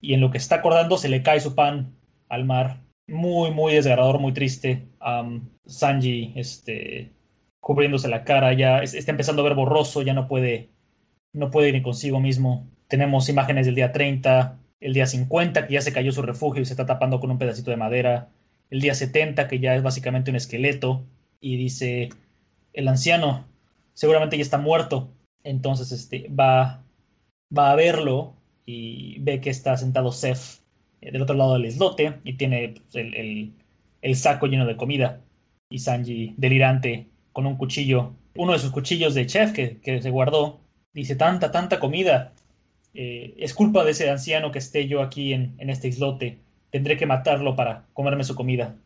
Y 0.00 0.14
en 0.14 0.20
lo 0.20 0.32
que 0.32 0.38
está 0.38 0.56
acordando 0.56 0.98
se 0.98 1.08
le 1.08 1.22
cae 1.22 1.38
su 1.38 1.54
pan 1.54 1.94
al 2.28 2.44
mar. 2.44 2.80
Muy, 3.10 3.50
muy 3.50 3.74
desgarrador, 3.74 4.20
muy 4.20 4.32
triste. 4.32 4.86
Sanji, 5.66 6.32
este, 6.36 7.10
cubriéndose 7.60 8.08
la 8.08 8.24
cara, 8.24 8.52
ya 8.52 8.82
está 8.82 9.10
empezando 9.10 9.42
a 9.42 9.44
ver 9.44 9.54
borroso, 9.54 10.02
ya 10.02 10.14
no 10.14 10.28
puede, 10.28 10.70
no 11.32 11.50
puede 11.50 11.68
ir 11.70 11.74
ni 11.74 11.82
consigo 11.82 12.20
mismo. 12.20 12.68
Tenemos 12.88 13.28
imágenes 13.28 13.66
del 13.66 13.74
día 13.74 13.92
30, 13.92 14.60
el 14.80 14.94
día 14.94 15.06
50, 15.06 15.66
que 15.66 15.74
ya 15.74 15.82
se 15.82 15.92
cayó 15.92 16.12
su 16.12 16.22
refugio 16.22 16.62
y 16.62 16.66
se 16.66 16.72
está 16.74 16.86
tapando 16.86 17.18
con 17.20 17.32
un 17.32 17.38
pedacito 17.38 17.70
de 17.72 17.76
madera, 17.76 18.28
el 18.70 18.80
día 18.80 18.94
70, 18.94 19.48
que 19.48 19.58
ya 19.58 19.74
es 19.74 19.82
básicamente 19.82 20.30
un 20.30 20.36
esqueleto, 20.36 21.04
y 21.40 21.56
dice, 21.56 22.10
el 22.72 22.86
anciano 22.88 23.44
seguramente 23.94 24.36
ya 24.36 24.42
está 24.42 24.58
muerto, 24.58 25.12
entonces 25.42 25.90
este, 25.92 26.28
va, 26.28 26.84
va 27.56 27.72
a 27.72 27.76
verlo 27.76 28.36
y 28.66 29.18
ve 29.20 29.40
que 29.40 29.50
está 29.50 29.76
sentado 29.76 30.12
Seth 30.12 30.59
del 31.00 31.22
otro 31.22 31.36
lado 31.36 31.54
del 31.54 31.66
islote 31.66 32.14
y 32.24 32.34
tiene 32.34 32.74
pues, 32.76 32.94
el, 32.94 33.14
el, 33.14 33.52
el 34.02 34.16
saco 34.16 34.46
lleno 34.46 34.66
de 34.66 34.76
comida. 34.76 35.20
Y 35.70 35.78
Sanji, 35.78 36.34
delirante, 36.36 37.06
con 37.32 37.46
un 37.46 37.56
cuchillo, 37.56 38.14
uno 38.36 38.52
de 38.52 38.58
sus 38.58 38.70
cuchillos 38.70 39.14
de 39.14 39.26
chef 39.26 39.52
que, 39.52 39.78
que 39.78 40.02
se 40.02 40.10
guardó. 40.10 40.60
Dice, 40.92 41.16
tanta, 41.16 41.52
tanta 41.52 41.78
comida. 41.78 42.32
Eh, 42.94 43.34
es 43.38 43.54
culpa 43.54 43.84
de 43.84 43.92
ese 43.92 44.10
anciano 44.10 44.50
que 44.50 44.58
esté 44.58 44.88
yo 44.88 45.02
aquí 45.02 45.32
en, 45.32 45.54
en, 45.58 45.70
este 45.70 45.88
islote. 45.88 46.38
Tendré 46.70 46.96
que 46.96 47.06
matarlo 47.06 47.54
para 47.54 47.86
comerme 47.92 48.24
su 48.24 48.34
comida. 48.34 48.76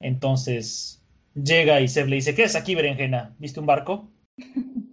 Entonces 0.00 1.02
llega 1.34 1.80
y 1.80 1.88
Seb 1.88 2.08
le 2.08 2.16
dice, 2.16 2.34
¿qué 2.34 2.44
es 2.44 2.56
aquí, 2.56 2.74
berenjena? 2.74 3.34
¿Viste 3.38 3.60
un 3.60 3.66
barco? 3.66 4.08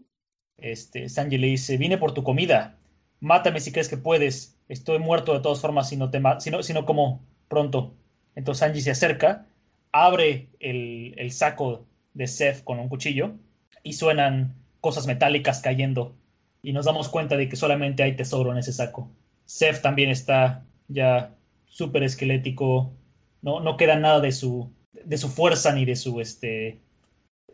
Este, 0.60 1.08
Sanji 1.08 1.38
le 1.38 1.47
dice, 1.47 1.78
vine 1.78 1.99
por 1.99 2.16
tu 2.16 2.24
comida. 2.24 2.80
Mátame 3.20 3.59
si 3.59 3.72
crees 3.72 3.89
que 3.89 3.97
puedes. 3.97 4.57
Estoy 4.70 4.99
muerto 4.99 5.34
de 5.34 5.39
todas 5.39 5.61
formas 5.61 5.89
si 5.89 5.97
no, 5.97 6.09
te 6.09 6.22
si 6.39 6.51
no, 6.51 6.63
si 6.63 6.74
no 6.74 6.86
como 6.86 7.26
pronto. 7.47 7.95
Entonces 8.36 8.59
Sanji 8.59 8.82
se 8.82 8.91
acerca, 8.91 9.47
abre 9.91 10.49
el, 10.59 11.13
el 11.18 11.32
saco 11.32 11.88
de 12.13 12.28
Seth 12.28 12.63
con 12.63 12.80
un 12.80 12.89
cuchillo 12.89 13.36
y 13.84 13.93
suenan 13.93 14.55
cosas 14.82 15.07
metálicas 15.07 15.61
cayendo 15.61 16.15
y 16.61 16.74
nos 16.74 16.86
damos 16.86 17.09
cuenta 17.09 17.38
de 17.38 17.49
que 17.49 17.55
solamente 17.55 18.03
hay 18.03 18.15
tesoro 18.15 18.51
en 18.51 18.57
ese 18.57 18.74
saco. 18.74 19.09
Seth 19.45 19.82
también 19.82 20.09
está 20.09 20.65
ya 20.88 21.36
súper 21.65 22.03
esquelético, 22.03 22.93
no, 23.41 23.59
no 23.59 23.78
queda 23.78 23.97
nada 23.97 24.20
de 24.20 24.32
su, 24.32 24.72
de 24.91 25.18
su 25.18 25.30
fuerza 25.30 25.74
ni 25.74 25.86
de 25.86 25.95
su, 25.95 26.20
este, 26.20 26.82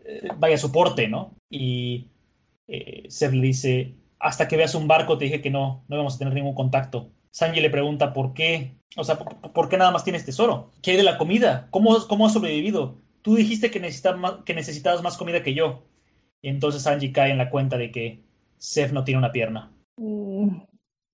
eh, 0.05 0.27
vaya, 0.37 0.57
soporte, 0.57 1.07
¿no? 1.07 1.35
Y 1.49 2.07
eh, 2.67 3.03
Seth 3.09 3.33
le 3.33 3.47
dice, 3.47 3.93
hasta 4.23 4.47
que 4.47 4.57
veas 4.57 4.75
un 4.75 4.87
barco 4.87 5.17
te 5.17 5.25
dije 5.25 5.41
que 5.41 5.51
no, 5.51 5.83
no 5.87 5.97
vamos 5.97 6.15
a 6.15 6.17
tener 6.17 6.33
ningún 6.33 6.55
contacto. 6.55 7.11
Sanji 7.31 7.61
le 7.61 7.69
pregunta 7.69 8.13
por 8.13 8.33
qué, 8.33 8.75
o 8.95 9.03
sea, 9.03 9.17
¿por, 9.17 9.69
qué 9.69 9.77
nada 9.77 9.91
más 9.91 10.03
tienes 10.03 10.25
tesoro? 10.25 10.71
¿Qué 10.81 10.91
hay 10.91 10.97
de 10.97 11.03
la 11.03 11.17
comida? 11.17 11.67
¿Cómo, 11.71 12.07
cómo 12.07 12.25
has 12.25 12.33
sobrevivido? 12.33 13.03
tú 13.23 13.35
dijiste 13.35 13.71
que, 13.71 13.79
más, 14.15 14.33
que 14.45 14.53
necesitabas 14.53 15.01
más 15.01 15.17
comida 15.17 15.41
que 15.41 15.55
yo. 15.55 15.83
Y 16.41 16.49
entonces 16.49 16.85
Angie 16.85 17.11
cae 17.11 17.31
en 17.31 17.39
la 17.39 17.49
cuenta 17.49 17.77
de 17.77 17.89
que 17.89 18.19
Seth 18.57 18.91
no 18.91 19.03
tiene 19.03 19.17
una 19.17 19.31
pierna. 19.31 19.71
Mm. 19.97 20.61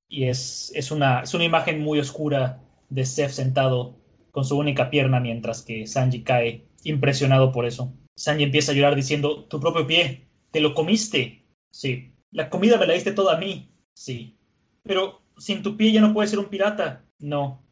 Y 0.09 0.25
es, 0.25 0.71
es, 0.75 0.91
una, 0.91 1.21
es 1.21 1.33
una 1.33 1.45
imagen 1.45 1.81
muy 1.81 1.99
oscura 1.99 2.61
de 2.89 3.05
Seth 3.05 3.29
sentado 3.29 3.95
con 4.31 4.43
su 4.43 4.57
única 4.57 4.89
pierna 4.89 5.19
mientras 5.19 5.61
que 5.61 5.87
Sanji 5.87 6.23
cae 6.23 6.65
impresionado 6.83 7.51
por 7.51 7.65
eso. 7.65 7.93
Sanji 8.15 8.43
empieza 8.43 8.71
a 8.71 8.75
llorar 8.75 8.95
diciendo, 8.95 9.45
tu 9.45 9.59
propio 9.59 9.87
pie, 9.87 10.27
te 10.51 10.59
lo 10.59 10.73
comiste. 10.73 11.45
Sí. 11.71 12.11
La 12.31 12.49
comida 12.49 12.77
me 12.77 12.85
la 12.85 12.93
diste 12.93 13.11
toda 13.11 13.35
a 13.35 13.39
mí. 13.39 13.69
Sí. 13.93 14.37
Pero 14.83 15.21
sin 15.37 15.63
tu 15.63 15.77
pie 15.77 15.91
ya 15.91 16.01
no 16.01 16.13
puedes 16.13 16.29
ser 16.29 16.39
un 16.39 16.45
pirata. 16.45 17.05
No. 17.19 17.63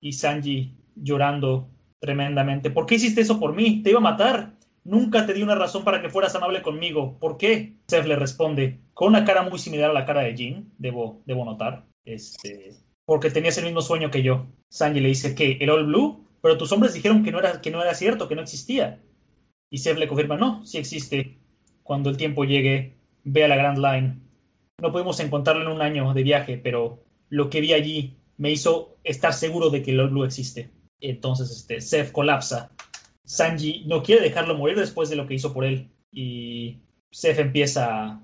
Y 0.00 0.12
Sanji 0.12 0.76
llorando 0.94 1.68
tremendamente. 2.00 2.70
¿Por 2.70 2.86
qué 2.86 2.96
hiciste 2.96 3.20
eso 3.20 3.38
por 3.38 3.54
mí? 3.54 3.82
Te 3.82 3.90
iba 3.90 3.98
a 3.98 4.02
matar. 4.02 4.58
Nunca 4.84 5.26
te 5.26 5.34
di 5.34 5.42
una 5.42 5.54
razón 5.54 5.84
para 5.84 6.00
que 6.00 6.08
fueras 6.08 6.34
amable 6.34 6.62
conmigo. 6.62 7.18
¿Por 7.18 7.36
qué? 7.36 7.74
Seth 7.88 8.06
le 8.06 8.16
responde, 8.16 8.80
con 8.94 9.08
una 9.08 9.24
cara 9.24 9.42
muy 9.42 9.58
similar 9.58 9.90
a 9.90 9.94
la 9.94 10.06
cara 10.06 10.22
de 10.22 10.34
Jean, 10.34 10.72
debo, 10.78 11.22
debo 11.26 11.44
notar. 11.44 11.84
Este, 12.04 12.72
porque 13.04 13.30
tenías 13.30 13.58
el 13.58 13.64
mismo 13.64 13.82
sueño 13.82 14.10
que 14.10 14.22
yo. 14.22 14.46
Sanji 14.70 15.00
le 15.00 15.08
dice 15.08 15.34
que 15.34 15.58
el 15.60 15.70
All 15.70 15.86
Blue, 15.86 16.26
pero 16.40 16.56
tus 16.56 16.72
hombres 16.72 16.94
dijeron 16.94 17.22
que 17.22 17.32
no 17.32 17.38
era, 17.38 17.60
que 17.60 17.70
no 17.70 17.82
era 17.82 17.94
cierto, 17.94 18.28
que 18.28 18.34
no 18.34 18.42
existía. 18.42 19.02
Y 19.70 19.78
Seth 19.78 19.98
le 19.98 20.08
confirma, 20.08 20.36
no, 20.36 20.64
sí 20.64 20.78
existe. 20.78 21.38
Cuando 21.82 22.08
el 22.08 22.16
tiempo 22.16 22.44
llegue, 22.44 22.97
ve 23.30 23.44
a 23.44 23.48
la 23.48 23.56
Grand 23.56 23.78
Line. 23.78 24.18
No 24.80 24.92
pudimos 24.92 25.20
encontrarlo 25.20 25.62
en 25.62 25.68
un 25.68 25.82
año 25.82 26.12
de 26.14 26.22
viaje, 26.22 26.58
pero 26.58 27.02
lo 27.28 27.50
que 27.50 27.60
vi 27.60 27.72
allí 27.72 28.16
me 28.36 28.50
hizo 28.50 28.96
estar 29.04 29.32
seguro 29.32 29.70
de 29.70 29.82
que 29.82 29.90
el 29.90 30.24
existe. 30.24 30.70
Entonces, 31.00 31.50
este, 31.50 31.80
Seth 31.80 32.12
colapsa. 32.12 32.70
Sanji 33.24 33.84
no 33.86 34.02
quiere 34.02 34.22
dejarlo 34.22 34.56
morir 34.56 34.76
después 34.76 35.10
de 35.10 35.16
lo 35.16 35.26
que 35.26 35.34
hizo 35.34 35.52
por 35.52 35.64
él. 35.64 35.88
Y 36.12 36.78
Seth 37.10 37.38
empieza 37.38 38.04
a 38.04 38.20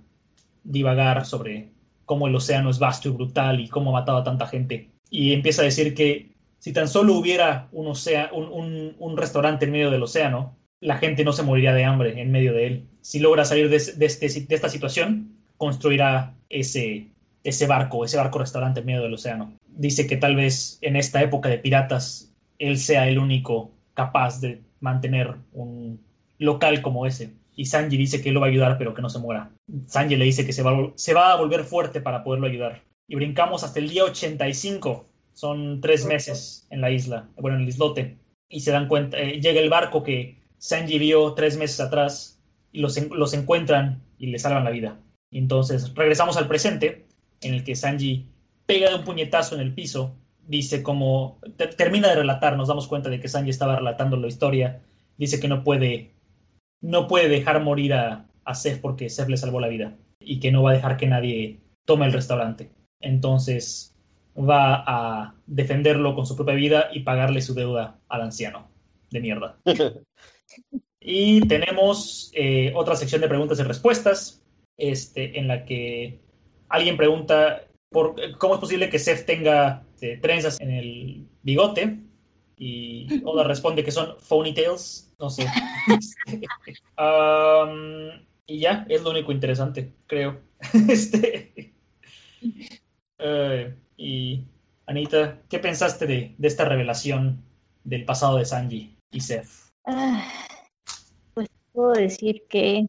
divagar 0.63 1.27
sobre 1.27 1.73
cómo 2.05 2.27
el 2.27 2.35
océano 2.35 2.71
es 2.71 2.79
vasto 2.79 3.09
y 3.09 3.13
brutal 3.13 3.61
y 3.61 3.69
cómo 3.69 3.91
ha 3.91 4.01
matado 4.01 4.19
a 4.19 4.25
tanta 4.25 4.47
gente. 4.47 4.91
Y 5.11 5.33
empieza 5.33 5.63
a 5.63 5.67
decir 5.67 5.95
que 5.95 6.33
si 6.59 6.73
tan 6.73 6.89
solo 6.89 7.15
hubiera 7.15 7.69
un, 7.73 7.87
un, 7.87 8.97
un, 8.99 9.17
restaurante 9.17 9.67
en 9.67 9.73
medio 9.73 9.91
del 9.91 10.03
océano, 10.03 10.57
la 10.81 10.99
gente 10.99 11.25
no 11.25 11.33
se 11.33 11.43
moriría 11.43 11.73
de 11.73 11.85
hambre 11.85 12.21
en 12.21 12.31
medio 12.31 12.53
de 12.53 12.67
él. 12.67 12.89
Si 13.01 13.19
logra 13.19 13.45
salir 13.45 13.69
de, 13.69 13.79
de, 13.79 14.07
este, 14.07 14.29
de 14.29 14.55
esta 14.55 14.69
situación, 14.69 15.37
construirá 15.57 16.35
ese, 16.49 17.09
ese 17.43 17.67
barco, 17.67 18.05
ese 18.05 18.17
barco 18.17 18.39
restaurante 18.39 18.81
en 18.81 18.87
medio 18.87 19.03
del 19.03 19.15
océano. 19.15 19.55
Dice 19.67 20.07
que 20.07 20.17
tal 20.17 20.37
vez 20.37 20.79
en 20.83 20.97
esta 20.97 21.23
época 21.23 21.49
de 21.49 21.59
piratas 21.59 22.33
él 22.59 22.79
sea 22.79 23.09
el 23.09 23.19
único 23.19 23.73
capaz 23.95 24.41
de 24.41 24.63
mantener 24.81 25.35
un 25.53 26.01
local 26.39 26.83
como 26.83 27.07
ese. 27.07 27.33
Y 27.57 27.67
Sanji 27.67 27.97
dice 27.97 28.21
que 28.21 28.31
él 28.31 28.35
lo 28.35 28.41
va 28.41 28.47
a 28.47 28.51
ayudar, 28.51 28.79
pero 28.79 28.95
que 28.95 29.03
no 29.03 29.09
se 29.09 29.19
muera. 29.19 29.51
Sanji 29.87 30.17
le 30.17 30.25
dice 30.25 30.45
que 30.45 30.53
se 30.53 30.63
va, 30.63 30.73
a, 30.73 30.93
se 30.97 31.15
va 31.15 31.33
a 31.33 31.37
volver 31.37 31.65
fuerte 31.65 32.01
para 32.01 32.25
poderlo 32.25 32.47
ayudar. 32.47 32.83
Y 33.07 33.17
brincamos 33.17 33.63
hasta 33.63 33.79
el 33.79 33.89
día 33.89 34.05
85. 34.05 35.07
Son 35.35 35.81
tres 35.81 36.07
meses 36.07 36.67
en 36.71 36.81
la 36.81 36.91
isla, 36.91 37.29
bueno, 37.37 37.57
en 37.57 37.63
el 37.63 37.69
islote. 37.69 38.19
Y 38.49 38.61
se 38.61 38.71
dan 38.71 38.89
cuenta, 38.89 39.19
eh, 39.19 39.41
llega 39.41 39.61
el 39.61 39.71
barco 39.71 40.03
que 40.03 40.39
Sanji 40.65 40.99
vio 40.99 41.35
tres 41.35 41.59
meses 41.59 41.79
atrás 41.79 42.41
y 42.73 42.81
los, 42.81 42.99
los 43.11 43.35
encuentran 43.35 44.03
y 44.17 44.29
le 44.29 44.39
salvan 44.39 44.65
la 44.65 44.71
vida. 44.71 44.99
Entonces 45.31 45.93
regresamos 45.95 46.39
al 46.39 46.49
presente, 46.49 47.05
en 47.43 47.53
el 47.53 47.65
que 47.65 47.77
Sanji 47.77 48.25
pega 48.65 48.89
de 48.89 48.97
un 48.97 49.05
puñetazo 49.05 49.57
en 49.57 49.61
el 49.61 49.75
piso 49.75 50.17
dice 50.49 50.83
como 50.83 51.39
termina 51.77 52.09
de 52.09 52.17
relatar, 52.17 52.57
nos 52.57 52.69
damos 52.69 52.89
cuenta 52.89 53.11
de 53.11 53.21
que 53.21 53.29
Sanji 53.29 53.51
estaba 53.51 53.77
relatando 53.77 54.17
la 54.17 54.27
historia, 54.27 54.81
dice 55.19 55.39
que 55.39 55.49
no 55.49 55.65
puede 55.65 56.13
no 56.81 57.09
puede 57.09 57.29
dejar 57.29 57.63
morir 57.63 57.93
a, 57.93 58.27
a 58.45 58.55
Seth 58.55 58.81
porque 58.81 59.11
Seth 59.11 59.29
le 59.29 59.37
salvó 59.37 59.61
la 59.61 59.69
vida 59.69 59.99
y 60.19 60.41
que 60.41 60.51
no 60.51 60.63
va 60.63 60.71
a 60.71 60.75
dejar 60.75 60.97
que 60.97 61.07
nadie 61.07 61.61
tome 61.85 62.07
el 62.07 62.13
restaurante. 62.15 62.71
Entonces 63.01 63.95
va 64.35 64.83
a 64.87 65.35
defenderlo 65.47 66.15
con 66.15 66.25
su 66.25 66.37
propia 66.37 66.55
vida 66.55 66.89
y 66.91 67.01
pagarle 67.01 67.43
su 67.43 67.53
deuda 67.53 67.99
al 68.09 68.23
anciano 68.23 68.67
de 69.11 69.21
mierda. 69.21 69.59
y 71.01 71.47
tenemos 71.49 72.31
eh, 72.35 72.73
otra 72.75 72.97
sección 72.97 73.21
de 73.21 73.29
preguntas 73.29 73.59
y 73.59 73.63
respuestas, 73.63 74.43
este, 74.77 75.39
en 75.39 75.49
la 75.49 75.65
que 75.65 76.21
alguien 76.69 76.97
pregunta 76.97 77.65
cómo 78.39 78.55
es 78.55 78.61
posible 78.61 78.91
que 78.91 78.99
Seth 78.99 79.25
tenga 79.25 79.85
este, 79.95 80.17
trenzas 80.17 80.61
en 80.61 80.71
el 80.71 81.27
bigote 81.43 82.01
y 82.57 83.23
Oda 83.25 83.45
responde 83.45 83.85
que 83.85 83.93
son 83.93 84.17
phony 84.19 84.53
tales, 84.55 85.15
no 85.19 85.31
sé. 85.31 85.47
Y 88.47 88.59
ya, 88.59 88.85
es 88.91 89.03
lo 89.03 89.11
único 89.11 89.33
interesante, 89.33 89.95
creo. 90.07 90.39
este. 90.89 91.73
Eh, 93.17 93.75
y 93.97 94.45
Anita, 94.85 95.41
¿qué 95.49 95.59
pensaste 95.59 96.07
de, 96.07 96.35
de, 96.37 96.49
esta 96.49 96.67
revelación 96.67 97.43
del 97.85 98.05
pasado 98.05 98.37
de 98.37 98.45
Sanji 98.45 98.99
y 99.11 99.21
Seth? 99.23 99.64
Ah, 99.85 100.25
pues 101.35 101.49
puedo 101.73 101.93
decir 101.93 102.45
que 102.49 102.87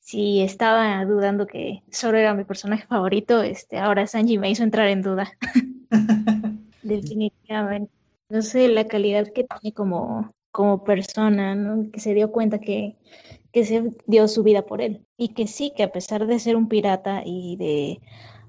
si 0.00 0.40
estaba 0.40 1.04
dudando 1.04 1.46
que 1.46 1.82
Zoro 1.92 2.18
era 2.18 2.34
mi 2.34 2.44
personaje 2.44 2.86
favorito, 2.86 3.42
este, 3.42 3.78
ahora 3.78 4.06
Sanji 4.06 4.38
me 4.38 4.50
hizo 4.50 4.62
entrar 4.62 4.88
en 4.88 5.02
duda. 5.02 5.32
Definitivamente. 6.82 7.92
No 8.28 8.42
sé 8.42 8.68
la 8.68 8.86
calidad 8.86 9.32
que 9.32 9.44
tiene 9.44 9.74
como, 9.74 10.32
como 10.52 10.84
persona, 10.84 11.54
¿no? 11.54 11.90
que 11.90 12.00
se 12.00 12.14
dio 12.14 12.30
cuenta 12.30 12.58
que, 12.60 12.96
que 13.52 13.64
se 13.64 13.90
dio 14.06 14.28
su 14.28 14.42
vida 14.42 14.62
por 14.62 14.80
él. 14.80 15.04
Y 15.16 15.28
que 15.28 15.46
sí, 15.46 15.72
que 15.76 15.82
a 15.82 15.92
pesar 15.92 16.26
de 16.26 16.38
ser 16.38 16.56
un 16.56 16.68
pirata 16.68 17.22
y 17.24 17.56
de 17.56 18.00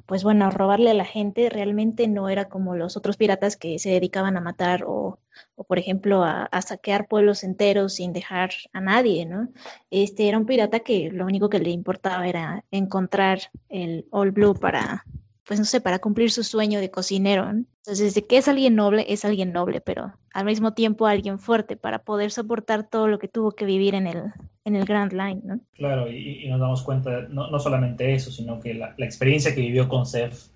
pues 0.07 0.23
bueno, 0.23 0.49
robarle 0.49 0.89
a 0.89 0.93
la 0.95 1.05
gente 1.05 1.49
realmente 1.49 2.07
no 2.07 2.29
era 2.29 2.45
como 2.49 2.75
los 2.75 2.97
otros 2.97 3.17
piratas 3.17 3.57
que 3.57 3.77
se 3.77 3.89
dedicaban 3.91 4.37
a 4.37 4.41
matar 4.41 4.85
o, 4.87 5.19
o 5.55 5.63
por 5.65 5.77
ejemplo, 5.79 6.23
a, 6.23 6.45
a, 6.45 6.61
saquear 6.61 7.07
pueblos 7.07 7.43
enteros 7.43 7.95
sin 7.95 8.13
dejar 8.13 8.51
a 8.73 8.79
nadie, 8.81 9.25
¿no? 9.25 9.49
Este 9.91 10.29
era 10.29 10.37
un 10.37 10.45
pirata 10.45 10.79
que 10.79 11.11
lo 11.11 11.25
único 11.25 11.49
que 11.49 11.59
le 11.59 11.71
importaba 11.71 12.27
era 12.27 12.63
encontrar 12.71 13.39
el 13.69 14.07
All 14.09 14.31
Blue 14.31 14.55
para, 14.55 15.03
pues 15.47 15.59
no 15.59 15.65
sé, 15.65 15.79
para 15.79 15.99
cumplir 15.99 16.29
su 16.29 16.43
sueño 16.43 16.79
de 16.79 16.91
cocinero. 16.91 17.51
¿no? 17.53 17.63
Entonces, 17.77 18.13
de 18.13 18.25
que 18.25 18.37
es 18.37 18.47
alguien 18.47 18.75
noble, 18.75 19.05
es 19.07 19.23
alguien 19.23 19.53
noble, 19.53 19.79
pero 19.79 20.13
al 20.33 20.45
mismo 20.45 20.73
tiempo 20.73 21.07
alguien 21.07 21.39
fuerte 21.39 21.77
para 21.77 22.03
poder 22.03 22.31
soportar 22.31 22.89
todo 22.89 23.07
lo 23.07 23.17
que 23.17 23.29
tuvo 23.29 23.53
que 23.53 23.65
vivir 23.65 23.95
en 23.95 24.07
el, 24.07 24.23
en 24.65 24.75
el 24.75 24.85
Grand 24.85 25.13
Line, 25.13 25.41
¿no? 25.43 25.59
Claro, 25.73 26.11
y, 26.11 26.43
y 26.43 26.49
nos 26.49 26.59
damos 26.59 26.83
cuenta, 26.83 27.27
no, 27.29 27.49
no, 27.49 27.59
solamente 27.59 28.13
eso, 28.13 28.29
sino 28.29 28.59
que 28.59 28.73
la, 28.73 28.93
la 28.97 29.05
experiencia 29.05 29.55
que 29.55 29.61
vivió 29.61 29.87
con 29.87 30.05
Seth 30.05 30.51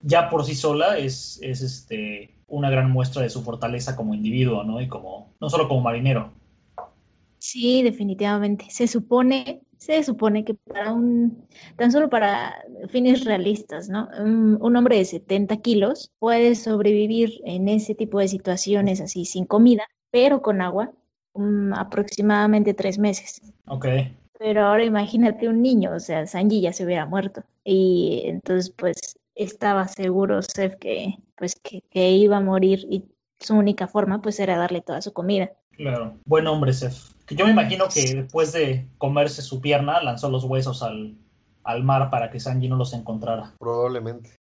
ya 0.00 0.28
por 0.28 0.44
sí 0.44 0.54
sola 0.54 0.98
es, 0.98 1.40
es 1.42 1.62
este, 1.62 2.34
una 2.46 2.68
gran 2.68 2.90
muestra 2.90 3.22
de 3.22 3.30
su 3.30 3.42
fortaleza 3.42 3.96
como 3.96 4.14
individuo, 4.14 4.62
¿no? 4.62 4.80
Y 4.80 4.88
como, 4.88 5.32
no 5.40 5.48
solo 5.48 5.66
como 5.66 5.80
marinero. 5.80 6.30
Sí, 7.38 7.82
definitivamente. 7.82 8.66
Se 8.68 8.86
supone, 8.86 9.62
se 9.84 10.02
supone 10.02 10.44
que 10.44 10.54
para 10.54 10.92
un, 10.92 11.46
tan 11.76 11.92
solo 11.92 12.08
para 12.08 12.54
fines 12.88 13.24
realistas, 13.24 13.88
¿no? 13.88 14.08
Un, 14.18 14.58
un, 14.60 14.76
hombre 14.76 14.96
de 14.96 15.04
70 15.04 15.58
kilos 15.58 16.10
puede 16.18 16.54
sobrevivir 16.54 17.40
en 17.44 17.68
ese 17.68 17.94
tipo 17.94 18.18
de 18.18 18.28
situaciones 18.28 19.00
así, 19.02 19.26
sin 19.26 19.44
comida, 19.44 19.84
pero 20.10 20.40
con 20.40 20.62
agua, 20.62 20.90
um, 21.34 21.74
aproximadamente 21.74 22.72
tres 22.72 22.98
meses. 22.98 23.42
Ok. 23.66 23.86
Pero 24.38 24.62
ahora 24.62 24.84
imagínate 24.84 25.48
un 25.48 25.60
niño, 25.60 25.92
o 25.94 26.00
sea, 26.00 26.26
Sanji 26.26 26.62
ya 26.62 26.72
se 26.72 26.84
hubiera 26.84 27.04
muerto. 27.06 27.44
Y 27.62 28.22
entonces, 28.24 28.70
pues, 28.70 29.18
estaba 29.34 29.86
seguro 29.88 30.40
Seth 30.42 30.78
que, 30.78 31.18
pues, 31.36 31.54
que, 31.62 31.82
que 31.90 32.10
iba 32.12 32.38
a 32.38 32.40
morir 32.40 32.86
y 32.90 33.04
su 33.40 33.54
única 33.54 33.86
forma, 33.86 34.20
pues, 34.22 34.38
era 34.40 34.56
darle 34.56 34.80
toda 34.80 35.02
su 35.02 35.12
comida. 35.12 35.52
Claro, 35.72 36.18
buen 36.24 36.46
hombre, 36.46 36.72
Seth. 36.72 36.96
Que 37.26 37.34
yo 37.34 37.46
me 37.46 37.52
imagino 37.52 37.86
que 37.92 38.14
después 38.14 38.52
de 38.52 38.88
comerse 38.98 39.42
su 39.42 39.60
pierna, 39.60 40.02
lanzó 40.02 40.30
los 40.30 40.44
huesos 40.44 40.82
al, 40.82 41.16
al 41.64 41.82
mar 41.82 42.10
para 42.10 42.30
que 42.30 42.38
Sanji 42.38 42.68
no 42.68 42.76
los 42.76 42.92
encontrara. 42.92 43.54
Probablemente. 43.58 44.38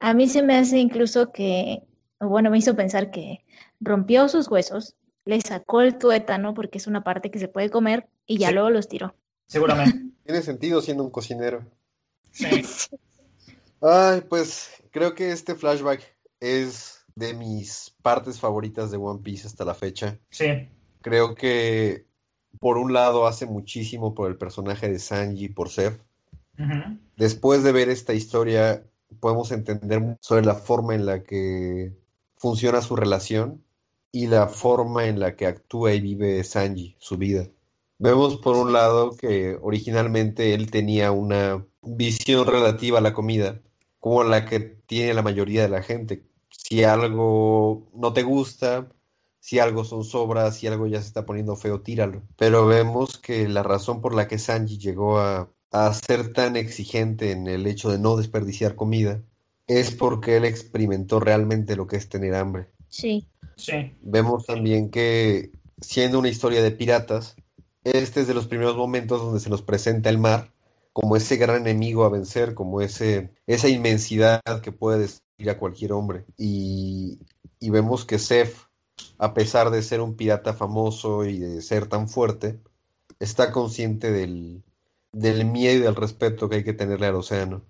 A 0.00 0.12
mí 0.14 0.28
se 0.28 0.42
me 0.42 0.56
hace 0.56 0.78
incluso 0.78 1.32
que, 1.32 1.82
bueno, 2.20 2.50
me 2.50 2.58
hizo 2.58 2.74
pensar 2.74 3.10
que 3.10 3.44
rompió 3.80 4.28
sus 4.28 4.48
huesos, 4.48 4.96
le 5.24 5.40
sacó 5.40 5.80
el 5.80 5.96
tuétano, 5.96 6.54
porque 6.54 6.78
es 6.78 6.86
una 6.86 7.02
parte 7.02 7.30
que 7.30 7.38
se 7.38 7.48
puede 7.48 7.70
comer, 7.70 8.08
y 8.26 8.38
ya 8.38 8.48
sí. 8.48 8.54
luego 8.54 8.70
los 8.70 8.88
tiró. 8.88 9.14
Seguramente. 9.46 9.98
Tiene 10.24 10.42
sentido 10.42 10.80
siendo 10.80 11.04
un 11.04 11.10
cocinero. 11.10 11.64
Sí. 12.34 12.90
Ay, 13.80 14.22
pues 14.22 14.82
creo 14.90 15.14
que 15.14 15.30
este 15.30 15.54
flashback 15.54 16.00
es 16.40 16.93
de 17.16 17.34
mis 17.34 17.94
partes 18.02 18.40
favoritas 18.40 18.90
de 18.90 18.96
One 18.96 19.20
Piece 19.22 19.46
hasta 19.46 19.64
la 19.64 19.74
fecha. 19.74 20.18
Sí. 20.30 20.68
Creo 21.00 21.34
que 21.34 22.06
por 22.60 22.78
un 22.78 22.92
lado 22.92 23.26
hace 23.26 23.46
muchísimo 23.46 24.14
por 24.14 24.30
el 24.30 24.36
personaje 24.36 24.88
de 24.88 24.98
Sanji, 24.98 25.48
por 25.48 25.70
Seth. 25.70 26.00
Uh 26.58 26.62
-huh. 26.62 27.00
Después 27.16 27.62
de 27.62 27.72
ver 27.72 27.88
esta 27.88 28.14
historia, 28.14 28.84
podemos 29.20 29.50
entender 29.52 30.16
sobre 30.20 30.44
la 30.44 30.54
forma 30.54 30.94
en 30.94 31.06
la 31.06 31.22
que 31.22 31.92
funciona 32.36 32.80
su 32.82 32.96
relación 32.96 33.62
y 34.12 34.26
la 34.28 34.48
forma 34.48 35.06
en 35.06 35.18
la 35.18 35.34
que 35.36 35.46
actúa 35.46 35.92
y 35.92 36.00
vive 36.00 36.42
Sanji, 36.44 36.96
su 36.98 37.16
vida. 37.16 37.48
Vemos 37.98 38.36
por 38.36 38.56
un 38.56 38.72
lado 38.72 39.16
que 39.16 39.56
originalmente 39.62 40.54
él 40.54 40.70
tenía 40.70 41.12
una 41.12 41.64
visión 41.82 42.46
relativa 42.46 42.98
a 42.98 43.02
la 43.02 43.12
comida, 43.12 43.60
como 44.00 44.24
la 44.24 44.44
que 44.44 44.60
tiene 44.60 45.14
la 45.14 45.22
mayoría 45.22 45.62
de 45.62 45.68
la 45.68 45.82
gente. 45.82 46.24
Si 46.56 46.84
algo 46.84 47.90
no 47.94 48.12
te 48.12 48.22
gusta, 48.22 48.88
si 49.40 49.58
algo 49.58 49.84
son 49.84 50.04
sobras, 50.04 50.56
si 50.56 50.66
algo 50.66 50.86
ya 50.86 51.00
se 51.00 51.08
está 51.08 51.26
poniendo 51.26 51.56
feo, 51.56 51.80
tíralo. 51.80 52.22
Pero 52.36 52.66
vemos 52.66 53.18
que 53.18 53.48
la 53.48 53.62
razón 53.62 54.00
por 54.00 54.14
la 54.14 54.28
que 54.28 54.38
Sanji 54.38 54.78
llegó 54.78 55.18
a, 55.18 55.50
a 55.70 55.92
ser 55.92 56.32
tan 56.32 56.56
exigente 56.56 57.32
en 57.32 57.46
el 57.46 57.66
hecho 57.66 57.90
de 57.90 57.98
no 57.98 58.16
desperdiciar 58.16 58.74
comida 58.74 59.22
es 59.66 59.90
porque 59.90 60.36
él 60.36 60.44
experimentó 60.44 61.20
realmente 61.20 61.76
lo 61.76 61.86
que 61.86 61.96
es 61.96 62.08
tener 62.08 62.34
hambre. 62.34 62.68
Sí. 62.88 63.26
Sí. 63.56 63.92
Vemos 64.02 64.46
también 64.46 64.90
que, 64.90 65.52
siendo 65.80 66.18
una 66.18 66.28
historia 66.28 66.62
de 66.62 66.70
piratas, 66.70 67.36
este 67.82 68.20
es 68.20 68.26
de 68.26 68.34
los 68.34 68.46
primeros 68.46 68.76
momentos 68.76 69.20
donde 69.20 69.40
se 69.40 69.50
nos 69.50 69.62
presenta 69.62 70.10
el 70.10 70.18
mar 70.18 70.52
como 70.92 71.16
ese 71.16 71.36
gran 71.36 71.56
enemigo 71.56 72.04
a 72.04 72.08
vencer, 72.08 72.54
como 72.54 72.80
ese, 72.80 73.30
esa 73.48 73.68
inmensidad 73.68 74.40
que 74.62 74.70
puede 74.70 75.08
a 75.38 75.58
cualquier 75.58 75.92
hombre. 75.92 76.24
Y, 76.38 77.18
y 77.58 77.70
vemos 77.70 78.04
que 78.04 78.18
Seth, 78.18 78.54
a 79.18 79.34
pesar 79.34 79.70
de 79.70 79.82
ser 79.82 80.00
un 80.00 80.16
pirata 80.16 80.54
famoso 80.54 81.24
y 81.24 81.38
de 81.38 81.60
ser 81.60 81.86
tan 81.86 82.08
fuerte, 82.08 82.60
está 83.18 83.52
consciente 83.52 84.12
del, 84.12 84.62
del 85.12 85.44
miedo 85.44 85.78
y 85.78 85.82
del 85.82 85.96
respeto 85.96 86.48
que 86.48 86.56
hay 86.56 86.64
que 86.64 86.72
tenerle 86.72 87.06
al 87.06 87.16
océano. 87.16 87.62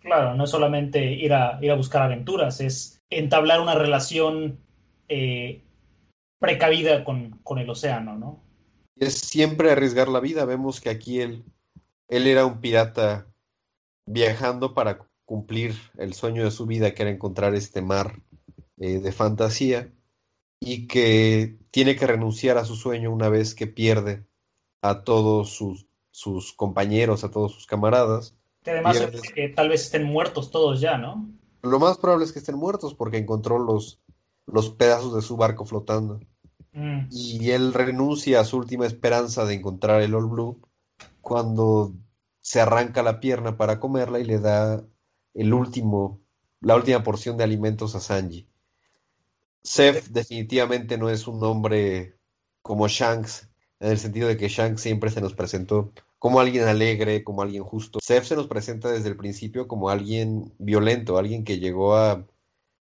Claro, 0.00 0.34
no 0.34 0.44
es 0.44 0.50
solamente 0.50 1.12
ir 1.12 1.32
a, 1.32 1.58
ir 1.62 1.70
a 1.70 1.76
buscar 1.76 2.02
aventuras, 2.02 2.60
es 2.60 3.00
entablar 3.08 3.60
una 3.60 3.74
relación 3.74 4.58
eh, 5.08 5.62
precavida 6.38 7.04
con, 7.04 7.38
con, 7.44 7.58
el 7.58 7.70
océano, 7.70 8.16
¿no? 8.16 8.42
Es 8.96 9.14
siempre 9.14 9.70
arriesgar 9.70 10.08
la 10.08 10.20
vida. 10.20 10.44
Vemos 10.44 10.80
que 10.80 10.90
aquí 10.90 11.20
él, 11.20 11.44
él 12.08 12.26
era 12.26 12.46
un 12.46 12.60
pirata 12.60 13.26
viajando 14.06 14.74
para 14.74 14.98
cumplir 15.32 15.74
el 15.96 16.12
sueño 16.12 16.44
de 16.44 16.50
su 16.50 16.66
vida, 16.66 16.92
que 16.92 17.04
era 17.04 17.10
encontrar 17.10 17.54
este 17.54 17.80
mar 17.80 18.20
eh, 18.76 18.98
de 18.98 19.12
fantasía, 19.12 19.90
y 20.60 20.86
que 20.86 21.56
tiene 21.70 21.96
que 21.96 22.06
renunciar 22.06 22.58
a 22.58 22.66
su 22.66 22.76
sueño 22.76 23.10
una 23.10 23.30
vez 23.30 23.54
que 23.54 23.66
pierde 23.66 24.26
a 24.82 25.04
todos 25.04 25.48
sus, 25.54 25.86
sus 26.10 26.52
compañeros, 26.52 27.24
a 27.24 27.30
todos 27.30 27.52
sus 27.52 27.64
camaradas. 27.64 28.36
Que 28.62 28.72
además 28.72 28.98
pierde... 28.98 29.20
que 29.34 29.48
tal 29.48 29.70
vez 29.70 29.84
estén 29.84 30.04
muertos 30.04 30.50
todos 30.50 30.82
ya, 30.82 30.98
¿no? 30.98 31.26
Lo 31.62 31.78
más 31.78 31.96
probable 31.96 32.26
es 32.26 32.32
que 32.32 32.40
estén 32.40 32.56
muertos 32.56 32.94
porque 32.94 33.16
encontró 33.16 33.58
los, 33.58 34.02
los 34.44 34.68
pedazos 34.68 35.14
de 35.14 35.22
su 35.22 35.38
barco 35.38 35.64
flotando. 35.64 36.20
Mm. 36.74 37.06
Y 37.10 37.52
él 37.52 37.72
renuncia 37.72 38.40
a 38.40 38.44
su 38.44 38.58
última 38.58 38.84
esperanza 38.84 39.46
de 39.46 39.54
encontrar 39.54 40.02
el 40.02 40.14
All 40.14 40.26
Blue 40.26 40.60
cuando 41.22 41.94
se 42.42 42.60
arranca 42.60 43.02
la 43.02 43.18
pierna 43.18 43.56
para 43.56 43.80
comerla 43.80 44.20
y 44.20 44.24
le 44.24 44.38
da 44.38 44.84
el 45.34 45.52
último, 45.54 46.20
la 46.60 46.76
última 46.76 47.02
porción 47.02 47.36
de 47.36 47.44
alimentos 47.44 47.94
a 47.94 48.00
Sanji. 48.00 48.46
Seth 49.62 50.08
definitivamente 50.08 50.98
no 50.98 51.08
es 51.08 51.26
un 51.26 51.42
hombre 51.44 52.16
como 52.62 52.88
Shanks, 52.88 53.48
en 53.80 53.90
el 53.90 53.98
sentido 53.98 54.28
de 54.28 54.36
que 54.36 54.48
Shanks 54.48 54.80
siempre 54.80 55.10
se 55.10 55.20
nos 55.20 55.34
presentó 55.34 55.92
como 56.18 56.38
alguien 56.38 56.68
alegre, 56.68 57.24
como 57.24 57.42
alguien 57.42 57.64
justo. 57.64 57.98
Seth 58.00 58.24
se 58.24 58.36
nos 58.36 58.46
presenta 58.46 58.90
desde 58.90 59.08
el 59.08 59.16
principio 59.16 59.66
como 59.66 59.90
alguien 59.90 60.52
violento, 60.58 61.18
alguien 61.18 61.44
que 61.44 61.58
llegó 61.58 61.96
a, 61.96 62.24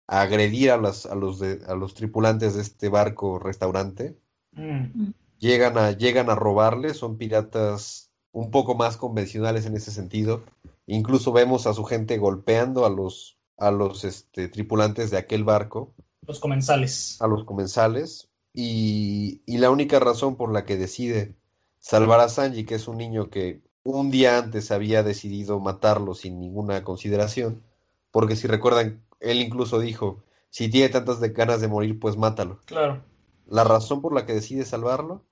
a 0.07 0.21
agredir 0.21 0.71
a, 0.71 0.77
las, 0.77 1.07
a, 1.07 1.15
los 1.15 1.39
de, 1.39 1.63
a, 1.67 1.75
los 1.75 1.95
tripulantes 1.95 2.55
de 2.55 2.63
este 2.63 2.91
barco 2.91 3.39
restaurante. 3.39 4.19
Mm. 4.53 5.13
Llegan, 5.39 5.79
a, 5.79 5.93
llegan 5.93 6.29
a 6.29 6.35
robarle, 6.35 6.93
son 6.93 7.17
piratas 7.17 8.11
un 8.33 8.51
poco 8.51 8.75
más 8.75 8.99
convencionales 8.99 9.65
en 9.65 9.75
ese 9.75 9.91
sentido. 9.91 10.45
Incluso 10.93 11.31
vemos 11.31 11.69
a 11.69 11.73
su 11.73 11.85
gente 11.85 12.19
golpeando 12.19 12.85
a 12.85 12.91
los, 12.91 13.39
a 13.57 13.71
los 13.71 14.03
este, 14.03 14.49
tripulantes 14.49 15.13
de 15.13 15.19
aquel 15.19 15.45
barco. 15.45 15.95
Los 16.27 16.41
comensales. 16.41 17.17
A 17.23 17.29
los 17.29 17.45
comensales. 17.45 18.29
Y, 18.53 19.41
y, 19.47 19.59
la 19.59 19.71
única 19.71 20.01
razón 20.01 20.35
por 20.35 20.53
la 20.53 20.65
que 20.65 20.77
decide 20.77 21.37
salvar 21.79 22.19
a 22.19 22.29
Sanji, 22.29 22.65
que 22.65 22.75
es 22.75 22.89
un 22.89 22.99
niño 22.99 23.31
que 23.31 23.63
un 23.85 24.11
día 24.11 24.37
antes 24.37 24.73
había 24.73 25.05
decidido 25.05 25.61
matarlo 25.61 26.15
sin 26.15 26.41
ninguna 26.41 26.83
consideración, 26.83 27.63
porque 28.11 28.35
si 28.35 28.49
recuerdan, 28.49 29.05
él 29.21 29.41
incluso 29.41 29.79
dijo, 29.79 30.25
si 30.51 30.69
tiene 30.69 30.89
tantas 30.89 31.21
de 31.21 31.29
ganas 31.29 31.61
de 31.61 31.69
morir, 31.69 32.01
pues 32.01 32.17
mátalo. 32.17 32.59
Claro. 32.65 33.05
La 33.47 33.63
razón 33.63 34.03
por 34.03 34.13
la 34.13 34.27
que 34.27 34.35
decide 34.35 34.65
salvarlo 34.65 35.25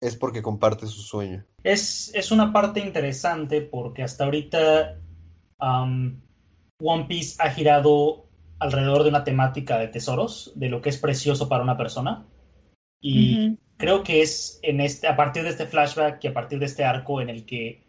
es 0.00 0.16
porque 0.16 0.40
comparte 0.40 0.86
su 0.86 1.02
sueño. 1.02 1.44
Es, 1.62 2.10
es 2.14 2.32
una 2.32 2.50
parte 2.50 2.80
interesante 2.80 3.60
porque 3.60 4.02
hasta 4.02 4.24
ahorita 4.24 5.01
um, 5.62 6.20
One 6.82 7.04
Piece 7.04 7.36
ha 7.42 7.50
girado 7.50 8.26
alrededor 8.58 9.02
de 9.04 9.08
una 9.10 9.24
temática 9.24 9.78
de 9.78 9.88
tesoros, 9.88 10.52
de 10.56 10.68
lo 10.68 10.82
que 10.82 10.90
es 10.90 10.98
precioso 10.98 11.48
para 11.48 11.62
una 11.62 11.76
persona. 11.76 12.26
Y 13.00 13.58
creo 13.78 14.02
que 14.02 14.22
es 14.22 14.60
en 14.62 14.80
este, 14.80 15.08
a 15.08 15.16
partir 15.16 15.42
de 15.42 15.50
este 15.50 15.66
flashback 15.66 16.22
y 16.24 16.28
a 16.28 16.34
partir 16.34 16.58
de 16.58 16.66
este 16.66 16.84
arco 16.84 17.20
en 17.20 17.28
el 17.30 17.44
que 17.46 17.82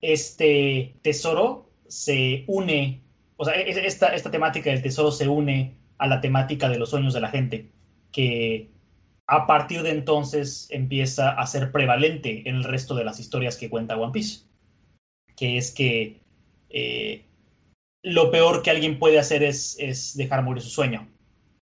este 0.00 0.96
tesoro 1.02 1.70
se 1.88 2.44
une, 2.46 3.02
o 3.36 3.44
sea, 3.44 3.54
es- 3.54 3.76
esta, 3.76 4.14
esta 4.14 4.30
temática 4.30 4.70
del 4.70 4.82
tesoro 4.82 5.10
se 5.10 5.28
une 5.28 5.76
a 5.98 6.06
la 6.06 6.20
temática 6.20 6.68
de 6.68 6.78
los 6.78 6.90
sueños 6.90 7.14
de 7.14 7.20
la 7.20 7.28
gente, 7.28 7.70
que 8.12 8.70
a 9.26 9.46
partir 9.46 9.82
de 9.82 9.90
entonces 9.90 10.68
empieza 10.70 11.30
a 11.30 11.46
ser 11.46 11.70
prevalente 11.72 12.48
en 12.48 12.56
el 12.56 12.64
resto 12.64 12.94
de 12.94 13.04
las 13.04 13.18
historias 13.20 13.56
que 13.56 13.70
cuenta 13.70 13.96
One 13.96 14.12
Piece, 14.12 14.46
que 15.36 15.56
es 15.58 15.72
que 15.72 16.21
eh, 16.72 17.24
lo 18.02 18.30
peor 18.30 18.62
que 18.62 18.70
alguien 18.70 18.98
puede 18.98 19.18
hacer 19.18 19.42
es, 19.42 19.76
es 19.78 20.16
dejar 20.16 20.42
morir 20.42 20.62
su 20.62 20.70
sueño, 20.70 21.08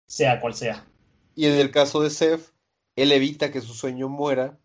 sea 0.06 0.40
cual 0.40 0.54
sea. 0.54 0.86
Y 1.34 1.46
en 1.46 1.54
el 1.54 1.70
caso 1.70 2.00
de 2.00 2.10
Seth, 2.10 2.52
él 2.96 3.12
evita 3.12 3.50
que 3.50 3.60
su 3.60 3.74
sueño 3.74 4.08
muera 4.08 4.58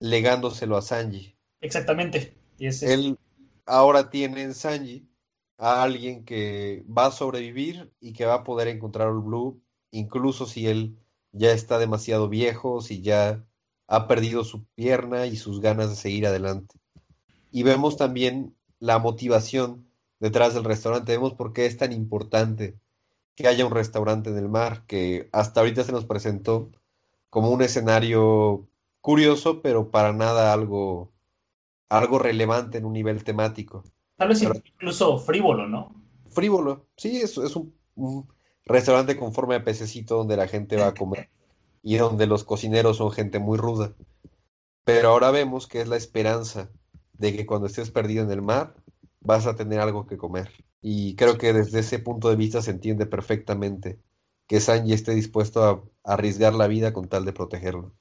legándoselo 0.00 0.76
a 0.76 0.82
Sanji. 0.82 1.36
Exactamente. 1.60 2.34
Y 2.58 2.66
es- 2.66 2.82
Él 2.82 3.18
ahora 3.66 4.10
tiene 4.10 4.42
en 4.42 4.54
Sanji 4.54 5.08
a 5.58 5.82
alguien 5.82 6.24
que 6.24 6.84
va 6.86 7.06
a 7.06 7.12
sobrevivir 7.12 7.92
y 8.00 8.12
que 8.12 8.24
va 8.24 8.34
a 8.34 8.44
poder 8.44 8.68
encontrar 8.68 9.08
al 9.08 9.20
Blue, 9.20 9.62
incluso 9.90 10.46
si 10.46 10.66
él 10.66 10.96
ya 11.32 11.52
está 11.52 11.78
demasiado 11.78 12.28
viejo, 12.28 12.80
si 12.80 13.00
ya 13.02 13.44
ha 13.88 14.08
perdido 14.08 14.44
su 14.44 14.64
pierna 14.74 15.26
y 15.26 15.36
sus 15.36 15.60
ganas 15.60 15.90
de 15.90 15.96
seguir 15.96 16.26
adelante. 16.26 16.76
Y 17.50 17.62
vemos 17.62 17.96
también 17.96 18.56
la 18.82 18.98
motivación 18.98 19.86
detrás 20.18 20.54
del 20.54 20.64
restaurante, 20.64 21.12
vemos 21.12 21.34
por 21.34 21.52
qué 21.52 21.66
es 21.66 21.76
tan 21.76 21.92
importante 21.92 22.76
que 23.36 23.46
haya 23.46 23.64
un 23.64 23.72
restaurante 23.72 24.30
en 24.30 24.36
el 24.38 24.48
mar, 24.48 24.82
que 24.88 25.28
hasta 25.32 25.60
ahorita 25.60 25.84
se 25.84 25.92
nos 25.92 26.04
presentó 26.04 26.68
como 27.30 27.50
un 27.50 27.62
escenario 27.62 28.66
curioso, 29.00 29.62
pero 29.62 29.90
para 29.92 30.12
nada 30.12 30.52
algo, 30.52 31.12
algo 31.88 32.18
relevante 32.18 32.78
en 32.78 32.84
un 32.84 32.92
nivel 32.92 33.22
temático. 33.22 33.84
tal 34.16 34.28
vez 34.28 34.40
pero- 34.40 34.54
incluso 34.56 35.16
frívolo, 35.18 35.68
¿no? 35.68 35.94
Frívolo, 36.30 36.86
sí, 36.96 37.20
es, 37.20 37.38
es 37.38 37.54
un, 37.54 37.72
un 37.94 38.26
restaurante 38.64 39.16
con 39.16 39.32
forma 39.32 39.54
de 39.54 39.60
pececito 39.60 40.16
donde 40.16 40.36
la 40.36 40.48
gente 40.48 40.76
va 40.76 40.88
a 40.88 40.94
comer 40.94 41.30
y 41.84 41.98
donde 41.98 42.26
los 42.26 42.42
cocineros 42.42 42.96
son 42.96 43.12
gente 43.12 43.38
muy 43.38 43.58
ruda. 43.58 43.92
Pero 44.84 45.10
ahora 45.10 45.30
vemos 45.30 45.68
que 45.68 45.80
es 45.80 45.88
la 45.88 45.96
esperanza 45.96 46.68
de 47.22 47.34
que 47.36 47.46
cuando 47.46 47.68
estés 47.68 47.90
perdido 47.90 48.24
en 48.24 48.30
el 48.32 48.42
mar 48.42 48.74
vas 49.20 49.46
a 49.46 49.54
tener 49.54 49.78
algo 49.80 50.06
que 50.06 50.16
comer. 50.16 50.50
Y 50.82 51.14
creo 51.14 51.38
que 51.38 51.52
desde 51.52 51.78
ese 51.78 52.00
punto 52.00 52.28
de 52.28 52.36
vista 52.36 52.60
se 52.60 52.72
entiende 52.72 53.06
perfectamente 53.06 53.98
que 54.48 54.58
Sanji 54.58 54.92
esté 54.92 55.14
dispuesto 55.14 55.62
a, 55.64 55.70
a 56.04 56.14
arriesgar 56.14 56.54
la 56.54 56.66
vida 56.66 56.92
con 56.92 57.08
tal 57.08 57.24
de 57.24 57.32
protegerlo. 57.32 57.92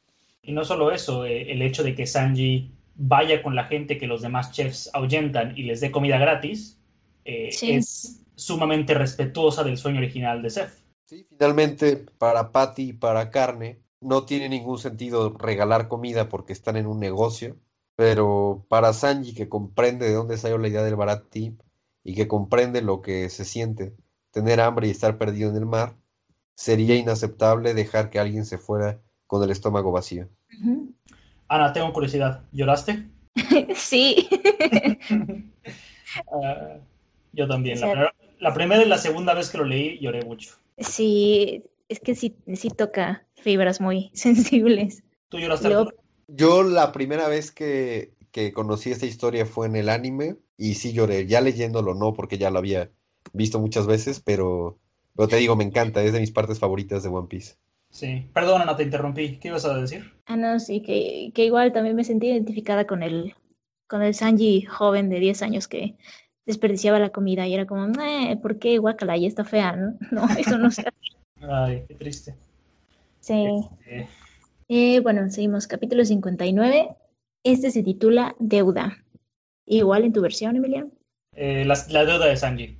Y 0.41 0.53
no 0.53 0.65
solo 0.65 0.91
eso, 0.91 1.23
eh, 1.25 1.51
el 1.51 1.61
hecho 1.61 1.83
de 1.83 1.93
que 1.93 2.07
Sanji 2.07 2.71
vaya 2.95 3.43
con 3.43 3.55
la 3.55 3.65
gente 3.65 3.99
que 3.99 4.07
los 4.07 4.23
demás 4.23 4.51
chefs 4.51 4.89
ahuyentan 4.93 5.55
y 5.55 5.63
les 5.63 5.79
dé 5.81 5.91
comida 5.91 6.17
gratis, 6.17 6.79
eh, 7.25 7.51
Sí. 7.51 7.73
es 7.73 8.23
sumamente 8.35 8.95
respetuosa 8.95 9.63
del 9.63 9.77
sueño 9.77 9.99
original 9.99 10.41
de 10.41 10.49
Seth. 10.49 10.73
Sí, 11.05 11.25
finalmente, 11.29 11.97
para 12.17 12.51
Patty 12.51 12.89
y 12.89 12.93
para 12.93 13.29
Carne, 13.29 13.77
no 13.99 14.23
tiene 14.25 14.49
ningún 14.49 14.79
sentido 14.79 15.37
regalar 15.37 15.87
comida 15.87 16.27
porque 16.27 16.53
están 16.53 16.75
en 16.75 16.87
un 16.87 16.99
negocio, 16.99 17.57
pero 18.01 18.65
para 18.67 18.93
Sanji, 18.93 19.35
que 19.35 19.47
comprende 19.47 20.07
de 20.07 20.13
dónde 20.13 20.35
salió 20.35 20.57
la 20.57 20.67
idea 20.67 20.81
del 20.81 20.95
Barati 20.95 21.55
y 22.03 22.15
que 22.15 22.27
comprende 22.27 22.81
lo 22.81 23.03
que 23.03 23.29
se 23.29 23.45
siente 23.45 23.93
tener 24.31 24.59
hambre 24.59 24.87
y 24.87 24.89
estar 24.89 25.19
perdido 25.19 25.51
en 25.51 25.57
el 25.57 25.67
mar, 25.67 25.93
sería 26.55 26.95
inaceptable 26.95 27.75
dejar 27.75 28.09
que 28.09 28.17
alguien 28.17 28.43
se 28.45 28.57
fuera 28.57 28.99
con 29.27 29.43
el 29.43 29.51
estómago 29.51 29.91
vacío. 29.91 30.27
Ana, 31.47 31.73
tengo 31.73 31.93
curiosidad. 31.93 32.41
¿Lloraste? 32.51 33.07
Sí. 33.75 34.27
Ah, 36.33 36.77
yo 37.31 37.47
también. 37.47 37.79
La, 37.79 37.91
primera, 37.91 38.15
la 38.39 38.53
primera 38.53 38.83
y 38.83 38.89
la 38.89 38.97
segunda 38.97 39.33
vez 39.35 39.49
que 39.49 39.59
lo 39.59 39.63
leí 39.63 39.99
lloré 39.99 40.25
mucho. 40.25 40.55
Sí, 40.79 41.63
es 41.87 41.99
que 41.99 42.15
sí, 42.15 42.35
sí 42.55 42.69
toca 42.69 43.27
fibras 43.35 43.79
muy 43.79 44.09
sensibles. 44.15 45.03
¿Tú 45.29 45.37
lloraste? 45.37 45.67
Arturo? 45.67 46.00
Yo 46.33 46.63
la 46.63 46.91
primera 46.91 47.27
vez 47.27 47.51
que, 47.51 48.13
que 48.31 48.53
conocí 48.53 48.89
esta 48.91 49.05
historia 49.05 49.45
fue 49.45 49.67
en 49.67 49.75
el 49.75 49.89
anime 49.89 50.37
y 50.57 50.75
sí 50.75 50.93
lloré, 50.93 51.27
ya 51.27 51.41
leyéndolo 51.41 51.93
no, 51.93 52.13
porque 52.13 52.37
ya 52.37 52.49
lo 52.51 52.59
había 52.59 52.89
visto 53.33 53.59
muchas 53.59 53.85
veces, 53.85 54.21
pero, 54.21 54.77
pero 55.15 55.27
te 55.27 55.35
digo, 55.35 55.55
me 55.55 55.63
encanta, 55.65 56.01
es 56.03 56.13
de 56.13 56.19
mis 56.21 56.31
partes 56.31 56.59
favoritas 56.59 57.03
de 57.03 57.09
One 57.09 57.27
Piece. 57.27 57.55
Sí. 57.89 58.25
Perdón, 58.33 58.61
Ana, 58.61 58.77
te 58.77 58.83
interrumpí. 58.83 59.37
¿Qué 59.37 59.49
ibas 59.49 59.65
a 59.65 59.75
decir? 59.77 60.13
Ah, 60.25 60.37
no, 60.37 60.59
sí, 60.59 60.81
que, 60.81 61.31
que 61.35 61.43
igual 61.45 61.73
también 61.73 61.95
me 61.95 62.05
sentí 62.05 62.27
identificada 62.27 62.87
con 62.87 63.03
el, 63.03 63.35
con 63.87 64.01
el 64.01 64.13
Sanji 64.13 64.61
joven 64.61 65.09
de 65.09 65.19
10 65.19 65.41
años 65.41 65.67
que 65.67 65.95
desperdiciaba 66.45 66.99
la 66.99 67.09
comida 67.09 67.45
y 67.47 67.53
era 67.53 67.67
como, 67.67 67.85
"Eh, 68.01 68.37
¿por 68.41 68.57
qué 68.57 68.77
guacala? 68.77 69.17
Ya 69.17 69.27
está 69.27 69.43
fea, 69.43 69.75
¿no? 69.75 69.97
No, 70.11 70.25
eso 70.37 70.57
no 70.57 70.71
se 70.71 70.81
hace. 70.87 71.51
Ay, 71.51 71.83
qué 71.87 71.95
triste. 71.95 72.35
Sí. 73.19 73.45
Este, 73.45 74.07
Eh, 74.73 75.01
bueno, 75.01 75.29
seguimos. 75.29 75.67
Capítulo 75.67 76.05
59. 76.05 76.95
Este 77.43 77.71
se 77.71 77.83
titula 77.83 78.37
Deuda. 78.39 79.03
Igual 79.65 80.05
en 80.05 80.13
tu 80.13 80.21
versión, 80.21 80.55
Emiliano. 80.55 80.89
eh, 81.35 81.65
la, 81.65 81.77
la 81.89 82.05
deuda 82.05 82.27
de 82.27 82.37
Sanji. 82.37 82.77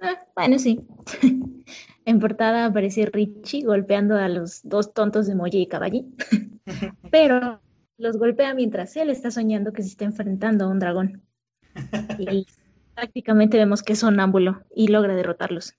Ah, 0.00 0.18
bueno, 0.34 0.58
sí. 0.58 0.80
En 2.04 2.18
portada 2.18 2.64
aparece 2.64 3.06
Richie 3.06 3.62
golpeando 3.62 4.16
a 4.16 4.28
los 4.28 4.62
dos 4.64 4.92
tontos 4.92 5.28
de 5.28 5.36
Moji 5.36 5.60
y 5.60 5.66
Caballi, 5.68 6.06
pero 7.12 7.60
los 7.98 8.16
golpea 8.16 8.52
mientras 8.54 8.96
él 8.96 9.10
está 9.10 9.30
soñando 9.30 9.72
que 9.72 9.82
se 9.82 9.90
está 9.90 10.06
enfrentando 10.06 10.64
a 10.64 10.68
un 10.68 10.80
dragón. 10.80 11.22
Y 12.18 12.46
prácticamente 12.96 13.58
vemos 13.58 13.84
que 13.84 13.92
es 13.92 14.00
sonámbulo 14.00 14.64
y 14.74 14.88
logra 14.88 15.14
derrotarlos. 15.14 15.74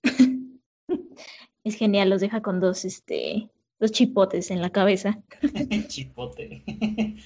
Es 1.65 1.75
genial, 1.75 2.09
los 2.09 2.21
deja 2.21 2.41
con 2.41 2.61
dos, 2.61 2.85
este, 2.85 3.49
dos 3.81 3.91
chipotes 3.91 4.49
en 4.51 4.61
la 4.61 4.69
cabeza. 4.69 5.21
chipote. 5.87 6.63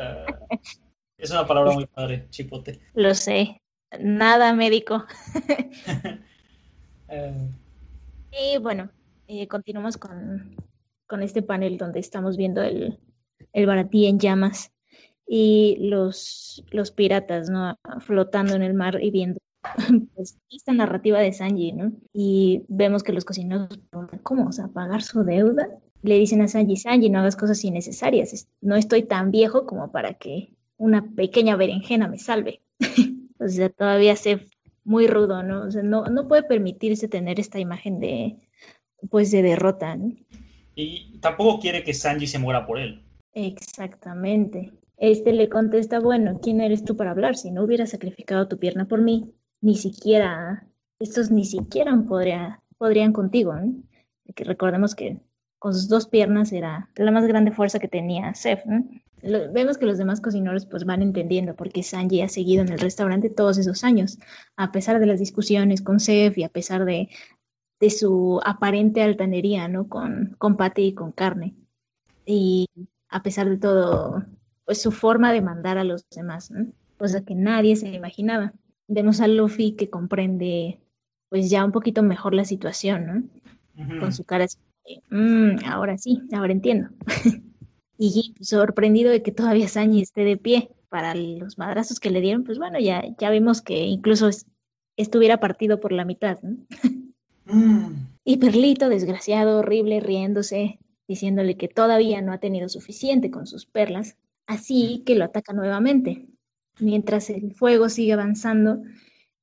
Ah, 0.00 0.24
es 1.16 1.32
una 1.32 1.44
palabra 1.44 1.72
muy 1.72 1.86
padre, 1.86 2.28
chipote. 2.30 2.78
Lo 2.94 3.14
sé, 3.14 3.60
nada 4.00 4.52
médico. 4.54 5.04
Eh, 7.10 7.50
Y 8.30 8.58
bueno, 8.58 8.90
eh, 9.26 9.48
continuamos 9.48 9.96
con, 9.96 10.54
con 11.06 11.22
este 11.22 11.40
panel 11.42 11.78
donde 11.78 11.98
estamos 12.00 12.36
viendo 12.36 12.62
el, 12.62 13.00
el 13.54 13.66
baratí 13.66 14.04
en 14.06 14.18
llamas 14.20 14.72
y 15.26 15.78
los, 15.80 16.62
los 16.70 16.90
piratas, 16.92 17.48
¿no? 17.48 17.78
Flotando 18.00 18.54
en 18.54 18.62
el 18.62 18.74
mar 18.74 19.02
y 19.02 19.10
viendo 19.10 19.40
pues, 20.14 20.38
esta 20.50 20.72
narrativa 20.74 21.18
de 21.18 21.32
Sanji, 21.32 21.72
¿no? 21.72 21.92
Y 22.12 22.64
vemos 22.68 23.02
que 23.02 23.14
los 23.14 23.24
cocineros 23.24 23.78
preguntan, 23.90 24.20
¿cómo? 24.20 24.46
O 24.48 24.52
sea, 24.52 24.68
pagar 24.68 25.02
su 25.02 25.24
deuda. 25.24 25.66
Le 26.02 26.16
dicen 26.18 26.40
a 26.42 26.48
Sanji, 26.48 26.76
Sanji, 26.76 27.10
no 27.10 27.18
hagas 27.20 27.36
cosas 27.36 27.64
innecesarias. 27.64 28.32
es- 28.32 28.48
No 28.60 28.76
estoy 28.76 29.02
tan 29.02 29.30
viejo 29.30 29.66
como 29.66 29.90
para 29.90 30.14
que 30.14 30.50
una 30.76 31.10
pequeña 31.14 31.56
berenjena 31.56 32.08
me 32.08 32.18
salve. 32.18 32.60
o 33.40 33.48
sea, 33.48 33.68
todavía 33.70 34.14
se 34.16 34.46
muy 34.84 35.06
rudo, 35.06 35.42
¿no? 35.42 35.62
O 35.62 35.70
sea, 35.70 35.82
no, 35.82 36.06
no 36.06 36.28
puede 36.28 36.44
permitirse 36.44 37.08
tener 37.08 37.38
esta 37.40 37.58
imagen 37.58 37.98
de, 38.00 38.36
pues, 39.10 39.30
de 39.30 39.42
derrota, 39.42 39.96
¿no? 39.96 40.12
y 40.80 41.18
tampoco 41.18 41.58
quiere 41.58 41.82
que 41.82 41.92
Sanji 41.92 42.28
se 42.28 42.38
muera 42.38 42.64
por 42.64 42.78
él. 42.78 43.02
Exactamente. 43.34 44.72
Este 44.96 45.32
le 45.32 45.48
contesta, 45.48 45.98
bueno, 45.98 46.38
¿quién 46.40 46.60
eres 46.60 46.84
tú 46.84 46.96
para 46.96 47.10
hablar? 47.10 47.36
Si 47.36 47.50
no 47.50 47.64
hubieras 47.64 47.90
sacrificado 47.90 48.46
tu 48.46 48.58
pierna 48.58 48.86
por 48.86 49.02
mí, 49.02 49.32
ni 49.60 49.74
siquiera, 49.76 50.68
estos 51.00 51.30
ni 51.32 51.44
siquiera 51.44 51.96
podría, 52.08 52.62
podrían 52.78 53.12
contigo, 53.12 53.54
¿no? 53.54 53.74
Que 54.36 54.44
recordemos 54.44 54.94
que 54.94 55.18
con 55.58 55.74
sus 55.74 55.88
dos 55.88 56.06
piernas 56.06 56.52
era 56.52 56.88
la 56.96 57.10
más 57.10 57.26
grande 57.26 57.50
fuerza 57.52 57.78
que 57.78 57.88
tenía 57.88 58.34
Seth, 58.34 58.64
¿no? 58.64 58.84
Lo- 59.22 59.52
vemos 59.52 59.78
que 59.78 59.86
los 59.86 59.98
demás 59.98 60.20
cocineros 60.20 60.66
pues 60.66 60.84
van 60.84 61.02
entendiendo 61.02 61.56
por 61.56 61.70
qué 61.72 61.82
Sanji 61.82 62.20
ha 62.22 62.28
seguido 62.28 62.62
en 62.62 62.70
el 62.72 62.78
restaurante 62.78 63.30
todos 63.30 63.58
esos 63.58 63.82
años, 63.84 64.18
a 64.56 64.70
pesar 64.70 65.00
de 65.00 65.06
las 65.06 65.18
discusiones 65.18 65.82
con 65.82 65.98
Seth 65.98 66.38
y 66.38 66.44
a 66.44 66.48
pesar 66.48 66.84
de, 66.84 67.08
de 67.80 67.90
su 67.90 68.40
aparente 68.44 69.02
altanería, 69.02 69.66
¿no? 69.68 69.88
Con, 69.88 70.36
con 70.38 70.56
Patty 70.56 70.82
y 70.86 70.94
con 70.94 71.10
Carne. 71.12 71.54
Y 72.24 72.66
a 73.08 73.22
pesar 73.22 73.48
de 73.48 73.56
todo, 73.58 74.24
pues 74.64 74.80
su 74.80 74.92
forma 74.92 75.32
de 75.32 75.42
mandar 75.42 75.78
a 75.78 75.84
los 75.84 76.04
demás, 76.10 76.50
¿no? 76.50 76.66
Cosa 76.98 77.24
que 77.24 77.34
nadie 77.34 77.74
se 77.76 77.88
imaginaba. 77.88 78.52
Vemos 78.86 79.20
a 79.20 79.28
Luffy 79.28 79.72
que 79.72 79.90
comprende 79.90 80.78
pues 81.28 81.50
ya 81.50 81.64
un 81.64 81.72
poquito 81.72 82.02
mejor 82.02 82.34
la 82.34 82.44
situación, 82.44 83.06
¿no? 83.06 83.22
Con 84.00 84.12
su 84.12 84.24
cara 84.24 84.44
así 84.44 84.58
"Mm, 85.10 85.64
ahora 85.66 85.98
sí, 85.98 86.22
ahora 86.32 86.52
entiendo. 86.52 86.88
Y 88.00 88.32
sorprendido 88.40 89.10
de 89.10 89.24
que 89.24 89.32
todavía 89.32 89.66
Sanji 89.66 90.02
esté 90.02 90.22
de 90.22 90.36
pie 90.36 90.70
para 90.88 91.16
los 91.16 91.58
madrazos 91.58 91.98
que 91.98 92.10
le 92.10 92.20
dieron, 92.20 92.44
pues 92.44 92.56
bueno, 92.56 92.78
ya, 92.78 93.02
ya 93.18 93.28
vimos 93.30 93.60
que 93.60 93.86
incluso 93.86 94.30
estuviera 94.96 95.40
partido 95.40 95.80
por 95.80 95.90
la 95.90 96.04
mitad, 96.04 96.38
¿no? 96.42 96.58
Mm. 97.46 98.06
Y 98.24 98.36
Perlito, 98.36 98.88
desgraciado, 98.88 99.58
horrible, 99.58 100.00
riéndose, 100.00 100.78
diciéndole 101.08 101.56
que 101.56 101.66
todavía 101.66 102.20
no 102.20 102.32
ha 102.32 102.38
tenido 102.38 102.68
suficiente 102.68 103.30
con 103.30 103.46
sus 103.46 103.66
perlas, 103.66 104.16
así 104.46 105.02
que 105.06 105.14
lo 105.14 105.24
ataca 105.24 105.52
nuevamente. 105.52 106.26
Mientras 106.78 107.30
el 107.30 107.54
fuego 107.54 107.88
sigue 107.88 108.12
avanzando 108.12 108.82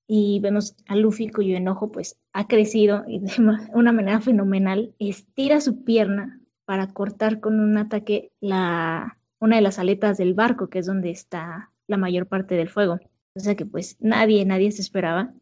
y 0.07 0.39
vemos 0.39 0.75
a 0.87 0.95
Luffy 0.95 1.29
cuyo 1.29 1.55
enojo 1.55 1.91
pues 1.91 2.17
ha 2.33 2.47
crecido 2.47 3.03
y 3.07 3.19
de 3.19 3.31
una 3.73 3.91
manera 3.91 4.21
fenomenal, 4.21 4.93
estira 4.99 5.61
su 5.61 5.83
pierna 5.83 6.39
para 6.65 6.93
cortar 6.93 7.39
con 7.39 7.59
un 7.59 7.77
ataque 7.77 8.31
la, 8.39 9.17
una 9.39 9.57
de 9.57 9.61
las 9.61 9.79
aletas 9.79 10.17
del 10.17 10.33
barco, 10.33 10.69
que 10.69 10.79
es 10.79 10.85
donde 10.85 11.11
está 11.11 11.71
la 11.87 11.97
mayor 11.97 12.27
parte 12.27 12.55
del 12.55 12.69
fuego. 12.69 12.99
O 13.35 13.39
sea 13.39 13.55
que 13.55 13.65
pues 13.65 13.97
nadie, 13.99 14.45
nadie 14.45 14.71
se 14.71 14.81
esperaba 14.81 15.33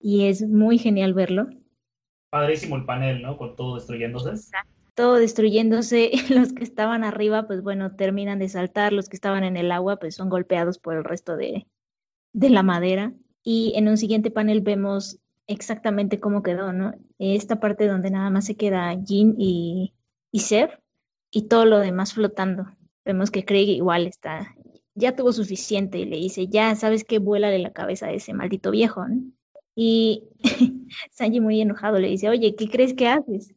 y 0.00 0.26
es 0.26 0.46
muy 0.46 0.78
genial 0.78 1.14
verlo 1.14 1.48
padrísimo 2.30 2.76
el 2.76 2.84
panel, 2.84 3.22
¿no? 3.22 3.36
Con 3.36 3.56
todo 3.56 3.76
destruyéndose. 3.76 4.52
Todo 4.94 5.14
destruyéndose, 5.14 6.10
los 6.30 6.52
que 6.52 6.64
estaban 6.64 7.04
arriba, 7.04 7.46
pues 7.46 7.62
bueno, 7.62 7.94
terminan 7.94 8.38
de 8.38 8.48
saltar, 8.48 8.92
los 8.92 9.08
que 9.08 9.16
estaban 9.16 9.44
en 9.44 9.56
el 9.56 9.72
agua, 9.72 9.96
pues 9.96 10.14
son 10.14 10.28
golpeados 10.28 10.78
por 10.78 10.96
el 10.96 11.04
resto 11.04 11.36
de, 11.36 11.66
de 12.32 12.50
la 12.50 12.62
madera. 12.62 13.12
Y 13.50 13.72
en 13.76 13.88
un 13.88 13.96
siguiente 13.96 14.30
panel 14.30 14.60
vemos 14.60 15.20
exactamente 15.46 16.20
cómo 16.20 16.42
quedó, 16.42 16.74
¿no? 16.74 16.92
Esta 17.18 17.58
parte 17.60 17.86
donde 17.86 18.10
nada 18.10 18.28
más 18.28 18.44
se 18.44 18.56
queda 18.56 18.94
Jin 19.02 19.36
y, 19.38 19.94
y 20.30 20.40
Seth 20.40 20.72
y 21.30 21.48
todo 21.48 21.64
lo 21.64 21.78
demás 21.78 22.12
flotando. 22.12 22.66
Vemos 23.06 23.30
que 23.30 23.46
Craig 23.46 23.70
igual 23.70 24.06
está, 24.06 24.54
ya 24.94 25.16
tuvo 25.16 25.32
suficiente 25.32 25.98
y 25.98 26.04
le 26.04 26.18
dice, 26.18 26.48
ya 26.48 26.74
sabes 26.74 27.04
que 27.04 27.20
vuela 27.20 27.48
de 27.48 27.58
la 27.58 27.72
cabeza 27.72 28.08
a 28.08 28.12
ese 28.12 28.34
maldito 28.34 28.70
viejo, 28.70 29.08
¿no? 29.08 29.22
Y 29.74 30.24
Sanji 31.12 31.40
muy 31.40 31.58
enojado 31.62 31.98
le 31.98 32.08
dice, 32.08 32.28
oye, 32.28 32.54
¿qué 32.54 32.68
crees 32.68 32.92
que 32.92 33.08
haces? 33.08 33.54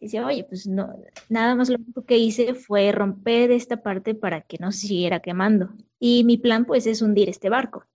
dice, 0.00 0.20
oye, 0.20 0.42
pues 0.42 0.66
no, 0.66 0.92
nada 1.28 1.54
más 1.54 1.68
lo 1.68 1.76
único 1.76 2.04
que 2.04 2.18
hice 2.18 2.54
fue 2.54 2.90
romper 2.90 3.52
esta 3.52 3.84
parte 3.84 4.16
para 4.16 4.40
que 4.40 4.58
no 4.58 4.72
se 4.72 4.88
siguiera 4.88 5.20
quemando. 5.20 5.70
Y 6.00 6.24
mi 6.24 6.38
plan, 6.38 6.64
pues, 6.64 6.88
es 6.88 7.02
hundir 7.02 7.28
este 7.28 7.50
barco. 7.50 7.86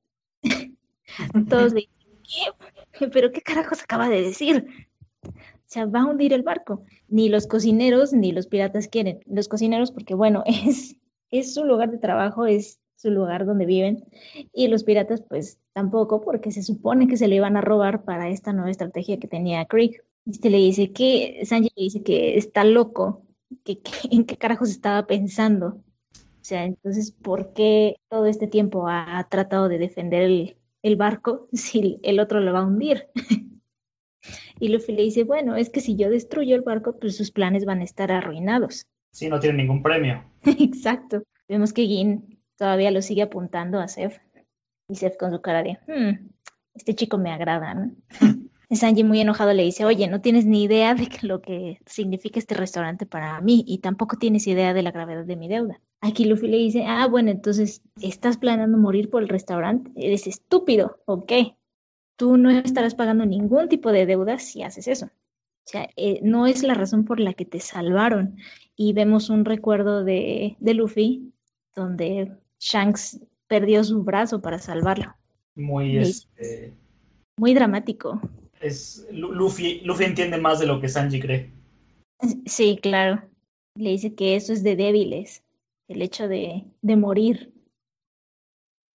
Todos 1.49 1.73
dicen. 1.73 1.91
¿Pero 3.11 3.31
qué 3.31 3.41
carajos 3.41 3.83
acaba 3.83 4.09
de 4.09 4.21
decir? 4.21 4.67
O 5.23 5.69
sea, 5.69 5.85
va 5.85 6.01
a 6.01 6.05
hundir 6.05 6.33
el 6.33 6.43
barco. 6.43 6.83
Ni 7.07 7.29
los 7.29 7.47
cocineros 7.47 8.13
ni 8.13 8.31
los 8.31 8.47
piratas 8.47 8.87
quieren. 8.87 9.19
Los 9.25 9.47
cocineros, 9.47 9.91
porque 9.91 10.13
bueno, 10.13 10.43
es, 10.45 10.95
es 11.29 11.53
su 11.53 11.63
lugar 11.65 11.91
de 11.91 11.97
trabajo, 11.97 12.45
es 12.45 12.79
su 12.95 13.11
lugar 13.11 13.45
donde 13.45 13.65
viven. 13.65 14.03
Y 14.53 14.67
los 14.67 14.83
piratas, 14.83 15.21
pues 15.21 15.59
tampoco, 15.73 16.21
porque 16.21 16.51
se 16.51 16.63
supone 16.63 17.07
que 17.07 17.17
se 17.17 17.27
lo 17.27 17.35
iban 17.35 17.57
a 17.57 17.61
robar 17.61 18.03
para 18.03 18.29
esta 18.29 18.53
nueva 18.53 18.71
estrategia 18.71 19.19
que 19.19 19.27
tenía 19.27 19.65
Krieg. 19.65 20.03
Este 20.25 20.49
le 20.49 20.57
dice 20.57 20.91
que, 20.91 21.41
Sanji 21.45 21.71
le 21.75 21.83
dice 21.83 22.03
que 22.03 22.37
está 22.37 22.63
loco, 22.63 23.23
que, 23.63 23.79
en 24.11 24.25
qué 24.25 24.37
carajos 24.37 24.69
estaba 24.69 25.05
pensando. 25.07 25.81
O 26.15 26.43
sea, 26.47 26.65
entonces, 26.65 27.11
¿por 27.11 27.53
qué 27.53 27.97
todo 28.09 28.25
este 28.25 28.47
tiempo 28.47 28.87
ha, 28.87 29.27
tratado 29.29 29.67
de 29.67 29.77
defender 29.77 30.23
el, 30.23 30.57
el 30.83 30.95
barco 30.95 31.47
si 31.53 31.99
el 32.03 32.19
otro 32.19 32.39
lo 32.39 32.53
va 32.53 32.59
a 32.59 32.65
hundir? 32.65 33.07
y 34.59 34.69
Luffy 34.69 34.93
le 34.93 35.03
dice, 35.03 35.23
bueno, 35.23 35.55
es 35.55 35.69
que 35.69 35.81
si 35.81 35.95
yo 35.95 36.09
destruyo 36.09 36.55
el 36.55 36.61
barco, 36.61 36.99
pues 36.99 37.17
sus 37.17 37.31
planes 37.31 37.65
van 37.65 37.81
a 37.81 37.83
estar 37.85 38.11
arruinados. 38.11 38.85
Sí, 39.11 39.29
no 39.29 39.39
tiene 39.39 39.59
ningún 39.59 39.81
premio. 39.81 40.23
Exacto. 40.45 41.23
Vemos 41.47 41.73
que 41.73 41.85
Gin 41.85 42.39
todavía 42.57 42.91
lo 42.91 43.01
sigue 43.01 43.21
apuntando 43.21 43.79
a 43.79 43.87
Seth. 43.87 44.21
Y 44.89 44.95
Seth 44.95 45.17
con 45.17 45.31
su 45.31 45.41
cara 45.41 45.63
de, 45.63 45.77
hmm, 45.87 46.29
este 46.73 46.95
chico 46.95 47.17
me 47.17 47.31
agrada, 47.31 47.73
¿no? 47.73 47.91
Sanji 48.69 49.03
muy 49.03 49.21
enojado 49.21 49.53
le 49.53 49.63
dice, 49.63 49.85
oye, 49.85 50.07
no 50.07 50.21
tienes 50.21 50.45
ni 50.45 50.63
idea 50.63 50.93
de 50.93 51.07
lo 51.21 51.41
que 51.41 51.79
significa 51.85 52.39
este 52.39 52.55
restaurante 52.55 53.05
para 53.05 53.39
mí 53.41 53.63
y 53.65 53.79
tampoco 53.79 54.17
tienes 54.17 54.45
idea 54.47 54.73
de 54.73 54.81
la 54.81 54.91
gravedad 54.91 55.23
de 55.23 55.35
mi 55.37 55.47
deuda. 55.47 55.79
Aquí 56.01 56.25
Luffy 56.25 56.47
le 56.47 56.57
dice, 56.57 56.83
ah, 56.85 57.07
bueno, 57.07 57.31
entonces 57.31 57.81
estás 58.01 58.37
planeando 58.37 58.77
morir 58.77 59.09
por 59.09 59.23
el 59.23 59.29
restaurante. 59.29 59.91
Eres 59.95 60.27
estúpido, 60.27 61.01
ok. 61.05 61.31
Tú 62.17 62.37
no 62.37 62.49
estarás 62.49 62.95
pagando 62.95 63.25
ningún 63.25 63.67
tipo 63.67 63.91
de 63.91 64.05
deuda 64.05 64.39
si 64.39 64.63
haces 64.63 64.87
eso. 64.87 65.05
O 65.07 65.69
sea, 65.69 65.89
eh, 65.95 66.19
no 66.23 66.47
es 66.47 66.63
la 66.63 66.75
razón 66.75 67.03
por 67.03 67.19
la 67.19 67.33
que 67.33 67.45
te 67.45 67.59
salvaron. 67.59 68.37
Y 68.75 68.93
vemos 68.93 69.29
un 69.29 69.43
recuerdo 69.43 70.03
de, 70.03 70.55
de 70.59 70.73
Luffy 70.73 71.33
donde 71.75 72.31
Shanks 72.59 73.19
perdió 73.47 73.83
su 73.83 74.03
brazo 74.03 74.41
para 74.41 74.59
salvarlo. 74.59 75.15
Muy, 75.55 75.97
este... 75.97 76.73
muy 77.37 77.53
dramático. 77.53 78.21
Es, 78.61 79.07
Luffy, 79.11 79.81
Luffy 79.81 80.03
entiende 80.05 80.37
más 80.37 80.59
de 80.59 80.67
lo 80.67 80.79
que 80.79 80.89
Sanji 80.89 81.19
cree. 81.19 81.51
Sí, 82.45 82.79
claro. 82.81 83.21
Le 83.75 83.91
dice 83.91 84.15
que 84.15 84.35
eso 84.35 84.53
es 84.53 84.63
de 84.63 84.75
débiles, 84.75 85.43
el 85.87 86.01
hecho 86.01 86.27
de, 86.27 86.65
de 86.81 86.95
morir. 86.95 87.53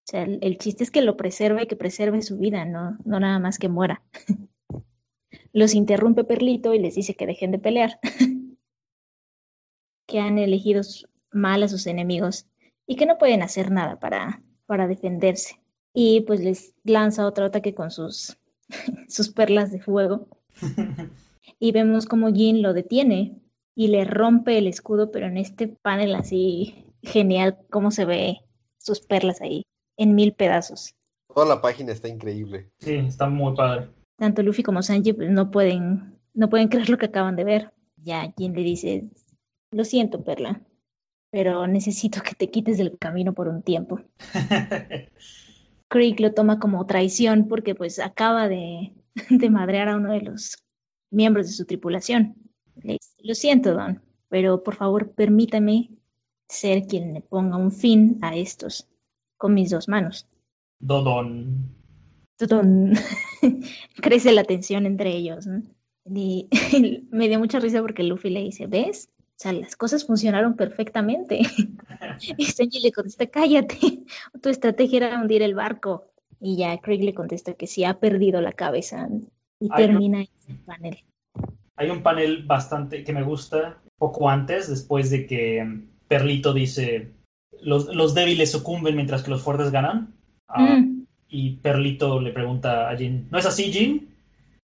O 0.04 0.10
sea, 0.10 0.24
el, 0.24 0.58
chiste 0.58 0.84
es 0.84 0.90
que 0.90 1.02
lo 1.02 1.16
preserve, 1.16 1.66
que 1.66 1.76
preserve 1.76 2.22
su 2.22 2.38
vida, 2.38 2.64
no, 2.64 2.98
no 3.04 3.20
nada 3.20 3.38
más 3.38 3.58
que 3.58 3.68
muera. 3.68 4.02
Los 5.52 5.74
interrumpe 5.74 6.24
Perlito 6.24 6.74
y 6.74 6.78
les 6.78 6.94
dice 6.94 7.14
que 7.14 7.26
dejen 7.26 7.50
de 7.50 7.58
pelear. 7.58 7.98
que 10.06 10.18
han 10.18 10.38
elegido 10.38 10.82
mal 11.30 11.62
a 11.62 11.68
sus 11.68 11.86
enemigos 11.86 12.46
y 12.86 12.96
que 12.96 13.06
no 13.06 13.16
pueden 13.16 13.42
hacer 13.42 13.70
nada 13.70 13.98
para, 13.98 14.42
para 14.66 14.88
defenderse. 14.88 15.60
Y 15.94 16.22
pues 16.22 16.40
les 16.40 16.74
lanza 16.84 17.26
otro 17.26 17.46
ataque 17.46 17.74
con 17.74 17.90
sus, 17.90 18.36
sus 19.08 19.30
perlas 19.30 19.70
de 19.70 19.80
fuego. 19.80 20.26
y 21.58 21.72
vemos 21.72 22.06
como 22.06 22.32
Jin 22.32 22.60
lo 22.60 22.72
detiene 22.72 23.41
y 23.74 23.88
le 23.88 24.04
rompe 24.04 24.58
el 24.58 24.66
escudo, 24.66 25.10
pero 25.10 25.26
en 25.26 25.36
este 25.36 25.68
panel 25.68 26.14
así 26.14 26.86
genial, 27.02 27.58
cómo 27.70 27.90
se 27.90 28.04
ve 28.04 28.40
sus 28.78 29.00
perlas 29.00 29.40
ahí, 29.40 29.64
en 29.96 30.14
mil 30.14 30.32
pedazos. 30.32 30.94
Toda 31.34 31.46
la 31.46 31.60
página 31.60 31.92
está 31.92 32.08
increíble. 32.08 32.70
Sí, 32.78 32.94
está 32.94 33.28
muy 33.28 33.54
padre. 33.54 33.88
Tanto 34.18 34.42
Luffy 34.42 34.62
como 34.62 34.82
Sanji 34.82 35.12
pues, 35.12 35.30
no 35.30 35.50
pueden, 35.50 36.18
no 36.34 36.48
pueden 36.48 36.68
creer 36.68 36.90
lo 36.90 36.98
que 36.98 37.06
acaban 37.06 37.36
de 37.36 37.44
ver. 37.44 37.72
Ya 37.96 38.32
Jin 38.36 38.54
le 38.54 38.62
dice, 38.62 39.08
lo 39.70 39.84
siento, 39.84 40.24
Perla, 40.24 40.60
pero 41.30 41.66
necesito 41.66 42.20
que 42.22 42.34
te 42.34 42.50
quites 42.50 42.78
del 42.78 42.98
camino 42.98 43.32
por 43.32 43.48
un 43.48 43.62
tiempo. 43.62 44.00
Creek 45.88 46.20
lo 46.20 46.32
toma 46.32 46.58
como 46.58 46.86
traición 46.86 47.48
porque 47.48 47.74
pues 47.74 47.98
acaba 47.98 48.48
de, 48.48 48.92
de 49.30 49.50
madrear 49.50 49.88
a 49.88 49.96
uno 49.96 50.12
de 50.12 50.22
los 50.22 50.56
miembros 51.10 51.46
de 51.46 51.52
su 51.52 51.64
tripulación. 51.64 52.34
Le 52.82 52.94
dice, 52.94 53.11
lo 53.24 53.34
siento, 53.34 53.74
Don, 53.74 54.02
pero 54.28 54.62
por 54.62 54.74
favor 54.76 55.12
permítame 55.12 55.90
ser 56.48 56.86
quien 56.86 57.14
le 57.14 57.20
ponga 57.20 57.56
un 57.56 57.72
fin 57.72 58.18
a 58.22 58.36
estos 58.36 58.88
con 59.36 59.54
mis 59.54 59.70
dos 59.70 59.88
manos. 59.88 60.28
Dodon. 60.78 61.74
Dodon. 62.38 62.92
Crece 64.02 64.32
la 64.32 64.44
tensión 64.44 64.86
entre 64.86 65.10
ellos. 65.10 65.46
Y 66.04 66.48
me 67.10 67.28
dio 67.28 67.38
mucha 67.38 67.60
risa 67.60 67.80
porque 67.80 68.02
Luffy 68.02 68.30
le 68.30 68.40
dice, 68.40 68.66
¿ves? 68.66 69.10
O 69.18 69.42
sea, 69.42 69.52
las 69.52 69.76
cosas 69.76 70.06
funcionaron 70.06 70.54
perfectamente. 70.54 71.40
y 72.36 72.44
Sanji 72.44 72.80
le 72.80 72.92
contesta, 72.92 73.26
cállate, 73.26 74.04
tu 74.40 74.48
estrategia 74.48 74.98
era 74.98 75.20
hundir 75.20 75.42
el 75.42 75.54
barco. 75.54 76.06
Y 76.40 76.56
ya 76.56 76.78
Craig 76.78 77.02
le 77.02 77.14
contesta 77.14 77.54
que 77.54 77.66
sí 77.66 77.84
ha 77.84 78.00
perdido 78.00 78.40
la 78.40 78.52
cabeza 78.52 79.08
y 79.60 79.68
termina 79.68 80.22
ese 80.22 80.54
panel. 80.66 80.98
Hay 81.82 81.90
un 81.90 82.04
panel 82.04 82.44
bastante 82.44 83.02
que 83.02 83.12
me 83.12 83.24
gusta, 83.24 83.82
poco 83.98 84.30
antes, 84.30 84.70
después 84.70 85.10
de 85.10 85.26
que 85.26 85.80
Perlito 86.06 86.54
dice, 86.54 87.10
los, 87.60 88.14
débiles 88.14 88.52
sucumben 88.52 88.94
mientras 88.94 89.24
que 89.24 89.32
los 89.32 89.42
fuertes 89.42 89.72
ganan. 89.72 90.14
Ah, 90.46 90.76
mm. 90.76 91.06
Y 91.28 91.56
Perlito 91.56 92.20
le 92.20 92.30
pregunta 92.30 92.88
a 92.88 92.96
Jin, 92.96 93.26
¿no 93.32 93.38
es 93.38 93.46
así, 93.46 93.72
Jin? 93.72 94.14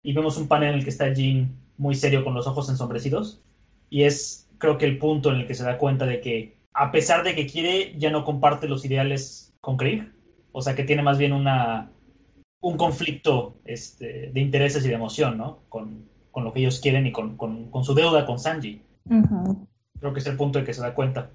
Y 0.04 0.14
vemos 0.14 0.38
un 0.38 0.48
panel 0.48 0.70
en 0.70 0.76
el 0.76 0.84
que 0.84 0.92
está 0.92 1.12
Jin 1.12 1.56
muy 1.78 1.96
serio 1.96 2.24
con 2.24 2.36
los 2.36 2.46
ojos 2.46 2.70
ensombrecidos. 2.70 3.42
Y 3.90 4.04
es 4.04 4.48
creo 4.60 4.78
que 4.78 4.86
el 4.86 5.00
punto 5.00 5.32
en 5.32 5.38
el 5.38 5.48
que 5.48 5.56
se 5.56 5.64
da 5.64 5.80
cuenta 5.80 6.06
de 6.06 6.22
que, 6.22 6.58
a 6.76 6.92
pesar 6.92 7.24
de 7.24 7.34
que 7.34 7.48
quiere, 7.48 7.96
ya 7.98 8.12
no 8.12 8.24
comparte 8.26 8.68
los 8.68 8.86
ideales 8.86 9.56
con 9.60 9.76
Krieg. 9.76 10.08
O 10.52 10.62
sea, 10.62 10.76
que 10.76 10.84
tiene 10.84 11.02
más 11.02 11.18
bien 11.18 11.34
una, 11.34 11.90
un 12.62 12.78
conflicto 12.78 13.56
este, 13.66 14.30
de 14.32 14.40
intereses 14.40 14.86
y 14.86 14.90
de 14.90 14.94
emoción, 14.94 15.36
¿no? 15.36 15.62
Con, 15.68 16.16
con 16.38 16.44
lo 16.44 16.54
que 16.54 16.60
ellos 16.60 16.80
quieren 16.80 17.08
y 17.08 17.12
con, 17.12 17.36
con, 17.36 17.84
su 17.84 17.96
deuda 17.96 18.28
con 18.28 18.38
Sanji. 18.38 18.80
Creo 20.00 20.14
que 20.14 20.20
es 20.20 20.28
el 20.28 20.38
punto 20.38 20.60
en 20.60 20.66
que 20.66 20.74
se 20.76 20.82
da 20.82 20.94
cuenta. 20.94 21.32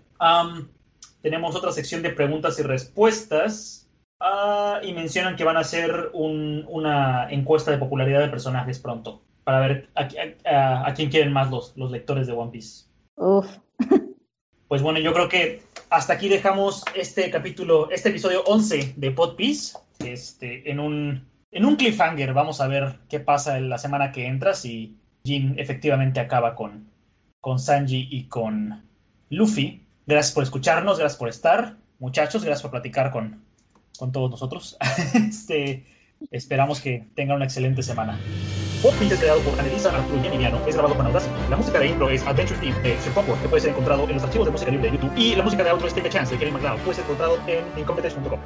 tenemos 1.22 1.56
otra 1.56 1.72
sección 1.72 2.02
de 2.02 2.10
preguntas 2.10 2.56
y 2.60 2.62
respuestas. 2.62 3.90
Ah, 4.20 4.78
y 4.80 4.92
mencionan 4.92 5.34
que 5.34 5.42
van 5.42 5.56
a 5.56 5.62
hacer 5.62 6.10
un, 6.12 6.64
una 6.68 7.28
encuesta 7.32 7.72
de 7.72 7.78
popularidad 7.78 8.20
de 8.20 8.28
personajes 8.28 8.78
pronto. 8.78 9.22
Para 9.42 9.58
ver 9.58 9.88
a, 9.96 10.86
a, 10.86 10.94
quién 10.94 11.10
quieren 11.10 11.32
más 11.32 11.50
los, 11.50 11.76
los 11.76 11.90
lectores 11.90 12.28
de 12.28 12.34
One 12.34 12.52
Piece. 12.52 12.84
Uf. 13.16 13.48
Pues 14.68 14.82
bueno, 14.82 15.00
yo 15.00 15.12
creo 15.12 15.28
que 15.28 15.62
hasta 15.90 16.12
aquí 16.12 16.28
dejamos 16.28 16.84
este 16.94 17.28
capítulo, 17.28 17.90
este 17.90 18.10
episodio 18.10 18.44
11 18.44 18.94
de 18.96 19.10
Pod 19.10 19.34
Piece, 19.34 19.76
este, 19.98 20.70
en 20.70 20.78
un, 20.78 21.26
en 21.52 21.64
un 21.64 21.76
cliffhanger. 21.76 22.32
Vamos 22.32 22.60
a 22.60 22.66
ver 22.66 22.98
qué 23.08 23.20
pasa 23.20 23.58
en 23.58 23.68
la 23.68 23.78
semana 23.78 24.10
que 24.10 24.26
entra, 24.26 24.54
si 24.54 24.96
Jin 25.24 25.54
efectivamente 25.58 26.18
acaba 26.18 26.54
con, 26.56 26.88
con 27.40 27.60
Sanji 27.60 28.08
y 28.10 28.24
con 28.24 28.82
Luffy. 29.30 29.86
Gracias 30.06 30.34
por 30.34 30.42
escucharnos, 30.42 30.98
gracias 30.98 31.18
por 31.18 31.28
estar. 31.28 31.76
Muchachos, 32.00 32.42
gracias 32.44 32.62
por 32.62 32.72
platicar 32.72 33.12
con, 33.12 33.44
con 33.96 34.10
todos 34.10 34.30
nosotros. 34.30 34.76
este, 35.14 35.86
esperamos 36.32 36.80
que 36.80 37.06
tengan 37.14 37.36
una 37.36 37.44
excelente 37.44 37.82
semana. 37.82 38.18
Podbeat 38.82 39.12
es 39.12 39.20
creado 39.20 39.40
por 39.42 39.56
Anelisa 39.60 39.96
Arturo 39.96 40.20
y 40.24 40.26
Emiliano, 40.26 40.58
es 40.66 40.74
grabado 40.74 40.96
con 40.96 41.06
Audacity. 41.06 41.32
La 41.48 41.56
música 41.56 41.78
de 41.78 41.86
intro 41.86 42.10
es 42.10 42.26
Adventure 42.26 42.58
Theme 42.58 42.80
de 42.80 42.98
Sir 42.98 43.12
Popper, 43.12 43.36
que 43.36 43.48
puede 43.48 43.60
ser 43.60 43.70
encontrado 43.70 44.08
en 44.08 44.14
los 44.14 44.24
archivos 44.24 44.46
de 44.46 44.50
música 44.50 44.72
libre 44.72 44.90
de 44.90 44.96
YouTube. 44.96 45.12
Y 45.16 45.36
la 45.36 45.44
música 45.44 45.62
de 45.62 45.70
outro 45.70 45.86
es 45.86 45.94
Take 45.94 46.08
a 46.08 46.10
Chance 46.10 46.32
de 46.32 46.40
Kelly 46.40 46.50
McLeod, 46.50 46.80
puede 46.80 46.96
ser 46.96 47.04
encontrado 47.04 47.38
en 47.46 47.64
incompetence.com. 47.78 48.40